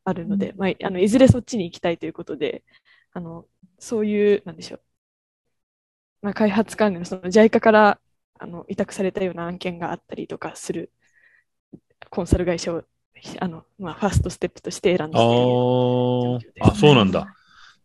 [0.05, 2.65] あるので、まあ、あのいずれそっちに行きたいということで、
[3.13, 3.47] あの
[3.79, 4.81] そういう、なんでしょう、
[6.23, 8.01] まあ、開発関連のその JICA から
[8.39, 10.93] あの委託されたような案件があったりとかする
[12.11, 12.85] コンサル会社を
[13.41, 15.23] あの、まあ、ファーストステップとして選んです
[16.61, 17.27] あ、そうなんだ。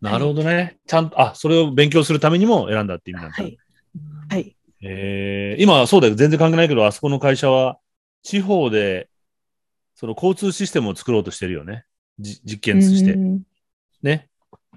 [0.01, 0.79] なるほどね。
[0.87, 3.35] ちゃんと、あ、それを勉強するためにも選んだって意味なんだ。
[3.35, 3.57] はい。
[4.29, 4.55] はい。
[4.81, 6.15] えー、今はそうだよ。
[6.15, 7.77] 全然関係ないけど、あそこの会社は、
[8.23, 9.09] 地方で、
[9.95, 11.83] その交通システムを作ろうとしてるよね。
[12.19, 13.13] じ実験して。
[13.13, 13.41] うん
[14.01, 14.29] ね。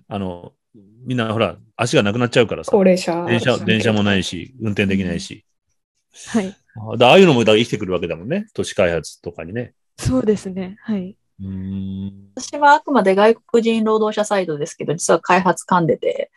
[0.09, 0.53] あの、
[1.05, 2.73] みんなほら、足がなくなっちゃうからさ。
[2.73, 3.25] 高齢者。
[3.27, 5.45] 電車、電車もないし、運転できないし。
[6.29, 6.57] はい。
[6.93, 8.47] あだああいうのもだ生きてくるわけだもんね。
[8.55, 9.75] 都市開発とかにね。
[9.99, 10.77] そうですね。
[10.81, 11.17] はい。
[11.41, 12.31] うーん。
[12.35, 16.31] 私はあくまで外国人労働者サイドですけど、実は開発噛んでて、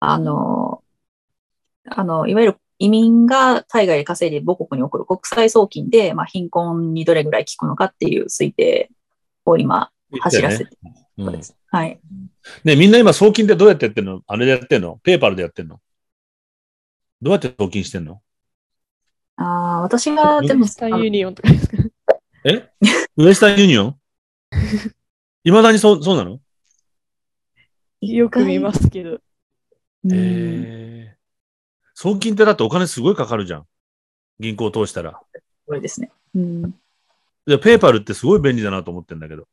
[0.00, 0.82] あの、
[1.86, 8.90] あの、いわゆる移民が海外で稼いで母国に送る国際送金で、まあ、貧困にどれぐらい効くのかっていう推定
[9.44, 10.70] を今走らせてる
[11.18, 11.40] うん。
[11.68, 12.00] はい。
[12.64, 14.22] ね、みんな今送金ってどうやってやってんの？
[14.26, 14.98] あれでやってんの？
[15.02, 15.80] ペーパルでやってんの？
[17.22, 18.20] どうやって送金してんの？
[19.36, 21.76] ああ、私が、でも、スターユニオンとかですか？
[22.44, 22.70] え？
[23.16, 23.96] ウエスタンユニオン？
[25.44, 26.40] いまだにそう、そうなの？
[28.00, 29.20] よく見ますけど。
[30.10, 31.16] え。
[31.94, 33.66] 送金ってだってお金すごいかかるじゃん。
[34.38, 35.20] 銀行を通したら。
[35.34, 36.10] すごいですね。
[36.34, 36.74] うん。
[37.46, 39.46] でペーパルってすごい便利だなと思ってんだけど。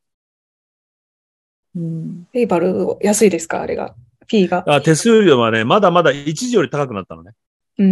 [1.78, 2.28] うん。
[2.34, 3.62] ペイパル安いですか？
[3.62, 3.94] あれが。
[4.28, 4.64] P が。
[4.68, 7.32] あ手数料はね、まだまだ一時より高くなったのね。
[7.78, 7.86] うー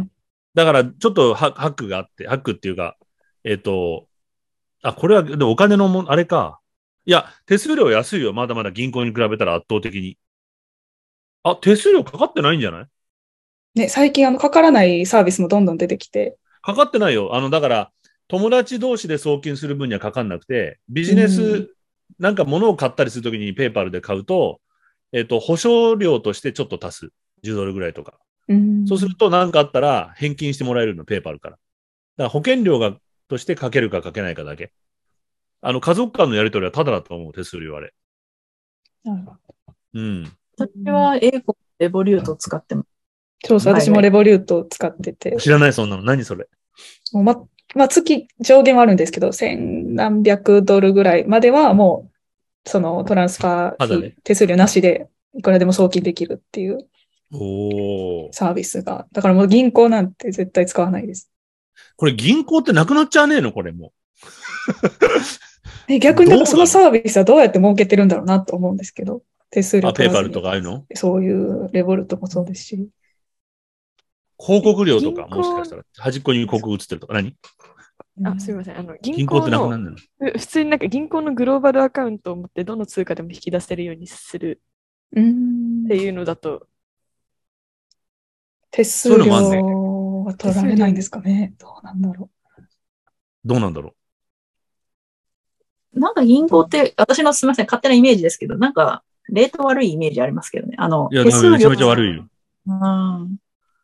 [0.00, 0.10] ん。
[0.54, 2.96] だから、ちょっとハハックがあって、ハックっていうか、
[3.42, 4.06] えっ、と、
[4.82, 6.60] あ、これは、でもお金のもん、あれか。
[7.06, 8.32] いや、手数料安いよ。
[8.32, 10.16] まだまだ銀行に比べたら圧倒的に。
[11.42, 12.86] あ、手数料かかってないんじゃない？
[13.74, 16.36] ね、最近あの、かからないサービスもどんどん出てきて。
[16.62, 17.34] かかってないよ。
[17.34, 17.90] あの、だから、
[18.28, 21.68] 友達同士で送金する分にはかかんなくて、ビジネス、うん
[22.18, 24.60] なんか物を買ったりするときにペーパルで買うと、
[25.12, 27.08] えっ、と、保証料としてちょっと足す。
[27.44, 28.14] 10ドルぐらいとか。
[28.48, 31.52] うんそうすると何かあったら返金してもらえるの、ペーパルから。
[31.52, 32.96] だから保険料が、
[33.28, 34.72] としてかけるかかけないかだけ。
[35.62, 37.94] あの、家族間のやり取りはただだと思う、手数料あれ。
[39.02, 40.32] なるほどうん。
[40.58, 42.88] 私は英語レボリュートを使ってます。
[43.46, 45.36] そうそう、私もレボリュートを使ってて。
[45.38, 46.02] 知らない、そんなの。
[46.02, 46.48] 何それ。
[47.12, 47.34] もうま、
[47.74, 52.10] まあ、月上限はあるんですけど、千何百ドルぐらいまではも
[52.66, 56.86] う、そのトランスファー手数料なしで、いくらでも送金できるっていう。
[58.32, 59.06] サービスが。
[59.12, 61.30] だからもう銀行なんて絶対使わないです。
[61.96, 63.52] これ銀行ってなくなっちゃわねえの？
[63.52, 63.92] これも
[65.88, 69.80] え逆になんかそのサービスはどうやって儲けてるんだろうなと思うんですけど、手数う。
[69.80, 70.84] 料あ、ペーパルとかああいうの？
[70.94, 72.88] そういうレボルトもそうですし。
[74.38, 75.82] 広告料とか、もしかしたら。
[75.96, 77.14] 端っこに広告映ってるとか。
[77.14, 77.34] 何
[78.22, 78.78] あ、すみません。
[78.78, 84.62] あの、銀銀行のてなくなるのふ普通になんか銀行のグローバルアカウントを持ってどの通貨でも引き出せるようにする
[85.12, 86.68] うんっていうのだと、
[88.70, 91.54] 手数料は取られないんですかね。
[91.58, 92.30] どうなんだろ
[93.44, 93.94] どうなんだろ
[95.92, 100.74] なんか銀行って、私のすみません、勝手なイメージですけど、なんか、レート悪いイメージありますけどね。
[100.78, 101.14] あの、う。
[101.14, 102.26] いや、手数料めちゃめちゃ悪いよ。
[102.66, 103.36] うん。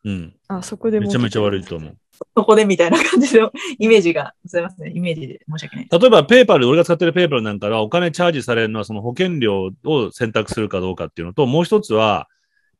[0.03, 0.35] うん。
[0.47, 1.63] あ、そこでめちゃめちゃ悪いい。
[1.63, 1.97] と思う。
[2.35, 5.87] そこでみたいな感じの イメージが、すみません、イメージで申し訳ない。
[5.91, 12.27] 例えば、ペーパル、俺が使ってるペーパルなんかは、お金チャージされるのは、その保険料を選択するかどうかっていうのと、もう一つは、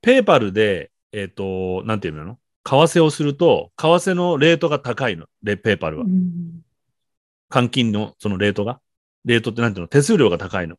[0.01, 2.37] ペーパルで、えっ、と、なんていうの？
[2.63, 5.25] 為替をすると、為替のレートが高いの。
[5.43, 5.99] で、ペーパルう。
[6.01, 6.09] はう。
[6.09, 6.63] ん
[7.49, 8.79] 換金のそのレートが。
[9.25, 9.87] レートってなんていうの？
[9.87, 10.77] 手数料が高いの。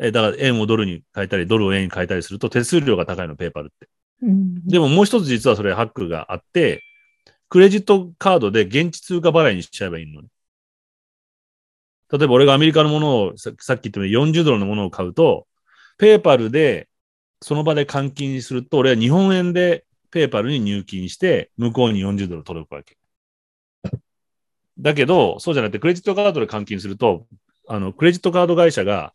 [0.00, 3.88] え、だから円をドルに変えたり、ドルを円に変えたりすると手数料が高いの、ペーパルって。
[4.20, 6.82] でももう一つ実はそれハックがあって、
[7.48, 10.28] クレジットカードで現地通貨払いにしちゃえばいいのね。
[12.10, 15.46] 例えば俺がアメリカのものをささっき言ったように40ドルのものを買うと、
[15.98, 16.88] ペーパルで
[17.40, 22.96] その場で換金すると、俺は日本円でペーパルに入金して、向こうに40ドル届くわけ。
[24.78, 27.26] だけど、そうじゃなくて、クレジットカードで換金すると、
[27.68, 29.12] あの、クレジットカード会社が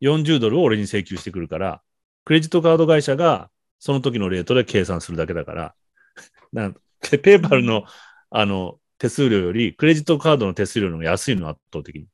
[0.00, 1.82] 40ドルを俺に請求してくるから、
[2.24, 5.74] クレジットカード会社がその時のレートで計算するだけだから、
[6.52, 7.84] なんペペーパルの、
[8.30, 12.06] あの、手数料より、クレジットカードの手数料の方が安いの、圧倒的に。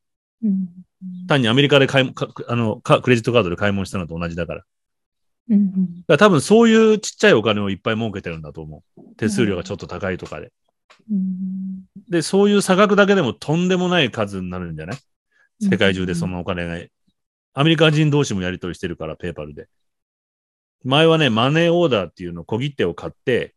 [0.43, 0.69] うん
[1.27, 4.61] 単にアメリカで買いもかあのかクレジットカードで買い物したのと同じだから。
[4.61, 4.69] だか
[5.51, 9.03] うんら多分そういうちっちゃいお金をいっぱい儲けてるんだと思う。
[9.17, 10.53] 手数料がちょっと高いとかで。
[11.11, 14.99] うんで、そういう差額だけでもとんでもない数になるんじゃない？
[15.61, 16.87] 世界中でそのお金が。
[17.55, 19.69] アメリカ人同士もやり取りしてるから、ペーパルで。
[20.85, 23.55] 前はね、マネーオーダーっていうの小切手を買って、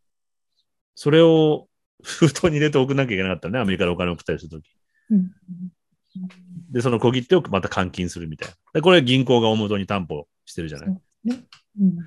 [0.96, 1.68] それを
[2.04, 4.70] 封筒に入れておくなきゃいけなかったね、アメリカでお金を送ったりするとき。
[5.12, 5.32] うん
[6.72, 8.56] で、その小切手をまた換金するみたいな。
[8.74, 10.88] で、これ銀行が大元に担保してるじゃない。
[10.90, 11.98] うん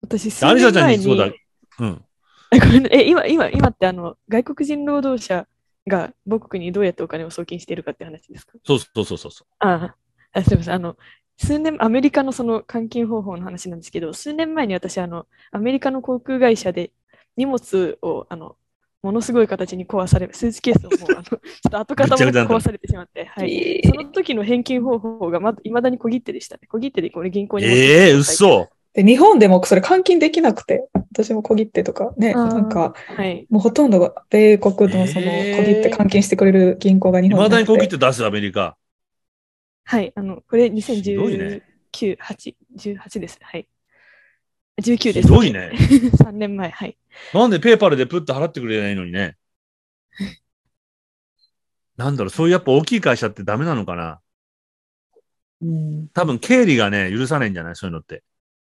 [0.00, 1.32] 私、数アリサちゃん年前に、にそうだ。
[1.80, 2.04] うん。
[2.90, 5.46] え、今、今、今ってあの、外国人労働者
[5.86, 8.54] が母国にどうやってお金を送金しているかって話ですか？
[8.64, 9.94] そうそうそうそうそあ
[10.32, 10.74] あ、すみません。
[10.74, 10.96] あの、
[11.38, 16.90] 数年、アメリカのその換金方法の話なんですけど、数年前に私、あの、アメリカの航空会社で
[17.36, 18.56] 荷物をあの
[19.02, 26.62] ものすごい形に壊され、スーツケースをもうあの ちょっと跡形も壊されてしまって、はい、その時の返金方法がまだ未だに小切手でしたね。
[26.68, 28.68] 小切手でこれ銀行にええー、嘘。
[28.94, 33.46] で日本でもそれ換金できなくて、私も小切手とかね、なんか、はい。
[33.48, 35.56] もうほとんどが米国のそのえー。
[35.56, 38.76] 小切手換金してくれる銀行が日本未だにこう切てって出すアメリカ。
[39.90, 40.12] はい。
[40.16, 43.38] あの、これごいね2019、8、18です。
[43.40, 43.66] はい。
[44.82, 45.28] 19です。
[45.28, 45.72] すごいね。
[46.22, 46.98] 3年前、はい。
[47.32, 49.36] なんでペーパルでプッと払ってくれないのにね。
[51.96, 54.20] なんだろう、そういうやっぱ大きい会社ってダメなのかな
[55.62, 56.08] うん。
[56.08, 57.76] 多分経理がね、許さないんじゃない？
[57.76, 58.22] そういうのって。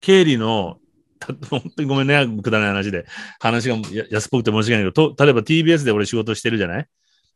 [0.02, 0.80] 経理の、
[1.20, 3.06] た本当にごめんね、くだらない話で。
[3.40, 6.88] 話がや安っぽくて申し訳ないけど、と例えば TBS で俺仕事してるじゃない？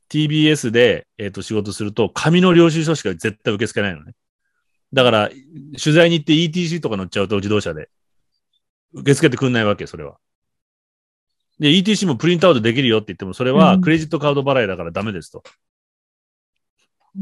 [0.09, 4.13] ?TBS で、えっと仕事すると、紙の領収書しか絶対受け付けないのね。
[4.93, 5.29] だから、
[5.81, 7.89] 取材に行って ETC とか乗っちゃうと自動車で、
[8.93, 10.17] 受け付けてくんないわけ、それは。
[11.59, 15.43] で、ETC もプリントアウトできるよって言っても、それはうんクレジットカード払いだからダメですと。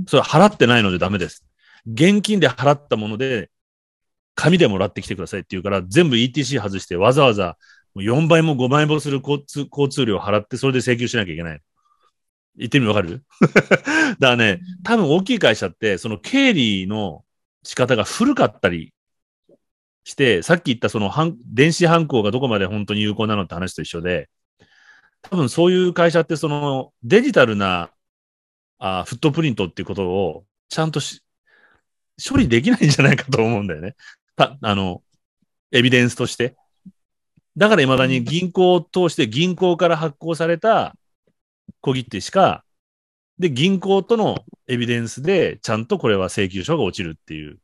[0.07, 1.45] それは払ってないのでダメです。
[1.87, 3.49] 現金で払ったもので、
[4.35, 7.57] 紙でもらってきてくださいって言うから、全部 ETC 外して、わざわざ
[7.95, 11.61] もう4倍も5倍もする交通交通料払って、それで請求しなきゃいけない。
[12.57, 13.23] 言ってみわかる？
[13.41, 17.23] だからね、多分大きい会社って、その経理の
[17.63, 18.93] 仕方が古かったり
[20.03, 21.11] して、さっき言ったその
[21.45, 24.29] 電子犯行がどこまで本当に有効なのって話と一緒で、
[25.21, 27.89] 多分そういう会社ってそのデジタルな
[28.77, 31.21] あフットプリントっていうことをちゃんとし
[32.23, 33.95] 処理できないんじゃないかと思うんだよね。
[34.35, 35.01] たあの、
[35.71, 36.55] エビデンスとして。
[37.57, 40.95] だから未だに銀行を通して銀行から発行された
[41.85, 42.63] 小切手しか、
[43.37, 47.59] で、銀行とのエビデンスでちゃんとこれは請求書が落ちるっていう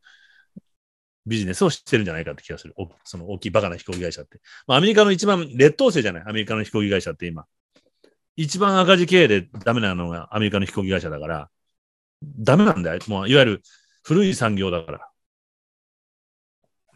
[1.25, 2.75] ビジネスをしてるんじゃないかって気がする。
[2.77, 4.39] おその大きいバカな飛行機会社って。
[4.67, 6.23] まあ、アメリカの一番劣等生じゃない？
[6.27, 7.45] アメリカの飛行機会社って今。
[8.35, 11.49] 一番赤字経営でダメなのがアメリカの飛行機会社だから、
[12.21, 12.99] ダメなんだよ。
[13.07, 13.61] もう、いわゆる
[14.03, 15.07] 古い産業だから。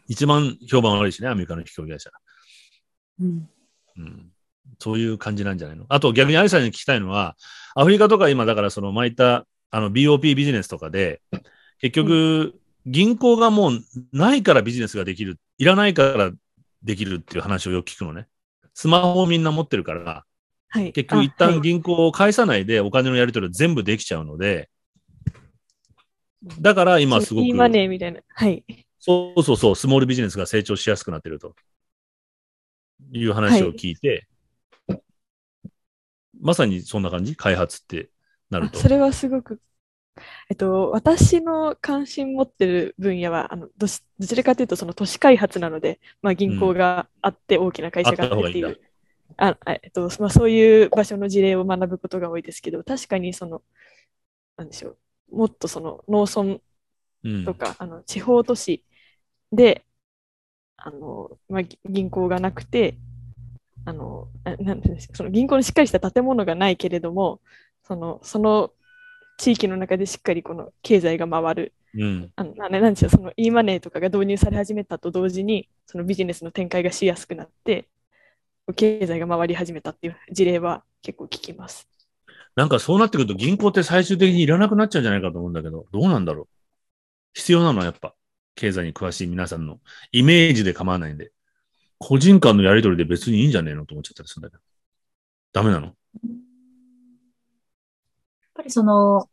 [0.06, 2.10] 一番評判悪いしね、アメリカの飛行機会社。
[3.20, 3.48] うん。
[3.96, 4.30] うん。
[4.78, 5.86] そういう感じなんじゃないの？
[5.88, 7.36] あと逆にアリさんに聞きたいのは、
[7.74, 11.20] アフリカとか今だからその巻いたあの BOP ビジネスとかで、
[11.80, 12.54] 結局、
[12.86, 13.80] 銀行がもう
[14.12, 16.30] ないからビジネスができる、いらないから
[16.82, 18.28] できるっていう話をよく聞くのね。
[18.74, 20.24] スマホをみんな持ってるから、
[20.68, 20.92] はい。
[20.92, 24.68] 結局一旦銀行を返さないでお金のやり取りを全部できちゃうので、
[26.60, 28.20] だから今すごく、E マネーみたいな。
[28.28, 28.64] はい。
[29.00, 31.54] そうそうそう、スモールビジネスが成長しやすくなってると
[33.12, 34.26] いう話を聞いて、
[36.46, 37.36] まさにそんな感じ？
[37.36, 38.08] 開発って
[38.50, 38.78] なると。
[38.78, 39.60] あそれはすごく、
[40.48, 48.80] えっと、私の関心持ってる分野は、あのどしどちらかというと、その都市開発なので、まあ、銀行があって、大きな会社があってっていう、
[49.36, 53.62] ああえっとまあ、そういう場所の事例を学ぶことが多いですけど、確かにその、
[54.56, 54.96] なんでしょ
[55.32, 56.60] う、もっとその農村
[57.24, 57.44] うん。
[57.44, 58.84] とか、あの地方都市
[59.52, 59.84] で、
[60.76, 62.98] あのまあ、ぎ銀行がなくて、
[63.86, 67.40] あのななんでその銀行のしっかりした建物がないけれども、
[67.84, 68.72] そのその
[69.38, 72.32] 地域の中でしっかりこの経済が回る、うん。
[72.36, 77.86] あのななんでしょう、その e マネーとかが導入され始めたと同時に、そのビジネスの展開がしやすくなって、
[78.74, 81.88] 経済が回り始めたっていう事例は結構聞きます。
[82.56, 86.48] なんかそうなってくると銀行って最終的にいらなくなっちゃうんじゃないかと思うんだけど、どうなんだろう。
[87.34, 88.14] 必要なのはやっぱ、
[88.54, 89.78] 経済に詳しい皆さんの
[90.10, 91.32] イメージで構わないんで、
[91.98, 94.62] 個人間のやり取りで別にいいんじゃねえのと思っちゃったりするんだけど。
[95.52, 95.94] ダメなの？
[98.56, 99.28] ぱりその、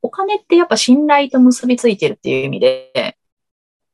[0.00, 3.16] お金ってやっぱ信頼と結びついてるっていう意味で、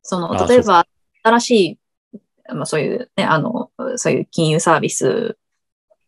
[0.02, 0.86] その、あ例えば、
[1.22, 1.78] 新しい、
[2.54, 5.36] まあそういうね、あの、そういう金融サービス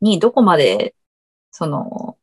[0.00, 0.94] にどこまで、
[1.50, 2.16] その、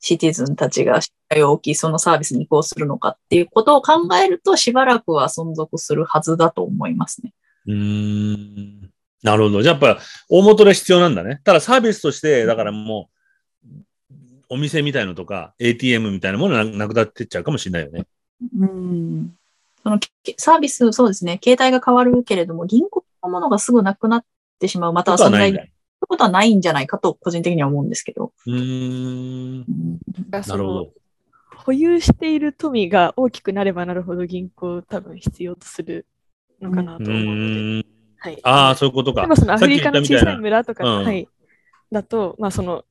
[0.00, 7.34] シティズンたちが信頼を置き、そのサービスに移行するのかっていうことを考えると、しばらくは存続するはずだと思いますね。
[7.66, 8.90] うーん。
[9.22, 9.62] なるほど。
[9.62, 11.40] じゃあやっぱ、大元で必要なんだね。
[11.44, 13.08] ただサービスとして、だからも
[13.64, 13.68] う、
[14.48, 18.06] お店みたいのとか、ATM みたいなものがなくなってっちゃうかもしれないよね。
[18.58, 19.34] うん。
[19.82, 21.40] そのけサービス、そうですね。
[21.42, 24.24] 携帯が変わるけれども、銀行のものがすぐなくなっ
[24.58, 25.64] てしまう、または存在するないんだ。
[26.00, 28.32] ことはないんじゃないかと、個人的には思うんですけど。
[28.46, 29.60] うーん。
[30.30, 30.92] ななるほど。
[31.56, 36.06] 保有している富が大きくなればなるほど銀行を多分必要とする
[36.62, 37.82] のかなうと思うの。
[38.18, 38.38] はい。
[38.42, 39.28] ああ、そういうことか例え。
[39.28, 41.28] ばそのアフリカの小さい村とか、うんはい、
[41.90, 42.84] だと、まあその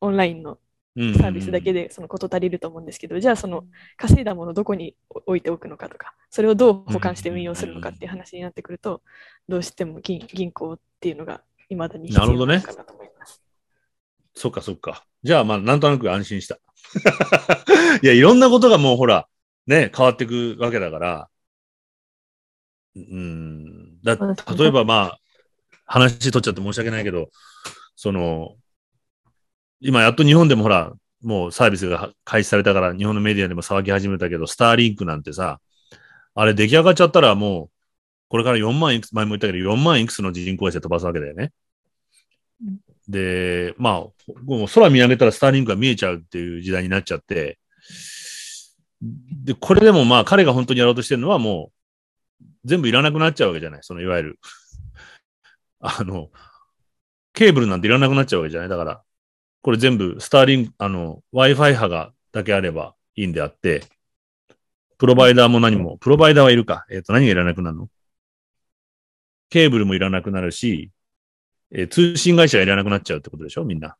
[0.00, 0.58] オンラインの
[0.96, 3.64] うんサービスだけでそのこと足りると思うんですけど、じゃあその
[3.96, 9.02] 稼いだものをどこに置いておくのかとか、それをどう保管して運用するのかっていう話になってくると、
[9.48, 13.42] どうしても銀銀行っていうのがいまだに必要なのかなと思います。
[14.34, 15.04] そっかそっか。
[15.22, 16.58] じゃあ、まあ、なんとなく安心した。
[18.02, 19.28] いや、いろんなことがもうほら、
[19.66, 21.28] ね、変わっていくわけだから。
[22.96, 24.02] うん。
[24.02, 25.20] だ例えばまあ、
[25.86, 27.30] 話取っちゃって申し訳ないけど、
[27.96, 28.56] その、
[29.80, 30.92] 今やっと日本でもほら、
[31.22, 35.60] もうサービスが開始されたから、日本のメディアでも騒ぎ始めたけど、スターリンクなんてさ、
[36.34, 37.70] あれ出来上がっちゃったらもう、
[38.28, 41.52] これから4万いくつ、前も言ったけど、4万いくつの人工衛星飛ばすわけだよね。
[43.08, 43.94] で、まあ、
[44.44, 47.58] もう空見上げたらスターリンクが見えちゃうっていう時代になっちゃって、
[49.02, 51.79] で、これでもまあ彼が本当にやろうとしてるのはもう
[52.64, 53.80] 全部いらなくなっちゃうわけじゃない。
[53.82, 54.38] そのいわゆる、
[55.80, 56.30] あの、
[57.32, 58.68] ケーブルなんていらなくなっちゃうわけじゃない。
[58.68, 59.02] だから、
[59.62, 63.82] これ全部スターリンク、あの、Wi-Fi 波がだけあればいいんであって、
[64.98, 66.84] プロバイダーも何も、プロバイダーはいるか。
[66.90, 67.88] えっ、と、何がいらなくなるの？
[69.48, 70.90] ケーブルもいらなくなるし、
[71.70, 73.64] えー通信会社がいらなくなっちゃうってことでしょ？
[73.64, 73.96] みんな。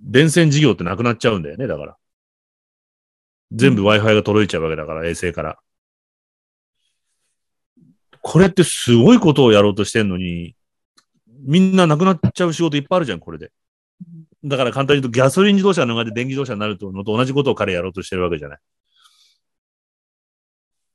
[0.00, 1.96] 電線事業ってなくなっちゃうんだよね、だから。
[3.52, 5.58] 全部 Wi-Fi が届いちゃうわけだから、衛星から。
[8.28, 10.56] これってすごいことをやろうとしてんのに、
[11.44, 13.52] みんななくなっちゃう仕事いっぱいあるじゃん、これで。
[14.42, 18.58] だから簡単に言うと、ギャソリン自動車の中で電気自動車になるのと同じことを彼やろうとしてるわけじゃない。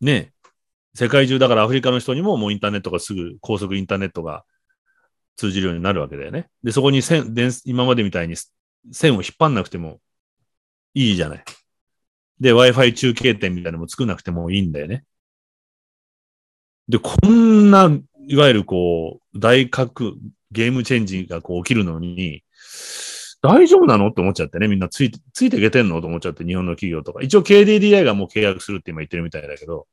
[0.01, 0.49] ねえ。
[0.93, 4.43] 世界中だからアフリカの人にももうインターネットがすぐ高速インターネットが
[5.37, 6.49] 通じるようになるわけだよね。
[6.65, 8.35] で、そこに線、電今までみたいに
[8.91, 10.01] 線を引っ張んなくても
[10.93, 11.43] いいじゃない。
[12.41, 15.05] で、Wi-Fi 中継点みたいなのも作んなくてもいいんだよね。
[16.91, 17.89] で、こんな、
[18.27, 20.13] いわゆるこう、大核、
[20.51, 22.43] ゲームチェンジがこう起きるのに、
[23.41, 26.01] 大丈夫なのって思っちゃってね、みんなついて、ついていけてんの？
[26.01, 27.23] と思っちゃって、日本の企業とか。
[27.23, 29.87] 一応 KDDI がもう契約するって今言ってるみたいだけど、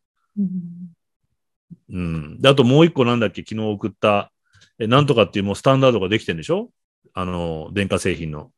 [1.90, 2.40] うん。
[2.40, 4.32] で、あともう一個なんだっけ、昨日送った、
[4.80, 6.68] え、なんとかっていうもうスタンダードができてんでしょ？
[7.14, 8.50] あの、電化製品の。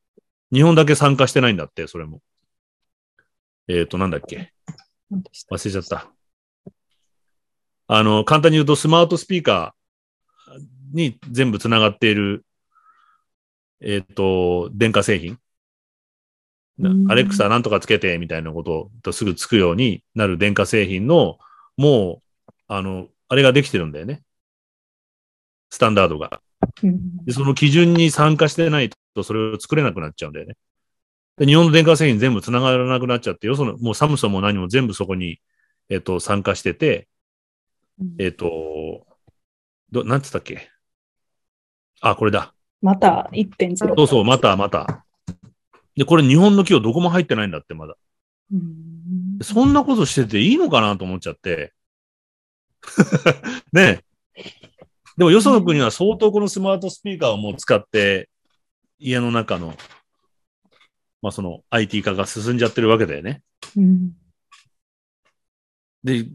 [0.51, 2.23] 日本だけ参加してないんだって、それも。
[3.69, 4.53] えっ、と、なんだっけ？
[5.13, 6.11] 忘れちゃった。
[7.93, 12.47] あの、簡単に言うと、スマートスピーカーに全部つながっている、
[13.81, 15.41] えっ、と、電化製品。
[17.09, 21.39] アレクサなんとかつけてみたいなこととすぐつくようになる電化製品の、
[21.77, 24.23] もう、あの、あれができてるんだよね。
[25.69, 26.41] スタンダードが。
[26.85, 30.55] うんで、その基準に参加してないと、それを作れなくなっちゃうんだよね。
[31.39, 35.41] で日本の電化製品全部繋がらなくなっちゃって、よその、もうサムソンも何も全部そこに、
[35.89, 37.09] えっ、と、参加してて、
[38.19, 39.07] えっ、と、
[39.91, 40.71] ど、なんつったっけ？
[42.01, 42.55] あ、これだ。
[42.81, 43.77] また1.0。
[43.77, 45.05] そうそう、またまた。
[45.97, 47.97] で、これ日本の企業どこも入ってないんだって、まだ。
[49.43, 51.75] そんなことしてていいのかなと思っちゃって。
[53.73, 54.03] ね
[54.37, 54.43] え。
[55.19, 58.31] でもよその国は相当このスマートスピーカーをもう使って、
[58.99, 59.77] 家の中の、
[61.21, 63.43] まあその IT 化が進んじゃってるわけだよね。
[63.77, 64.13] うん
[66.03, 66.27] で、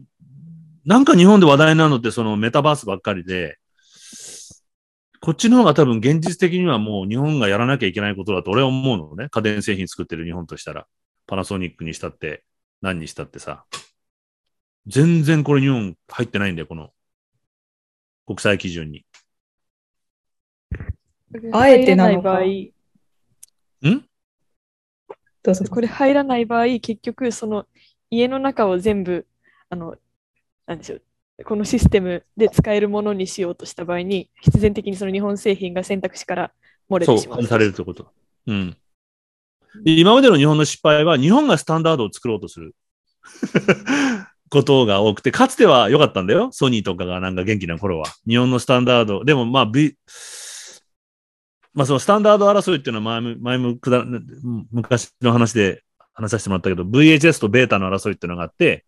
[0.86, 3.58] なんか日本で話題なのってそのメタバースばっかりで、
[5.20, 9.28] こっちの方が多分現実的にはもう日本がやらなきゃいけないことだと俺は思うのね。
[9.28, 10.86] 家電製品作ってる日本としたら。
[11.26, 12.44] パナソニックにしたって、
[12.80, 13.64] 何にしたってさ。
[14.86, 16.90] 全然これ日本入ってないんだよ、この
[18.24, 19.04] 国際基準に。
[21.52, 22.42] あえてない場合、
[25.42, 25.64] どうぞ。
[25.68, 27.66] これ入らない場合、結局、その
[28.10, 29.26] 家の中を全部、
[29.68, 29.96] あの、
[30.66, 31.02] なんでしょう、
[31.44, 36.52] このシステムで使えるものにしようとした場合に、必然的にその日本製品が選択肢から
[36.90, 37.38] 漏れ、てしまう。
[37.38, 38.10] 外されるってこと。
[38.46, 38.76] うん。
[39.84, 42.74] 今までの日本の失敗は、日本がスタンダードを作ろうとする
[44.48, 46.50] ことが多くて、かつては良かったんだよ。
[46.52, 48.06] ソニーとかがなんか元気な頃は。
[48.26, 49.24] 日本のスタンダード。
[49.24, 49.94] でもまあ、V、
[51.74, 54.04] まあそのスタンダード争いっていうのは前も、前もくだ
[54.70, 55.82] 昔の話で
[56.14, 58.85] 話させてもらったけど、VHS とベータの争いっていうのがあって、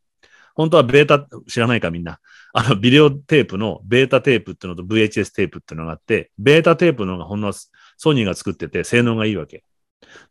[0.59, 2.19] 本当はベータ、知らないかみんな。
[2.53, 9.63] あの、ビデオテープのベータテープっていうのと VHS テープっていうのがあって、ベータテープの方がほんのソニーが作ってて性能がいいわけ。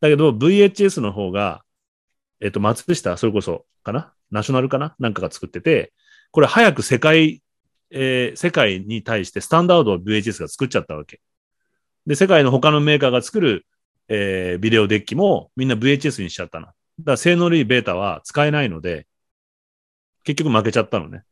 [0.01, 1.63] だけど VHS の方が、
[2.41, 4.13] えっと、松下、それこそかな？
[4.29, 4.95] ナショナルかな？
[4.99, 5.93] なんかが作ってて、
[6.31, 7.41] これ早く世界、
[7.89, 11.21] えー世界に対してスタンダードを VHS が作っちゃったわけ。
[12.05, 13.65] で、世界の他のメーカーが作る、
[14.09, 16.65] えービデオデッキもみんな VHS にしちゃったの。
[16.65, 16.75] だか
[17.11, 19.07] ら性能のいいベータは使えないので、
[20.27, 21.23] 結局負けちゃったのね。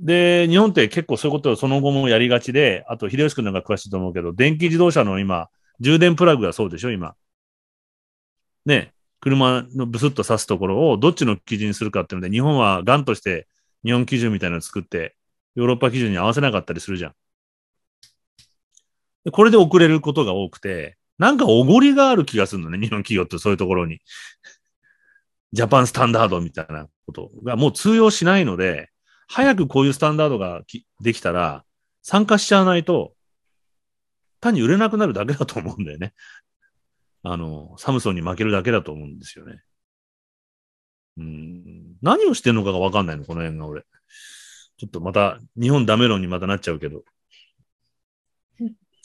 [0.00, 5.48] で、日本って結構そういうことをその後もやりがちで、あと、秀吉君なんか詳しいと思うけど、電気自動車の今、
[5.78, 7.14] 充電プラグがそうでしょ、今。
[8.64, 13.46] ね、車のブスッと刺すところをどっちの基準にするかっていうので、日本はガンとして
[13.84, 15.14] 日本基準みたいなのを作って、
[15.54, 17.14] ヨーロッパ基準に合わせなかったりするじゃん。
[19.24, 24.00] でこれで遅れることが多くて、なんかおごりがある気がするのね、日本企業ってそういうところに。
[25.52, 28.90] ジャパンスタンダードみたいなことがもう通用しないので、
[29.28, 30.62] 早くこういうスタンダードが
[31.00, 31.64] できたら、
[32.02, 33.14] 参加しちゃわないと、
[34.40, 36.14] 単に売れなくなるだけだと思うんだよね。
[37.22, 39.62] あの、サムソンに負けるだけだと思うんですよね。
[41.18, 41.96] うん。
[42.02, 43.82] 何をしてんのかがわかんないの、この辺が俺。
[44.76, 47.02] ちょっとまた、日本ダメ論にまたなっちゃうけど。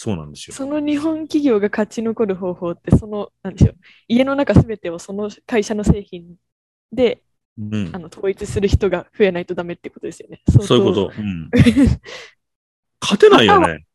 [0.03, 0.55] そうなんですよ。
[0.55, 3.75] その日本企業が勝ち残る方法って、その、なんでしょう、
[4.07, 6.37] 家の中すべてをその会社の製品
[6.91, 7.21] で
[7.59, 7.99] うんあ。
[7.99, 10.41] の統一する人が増えないとダメってことですよね。
[10.65, 11.11] そういうこと。
[11.15, 11.51] うん。
[12.99, 13.85] 勝てないよね。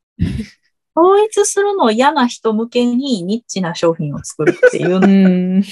[0.94, 4.98] 統一するの嫌な人向けにニッチな商品を作るっていう
[5.58, 5.62] う。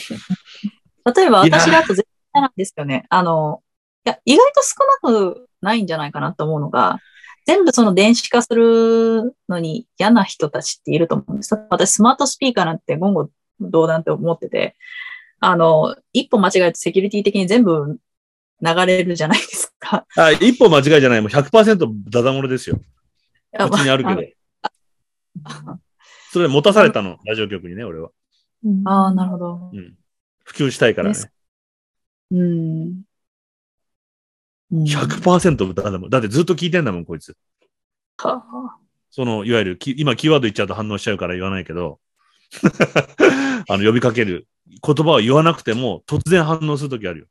[1.15, 3.06] 例えば私だと絶対なんですよね。
[3.09, 3.62] あの、
[4.05, 6.98] いや、意外と少なくないんじゃないかなと思うのが、
[7.45, 11.55] 全部その電子化するのに嫌な人たちっていると思うんです。
[11.71, 13.29] 私スマートスピーカーなんて言語
[13.61, 14.77] 道断って思ってて、
[15.41, 17.99] あの、一歩間違えるとセキュリティ的に全部
[18.61, 20.07] 流れるじゃないですか。
[20.16, 21.21] あ、一歩間違いじゃない。
[21.21, 22.81] もう100%ダダ漏れですよ。
[23.57, 24.23] あこっちにあるけど。
[26.33, 28.11] それ持たされたの、ラジオ局にね、俺は。
[28.87, 29.71] ああ、なるほど。
[29.73, 29.95] うん。
[30.45, 31.16] 普及したいからね。
[32.31, 33.03] うん。
[34.75, 36.09] うん100%ダダ漏れ。
[36.11, 37.37] だってずっと聞いてんだもん、こいつ。
[38.17, 38.79] は
[39.11, 42.01] その、いわゆるき、今キーワード言っちゃうと反応しちゃうから言わないけど、
[43.69, 44.47] あの、呼びかける。
[44.85, 47.27] 言葉を言わなくても突然反応するときあるよ。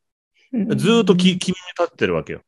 [0.75, 2.41] ずーっとき、君に立ってるわけよ。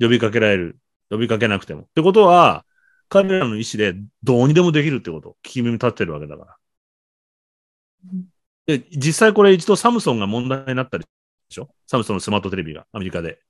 [0.00, 0.78] 呼びかけられる。
[1.10, 1.82] 呼びかけなくても。
[1.82, 2.64] ってことは、
[3.08, 5.36] 彼らの意思でどうにでもできるってこと。
[5.42, 6.56] 君に立ってるわけだから。
[8.66, 11.06] で、実際これ一度サムソンが問題になったで
[11.48, 11.68] しょ？
[11.86, 13.40] サムソンのスマートテレビが、アメリカで。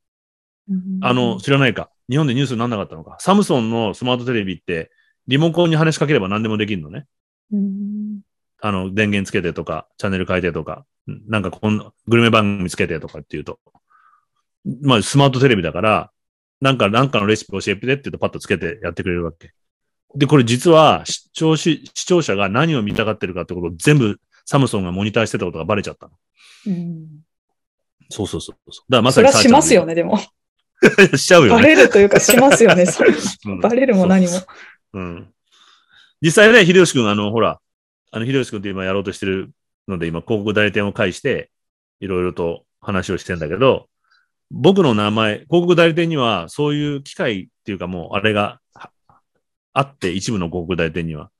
[1.01, 1.91] あの、知らないか。
[2.09, 3.17] 日本でニュースにならなかったのか。
[3.21, 4.91] サムソンのスマートテレビって、
[5.27, 7.07] リモコンに話しかければ何でもできるのね。
[8.61, 13.59] あの、電源つけてとか、チャンネル変えてとか、なんかこんな、グルメ番組つけてとかっていうと。
[14.83, 16.11] まあ、スマートテレビだから、
[16.61, 19.53] なんか、なんかのレシピ教えてって言うとパッとつけてやってくれるわけ。
[20.15, 26.13] で、これ実は視聴し、視聴者が何を見たがってるかってことを全部サムソンがモニターしてたことがバレちゃったの。
[28.11, 28.93] そうそうそうそう。
[28.93, 29.89] だからまさにそれはしますよね。
[29.89, 30.19] ね、でも。
[31.17, 31.69] しちゃうよバね。
[31.69, 32.85] レるというかしますよね。
[33.63, 34.33] バレるも何も。
[34.95, 35.29] うん。
[36.21, 37.61] 実際ね、秀吉くん、あの、ほら、
[38.11, 39.51] あの、秀吉くんって今やろうとしてる
[39.89, 41.51] ので、今、広告代理店を介して、
[42.01, 43.89] いろいろと話をしてんだけど、
[44.51, 48.91] 僕の名前、広告代理店には、そういう機会っていうかもう、あれがは
[49.73, 51.31] あって、一部の広告代理店には。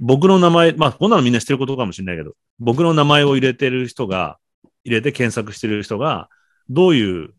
[0.00, 4.38] 僕の名前、まあ、こんなのみんな知ってることかもしれないけど、僕の名前を入れてる人が、
[4.84, 6.28] 入れて検索してる人が、
[6.68, 7.30] どういう、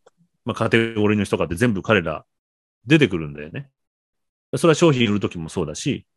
[0.50, 2.26] まあ、カテゴリーの人かって全部彼ら
[2.88, 3.70] 出てくるんだよね。
[4.58, 6.08] それは商品売るときもそうだし、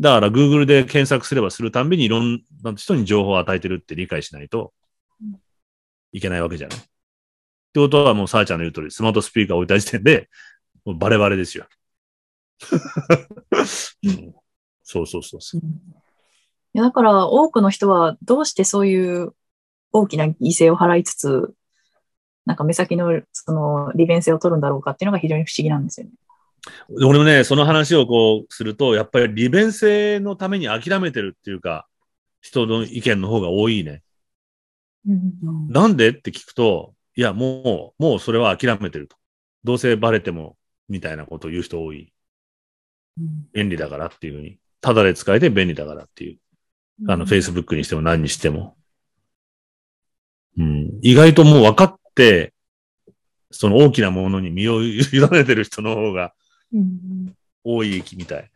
[0.00, 4.72] だから Google で検索すればするたんびにいろんな人に情報を与えてるって理解しないと
[6.10, 6.78] いけないわけじゃない。
[6.78, 6.88] って
[7.78, 10.28] ことはもうさあちゃんの言う通り、スマートスピーカーを置いた時点で、
[10.84, 11.66] もうバレバレですよ。
[14.02, 14.34] うん
[14.82, 15.60] そうそうそうそう。
[15.60, 15.64] い
[16.72, 19.32] や、だから多くの人はどうしてそういう
[19.92, 21.54] 大きな犠牲を払いつつ、
[22.44, 26.12] なんか目先のその利便性を取るんだろうかっていうのが非常に不思議なんですよね。
[27.04, 31.86] 俺もね、その話をこうすると、やっぱり利便性のために諦めてるっていうか、
[32.40, 34.02] 人の意見の方が多いね。
[35.68, 39.16] なんでって聞くと、いや、もう、もうそれは諦めてると。
[39.64, 40.56] どうせバレても、
[40.88, 42.12] みたいなことを言う人多い。
[43.52, 44.58] 便利だからっていうふうに。
[44.80, 46.38] ただで使えて便利だからっていう。
[47.08, 48.76] あの、Facebook にしても何にしても。
[50.56, 50.98] うん。
[51.02, 52.52] 意外ともう分かって、
[53.50, 56.32] その大きなものに身を委ねてる人の方が
[57.64, 58.50] 多いみたい。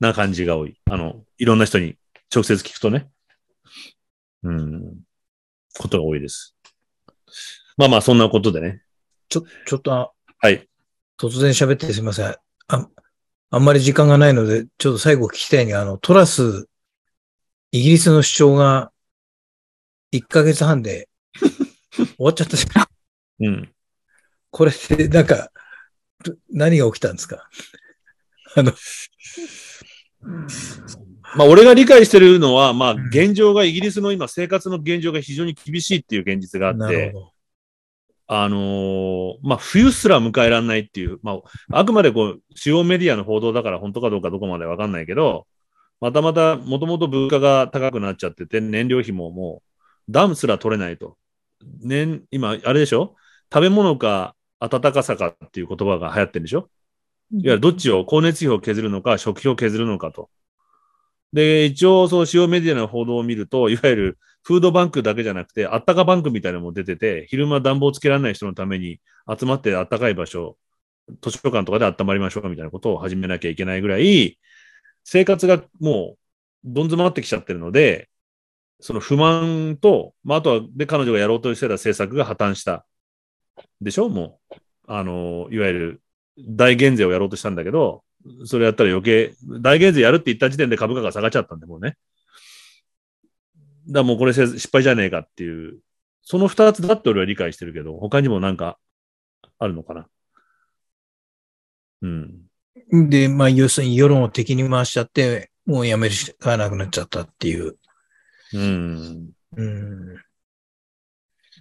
[0.00, 0.80] な感じが多い。
[0.90, 1.96] あの、いろんな人に
[2.34, 3.10] 直接聞くとね。
[4.42, 5.00] うん。
[5.78, 6.56] ことが多いです。
[7.76, 8.82] まあまあ、そんなことでね。
[9.28, 10.66] ちょ、ちょっとあ、はい。
[11.18, 12.34] 突然喋ってすみません。
[12.68, 12.88] あ、
[13.50, 16.66] あんまり時間がないので、ちょっと最後聞きたいに、あの、トラス、
[17.72, 18.90] イギリスの主張が、
[20.12, 21.09] 1ヶ月半で
[21.94, 22.82] 終わっちゃったじゃ
[23.44, 23.46] ん。
[23.46, 23.72] うん。
[24.50, 25.50] これって、なんか、
[26.24, 27.48] ど何が起きたんですか？
[28.56, 28.72] あの、
[31.36, 37.14] まあ、俺が理解してるのは、まあ、うん現状が、イギリスの今、生活の現状が非常に厳しいっていう現実があって。
[38.32, 41.40] あのーまあ、冬すら迎えられないっていう、ま
[41.72, 45.48] あ、あくまでこう、主要メディアの報道だから本当かどうかどこまでわかんないけど、
[46.00, 49.64] またまた、もともと物価が高くなっちゃってて、燃料費もも
[50.08, 51.16] う、ダムすら取れないと。
[51.62, 53.16] 年、今、あれでしょ？
[53.52, 56.70] 食べ物か暖かさかっていう言葉が流行ってるんでしょ？
[57.32, 60.30] いわゆるどっちを光熱費を削るのか、食費を削るのかと。
[61.32, 69.00] で、一応、その主要メディアの報道を見ると、いわゆるフードバンクだけじゃなくて、あったかバンクみたいなのも出てて、昼間暖房つけられない人のために
[69.38, 70.56] 集まってあったかい場所、
[71.22, 74.38] 図書館とかで温まりましょうみたいなことを始めなきゃいけないぐらい、
[75.04, 76.18] 生活がもう
[76.64, 78.08] どん詰まってきちゃってるので、
[78.80, 82.86] その不満と、まあ、あとは、で、彼女がやろうとしてた政策が破綻した。
[83.80, 84.08] でしょ？
[84.08, 84.54] もう、
[84.86, 86.02] あの、いわゆる
[86.38, 88.02] 大減税をやろうとしたんだけど、
[88.44, 91.96] それやったら余計、大減税やるって言った時点で株価が下がっちゃったんで、もうね。
[93.88, 95.78] だもうこれ失敗じゃねえかっていう、
[96.22, 98.78] その二つだって俺は理解してるけど、他にもなんか
[99.58, 100.06] あるのかな？
[102.02, 103.10] うん。
[103.10, 107.76] で、まあ、要するに世論を敵に回しちゃって、もうやめるしかなくなっちゃったっていう。
[108.54, 109.30] うん。
[109.56, 110.16] うん。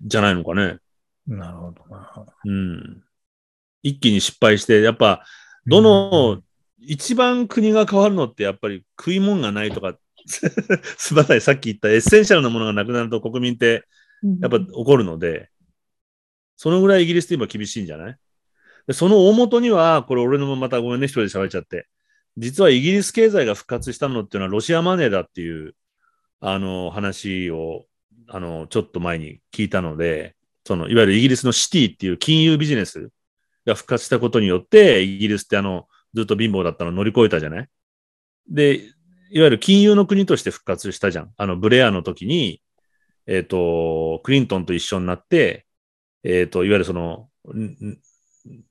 [0.04, 0.78] じゃないのかね。
[1.28, 2.26] なるほどな。
[2.46, 3.04] うん。
[3.84, 5.24] 一気に失敗して、やっぱ、
[5.66, 6.42] どの、
[6.80, 9.98] 一番国が変わるのってやっぱり食い物がないとか、
[10.98, 13.84] すばらいさっき言ったエッセンシャルなものがなくなると国民って
[14.42, 15.50] やっぱ怒るので、
[16.56, 18.18] そのぐらいイギリスって今厳しいんじゃない？
[18.88, 21.88] でその大元には、これ俺のもまたごめんね、一人で喋っちゃって。
[22.38, 25.76] 実はイギリス経済が復活したのっていうのはロシアマネーだっていう、
[26.42, 27.86] あの、話を、
[28.28, 30.36] あの、ちょっと前に聞いたので、
[30.66, 33.10] その、いわゆるイギリスのシティっていう金融ビジネス
[33.66, 37.68] が復活したことによって、イギリスってあの、ずっと貧乏だったのを乗り越えたじゃない？
[38.50, 38.78] で、
[39.32, 41.32] いわゆる金融の国として復活したじゃん。
[41.38, 42.62] あの、ブレアの時に、
[43.28, 45.66] えっ、と、クリントンと一緒になって、
[46.24, 47.30] えっ、と、いわゆるその、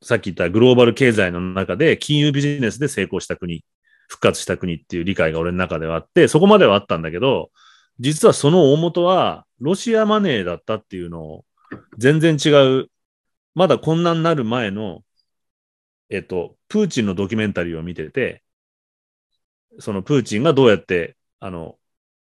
[0.02, 3.64] さっき言ったグローバル経済の中で金融ビジネスで成功した国、
[4.08, 7.50] 復活した国っていう理解が俺の中ではあって、そこまではあったんだけど、
[8.00, 11.44] 実はその大元はロシアマネーだったっていうのを
[11.98, 12.48] 全然違
[12.80, 12.90] う、
[13.54, 15.04] まだこんなになる前の、
[16.10, 18.42] えっと、プーチンのドキュメンタリーを見てて、
[19.78, 21.76] そのプーチンがどうやって、あの、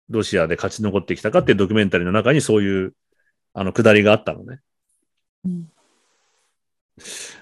[0.10, 2.96] ロシアで勝ち残ってきたかっていうドキュメンタリーの中にそういう、
[3.54, 4.60] あの、くだりがあったのね。
[5.46, 5.70] うん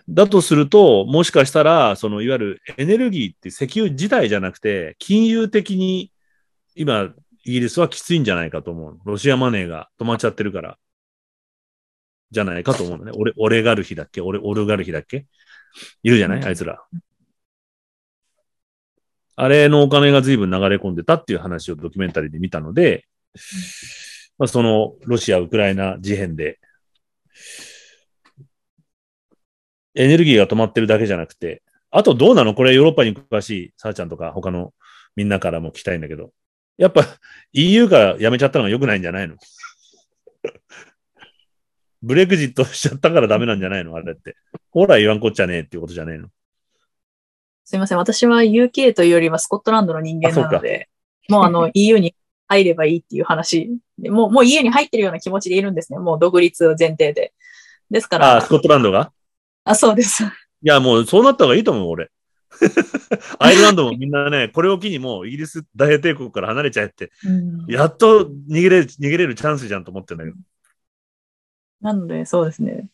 [0.07, 6.11] だとすると、もしかしたら、そのいわゆるエネルギーって石油自体じゃなくて、金融的に
[6.75, 7.13] 今、
[7.43, 8.99] イギリスはきついんじゃないかと思う。
[9.03, 10.77] ロシアマネーが止まっちゃってるから。
[12.29, 13.11] じゃないかと思うのね。
[13.15, 14.21] 俺、オレガルヒだっけ？
[14.21, 15.25] 俺、オルガルヒだっけ？
[16.03, 16.43] いるじゃない？
[16.45, 16.81] あいつら。
[19.35, 23.05] あれのお金が随分流れ込んでたっていう話をドキュメンタリーで見たので、
[24.37, 26.59] まあ、そのロシア・ウクライナ事変で、
[29.95, 32.53] エネルギーが止まってるだけじゃなくて、あとどうなの？
[32.53, 34.73] これヨーロッパに詳しいさあちゃんとか他の
[35.15, 36.31] みんなからも聞きたいんだけど、
[36.77, 37.05] やっぱ
[37.53, 39.35] EU から辞めちゃったのが良くないんじゃないの？
[42.01, 43.95] ブレグジットしちゃったからダメなんじゃないの？
[43.95, 44.35] あれって。
[44.71, 46.29] ほら言わんこっちゃねえっていうことじゃねえの？
[47.65, 47.97] すいません。
[47.97, 50.89] 私は UK というよりはスコットランドの人間なので、
[51.29, 52.15] もうあの EU に
[52.47, 54.09] 入ればいいっていう話で。
[54.09, 55.99] もう、もう EU に入ってるような気持ちでいるんですね。
[55.99, 57.33] もう独立前提で。
[57.89, 59.11] ですかああ、らス、コットランドが？
[59.63, 60.23] あ、そうです。
[60.23, 60.27] い
[60.61, 62.11] や、もうそうなった方がいいと思う、俺。
[63.39, 70.35] アイルランドもみんなね、これを機にもうイギリス大英帝国から離れちゃえって、うんやっと逃げれる、逃げれるチャンスじゃんと思ってんだけど。
[71.81, 72.89] なので、そうですね。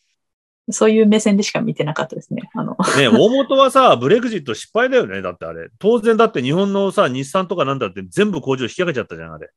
[0.69, 2.49] そういう目線でしか見てなかったですね。
[2.53, 5.21] あの、ね大元はさ、ブレグジット失敗だよね。
[5.21, 5.69] だってあれ。
[5.79, 9.49] 当然だって日本のさ、日産とかなんだって全部工場引き上げちゃったじゃん、あれ。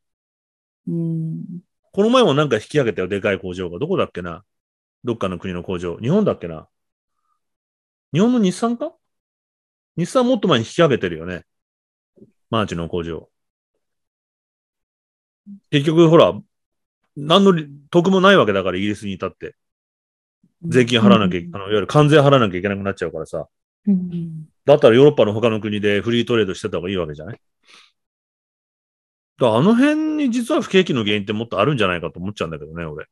[0.87, 1.43] うん、
[1.91, 3.77] この前もなんか引き上げたよ、でかい工場が。
[3.77, 4.43] どこだっけな？
[5.03, 5.97] どっかの国の工場。
[5.97, 6.67] 日本だっけな？
[8.13, 8.93] 日本の日産か？
[9.95, 11.45] 日産もっと前に引き上げてるよね。
[12.49, 13.29] マーチの工場。
[15.69, 16.33] 結局、ほら、
[17.15, 17.53] 何の
[17.89, 19.55] 得もないわけだから、イギリスにいたって。
[20.63, 23.47] 税金払わなきゃ、あの、いわゆる関税払わなきゃいけなくなっちゃうからさ。
[23.87, 27.41] うんだったらヨーロッパの他の国でフリートレードしてた方がいいわけじゃない？
[29.39, 33.07] だあの辺に実は不景気の原因ってもっとあるんじゃないかと思っちゃうんだけどね、俺。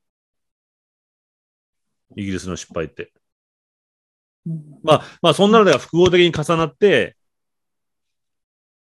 [2.18, 3.12] イギリスの失敗って。
[4.50, 7.16] うんまあ、まあ、そんなのでは複合的に重なって、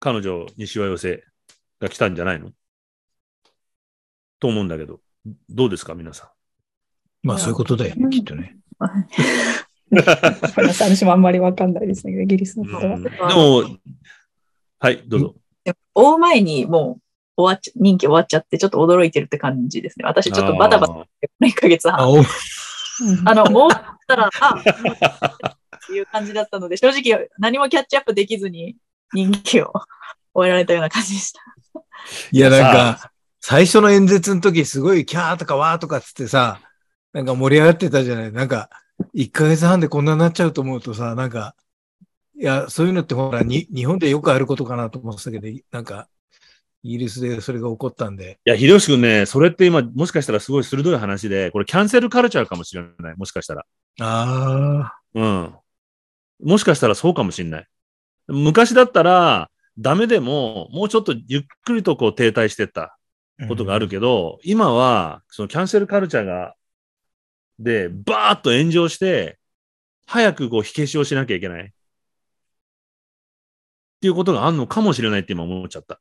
[0.00, 1.24] 彼女にしわ寄せ
[1.80, 2.50] が来たんじゃないの？
[4.40, 5.00] と思うんだけど、
[5.48, 6.32] どうですか、皆さ
[7.22, 8.58] まあそういうことだよね、きっとね。
[10.56, 12.68] 私もあんまりわかんないですね、イギリスのん。
[12.68, 12.96] ことは。
[12.96, 13.78] うん、でも、
[14.80, 15.34] はい、どうぞ。
[15.94, 16.98] 大前にも
[17.36, 20.04] う終わっちゃ、任期終わっちゃって、ちょっと驚いてるって感じですね。
[20.04, 22.10] 私ちょっとバタバタあーして1ヶ月あ、半。
[22.12, 22.16] お
[23.24, 28.76] あの、終 わったら、あ、っていう感じだったので、正直何もキャッチアップできずに
[29.12, 29.72] 任期を
[30.32, 31.40] 終えられたような感じでした。
[32.30, 33.10] いや、なんか、
[33.40, 36.60] 最初の演説の時すごいキャーとかワーとかつってさ、
[37.12, 38.70] なんか盛り上がってたじゃないなんか、
[39.14, 41.54] 1ヶ月半でこんなになっちゃうと思うとさ、なんか、
[42.36, 46.08] いや、そういうのってほら、に日本でよくあることかなと思ってたけど、なんか、
[46.84, 48.38] イギリスでそれが起こったんで。
[48.44, 53.16] いや、秀吉君ね、それって今、もしかしたらすごい鋭い話で、これキャンセルカルチャーかもしれない。
[53.16, 53.64] もしかしたら。
[54.00, 54.98] ああ。
[55.14, 55.54] うん。
[56.42, 57.66] もしかしたらそうかもしれない。
[58.28, 62.98] 昔だったら、ダメでも、もうちょっとゆっくりとこう停滞してった
[63.48, 66.54] ことがあるけど、今は、そのキャンセルカルチャーが、
[67.58, 69.38] で、バーッと炎上して、
[70.06, 71.64] 早くこう火消しをしなきゃいけない。
[71.64, 71.70] っ
[74.02, 75.98] ていうことがあるのかもしれないって今思っちゃった。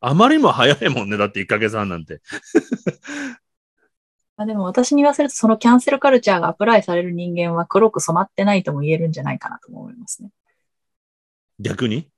[0.00, 1.16] あまりにも早いもんね。
[1.16, 2.20] だって1ヶ月半なんて。
[4.36, 10.30] ま あでも私に言わせると、そのキャンセルカルチャーがアプライされる人間は黒く染まってないとも言えるんじゃないかなと思いますね。
[11.58, 12.08] 逆に？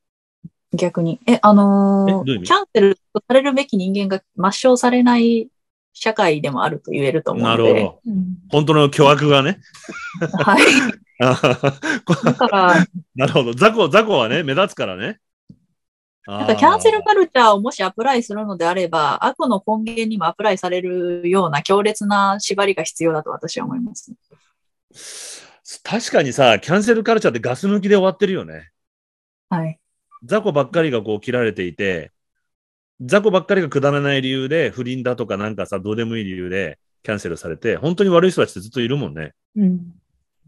[0.73, 1.21] 逆に。
[1.27, 5.49] え、あのーキャンセルされるべき人間が抹消されない
[5.93, 7.63] 社会でもあると言えると思うので。
[7.63, 8.01] なるほど。
[8.07, 9.61] うん本当の巨悪がね。
[10.45, 10.63] はい。
[11.19, 12.75] だから、
[13.17, 13.53] なるほど。
[13.53, 15.21] 雑魚、雑魚はね、目立つからね。
[16.29, 24.13] なんかキャンセルカルチャーをもしアプライするのであれば、悪の根源にもアプライされるような強烈な縛りが必要だと私は思います。
[25.83, 28.69] 確かにさ、キャンセルカルチャーってガス抜きで終わってるよね。
[29.49, 29.79] はい。
[30.23, 32.13] 雑魚ばっかりがこう切られていて、
[33.01, 39.33] 雑魚ばっかりがくだらない理由で、不倫だとかなんかさ、どうでもいい理由でキャンセルされて、本当に悪い人たちってずっといるもんね。
[39.57, 39.95] うん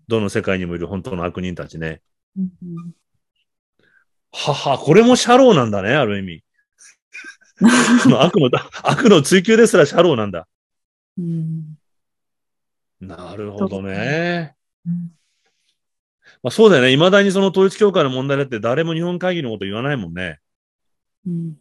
[0.08, 2.02] どの世界にもいる本当の悪人たちね。
[2.36, 2.50] うん
[4.32, 6.44] はは、これもシャローなんだね、ある意味。
[8.18, 8.50] 悪の、
[8.82, 10.48] 悪の追求ですらシャローなんだ。
[11.18, 11.76] うん
[13.00, 14.54] なるほどね。
[14.86, 15.12] うん
[16.42, 16.92] まあ、そうだよね。
[16.92, 20.38] 未だにその統一教会の問題だって誰も日本会議のこと言わないもんね。
[21.26, 21.56] うん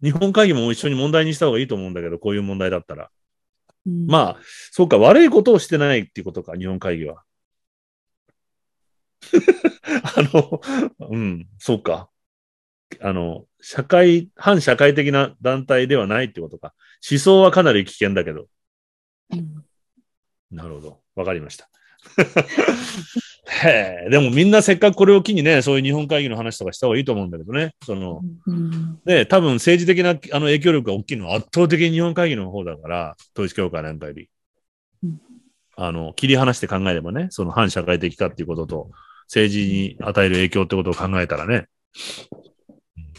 [0.00, 3.10] 日本会議も一緒に問題にした方がいいと思うんだけど、こういう問題だったら。
[3.84, 4.40] うんまあ、
[4.70, 7.24] そうか、悪いことをしてないっていうことか、日本会議は。
[10.16, 10.60] あの、
[11.10, 12.08] うん、そうか。
[13.00, 16.74] あの、社会、反社会的な団体ではないってことか。
[17.08, 18.48] 思想はかなり危険だけど。
[19.30, 19.64] うん
[20.52, 21.00] なるほど。
[21.16, 21.68] わかりました。
[23.66, 27.74] へえ、でもみんなせっかくこれを機にね、そういう日本会議の話とかした方がいいと思うんだけどね。
[27.84, 34.28] その、うんで、多分政治的なあの影響力が大きいのは圧倒的に日本会議の方だから、統一教会なんかより
[35.02, 35.20] うん。
[35.76, 38.90] あの、切り離して考えればね、その反社会的かっていうことと、
[39.28, 41.68] 政治に与える影響ってことを考えたらね。
[42.96, 43.12] うん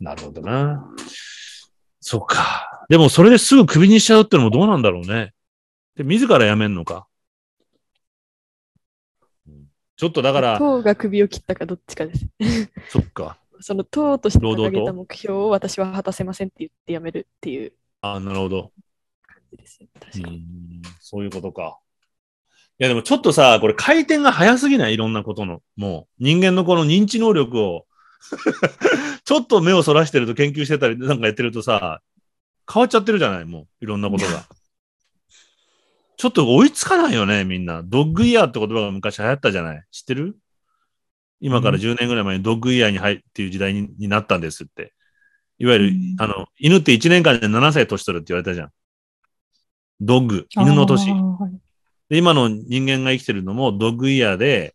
[0.00, 0.86] なるほどな。
[2.00, 2.84] そっか。
[2.88, 5.32] でもそれですぐクビにしちゃうってのもどうなんだろうね。
[5.96, 7.06] で、自ら辞めんのか。
[9.46, 9.66] うん
[9.96, 12.26] ちょっとだから、党が首を切ったかどっちかです。
[12.90, 13.38] そっか。
[13.60, 17.72] その党として掲げた目標を私は果たせませんって言ってやめるっていう
[18.02, 18.72] あなるほど。
[19.26, 19.92] 感じですよね。
[19.96, 20.36] う確かに。
[20.36, 21.78] んそういうことか。
[22.78, 24.94] いやでもちょっとさ、これ回転が早すぎない？
[24.94, 25.62] いろんなことの。
[25.76, 27.86] もう人間のこの認知能力を
[29.24, 32.02] ちょっと目をそらしてると研究してたりなんかやってるとさ、
[32.70, 33.44] 変わっちゃってるじゃない？
[33.46, 34.44] もういろんなことが。
[36.18, 37.82] ちょっと追いつかないよね、みんな。
[37.82, 39.82] ドッグイヤーって言葉が昔流行ったじゃない？
[39.90, 40.36] 知ってる？
[41.40, 44.92] 今から10年ぐらい前にドッグイヤーに入っていう時代にになったんですって。
[45.58, 48.70] いわゆる、うんあの、犬って1年間で7歳年取るって言われたじゃん。
[50.00, 51.10] ドッグ、犬の年
[52.08, 54.74] で、今の人間が生きてるのもドッグイヤーで、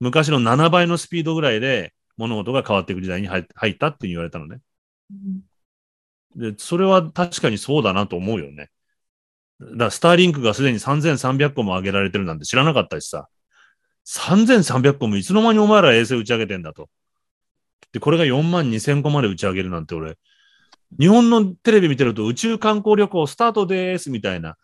[0.00, 4.60] 昔の7倍のスピードぐらいで物事が変わっていく時代に入入ったって言われたのね。
[6.36, 8.70] で、それは確かにそうだなと思うよね。
[9.60, 13.28] だからスターリンクがすでに3300個も上げられてるなんて知らなかったしさ。
[14.04, 16.90] 3300個もいつの間にお前ら衛星打ち上げてんだと。
[17.92, 20.16] で、これが4万2000個まで打ち上げるなんて俺、
[20.98, 24.56] 日本のテレビ見てると宇宙観光旅行スタートですみたいな。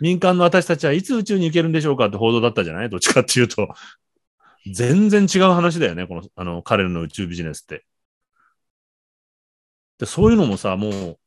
[0.00, 2.90] 民間の私たちはいつ宇宙に行けるんでしょうかって報道だったじゃない？
[2.90, 3.68] どっちかっていうと。
[4.72, 6.06] 全然違う話だよね。
[6.06, 7.84] この、あの、彼らの宇宙ビジネスって。
[9.98, 11.18] で、そういうのもさ、もう、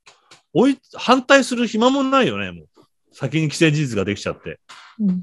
[0.54, 2.68] 追い、反対する暇もないよね、もう。
[3.12, 4.60] 先に既成事実ができちゃって。
[5.00, 5.22] うん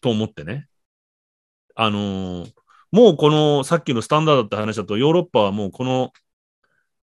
[0.00, 0.68] と思ってね。
[1.74, 2.52] あのー
[2.90, 6.12] もうこの、さっきのスタンダードって話だと、ヨーロッパはもうこの、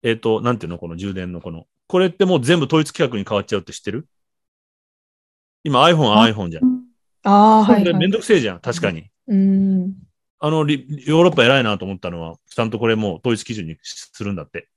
[0.04, 4.06] えっ、と、なんていうのこの充電のこの、これってもう全部統一規格に変わっちゃうって知ってる？
[5.64, 6.82] 今 iPhone は iPhone じゃん。
[7.24, 8.10] ああ、はい、これめんはい。
[8.10, 9.08] どくせえじゃん、確かに。
[9.28, 9.94] うん。
[10.38, 14.68] あの、リヨーロッパ偉いなと思ったのは、ちゃんとこれもう統一基準にするんだって。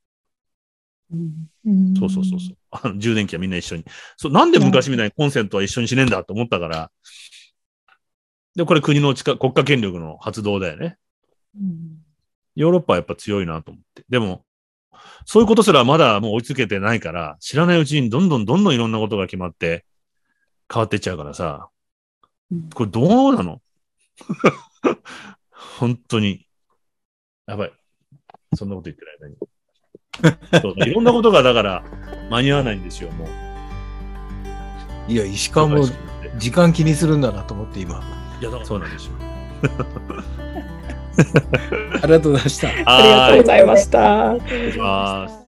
[1.12, 2.58] うんそうそうそうそう。
[2.72, 3.86] あの充電器はみんな一緒に。
[4.18, 6.92] そう、なんで昔みたいにコンセントは一緒にしねえんだと思ったから。
[8.56, 10.98] で、これ国の力、国家権力の発動だよね。
[11.60, 12.02] うん
[12.56, 14.06] ヨーロッパはやっぱ強いなと思って。
[14.08, 14.46] でも、
[15.26, 19.86] そういうことすらまだもう追いつけてないから、知らないうちにどんどんどんどんいろんなことが決まって
[20.72, 21.70] 変わっていっちゃうからさ、
[22.52, 23.62] うんこれどうなの？
[25.80, 26.46] 本当に。
[27.48, 27.74] やばい。
[28.56, 29.36] そんなこと言ってる間に。
[30.62, 31.84] そういろんなことがだから
[32.30, 35.12] 間に合わないんですよ、もう。
[35.12, 35.86] いや、石川も
[36.38, 38.02] 時間気にするんだなと思って今。
[38.40, 39.14] いや、だからそうなんですよ。
[42.02, 42.68] ありがとうございました。
[42.70, 42.72] あ
[43.02, 44.36] りがとうございました。
[44.40, 45.36] 失礼します。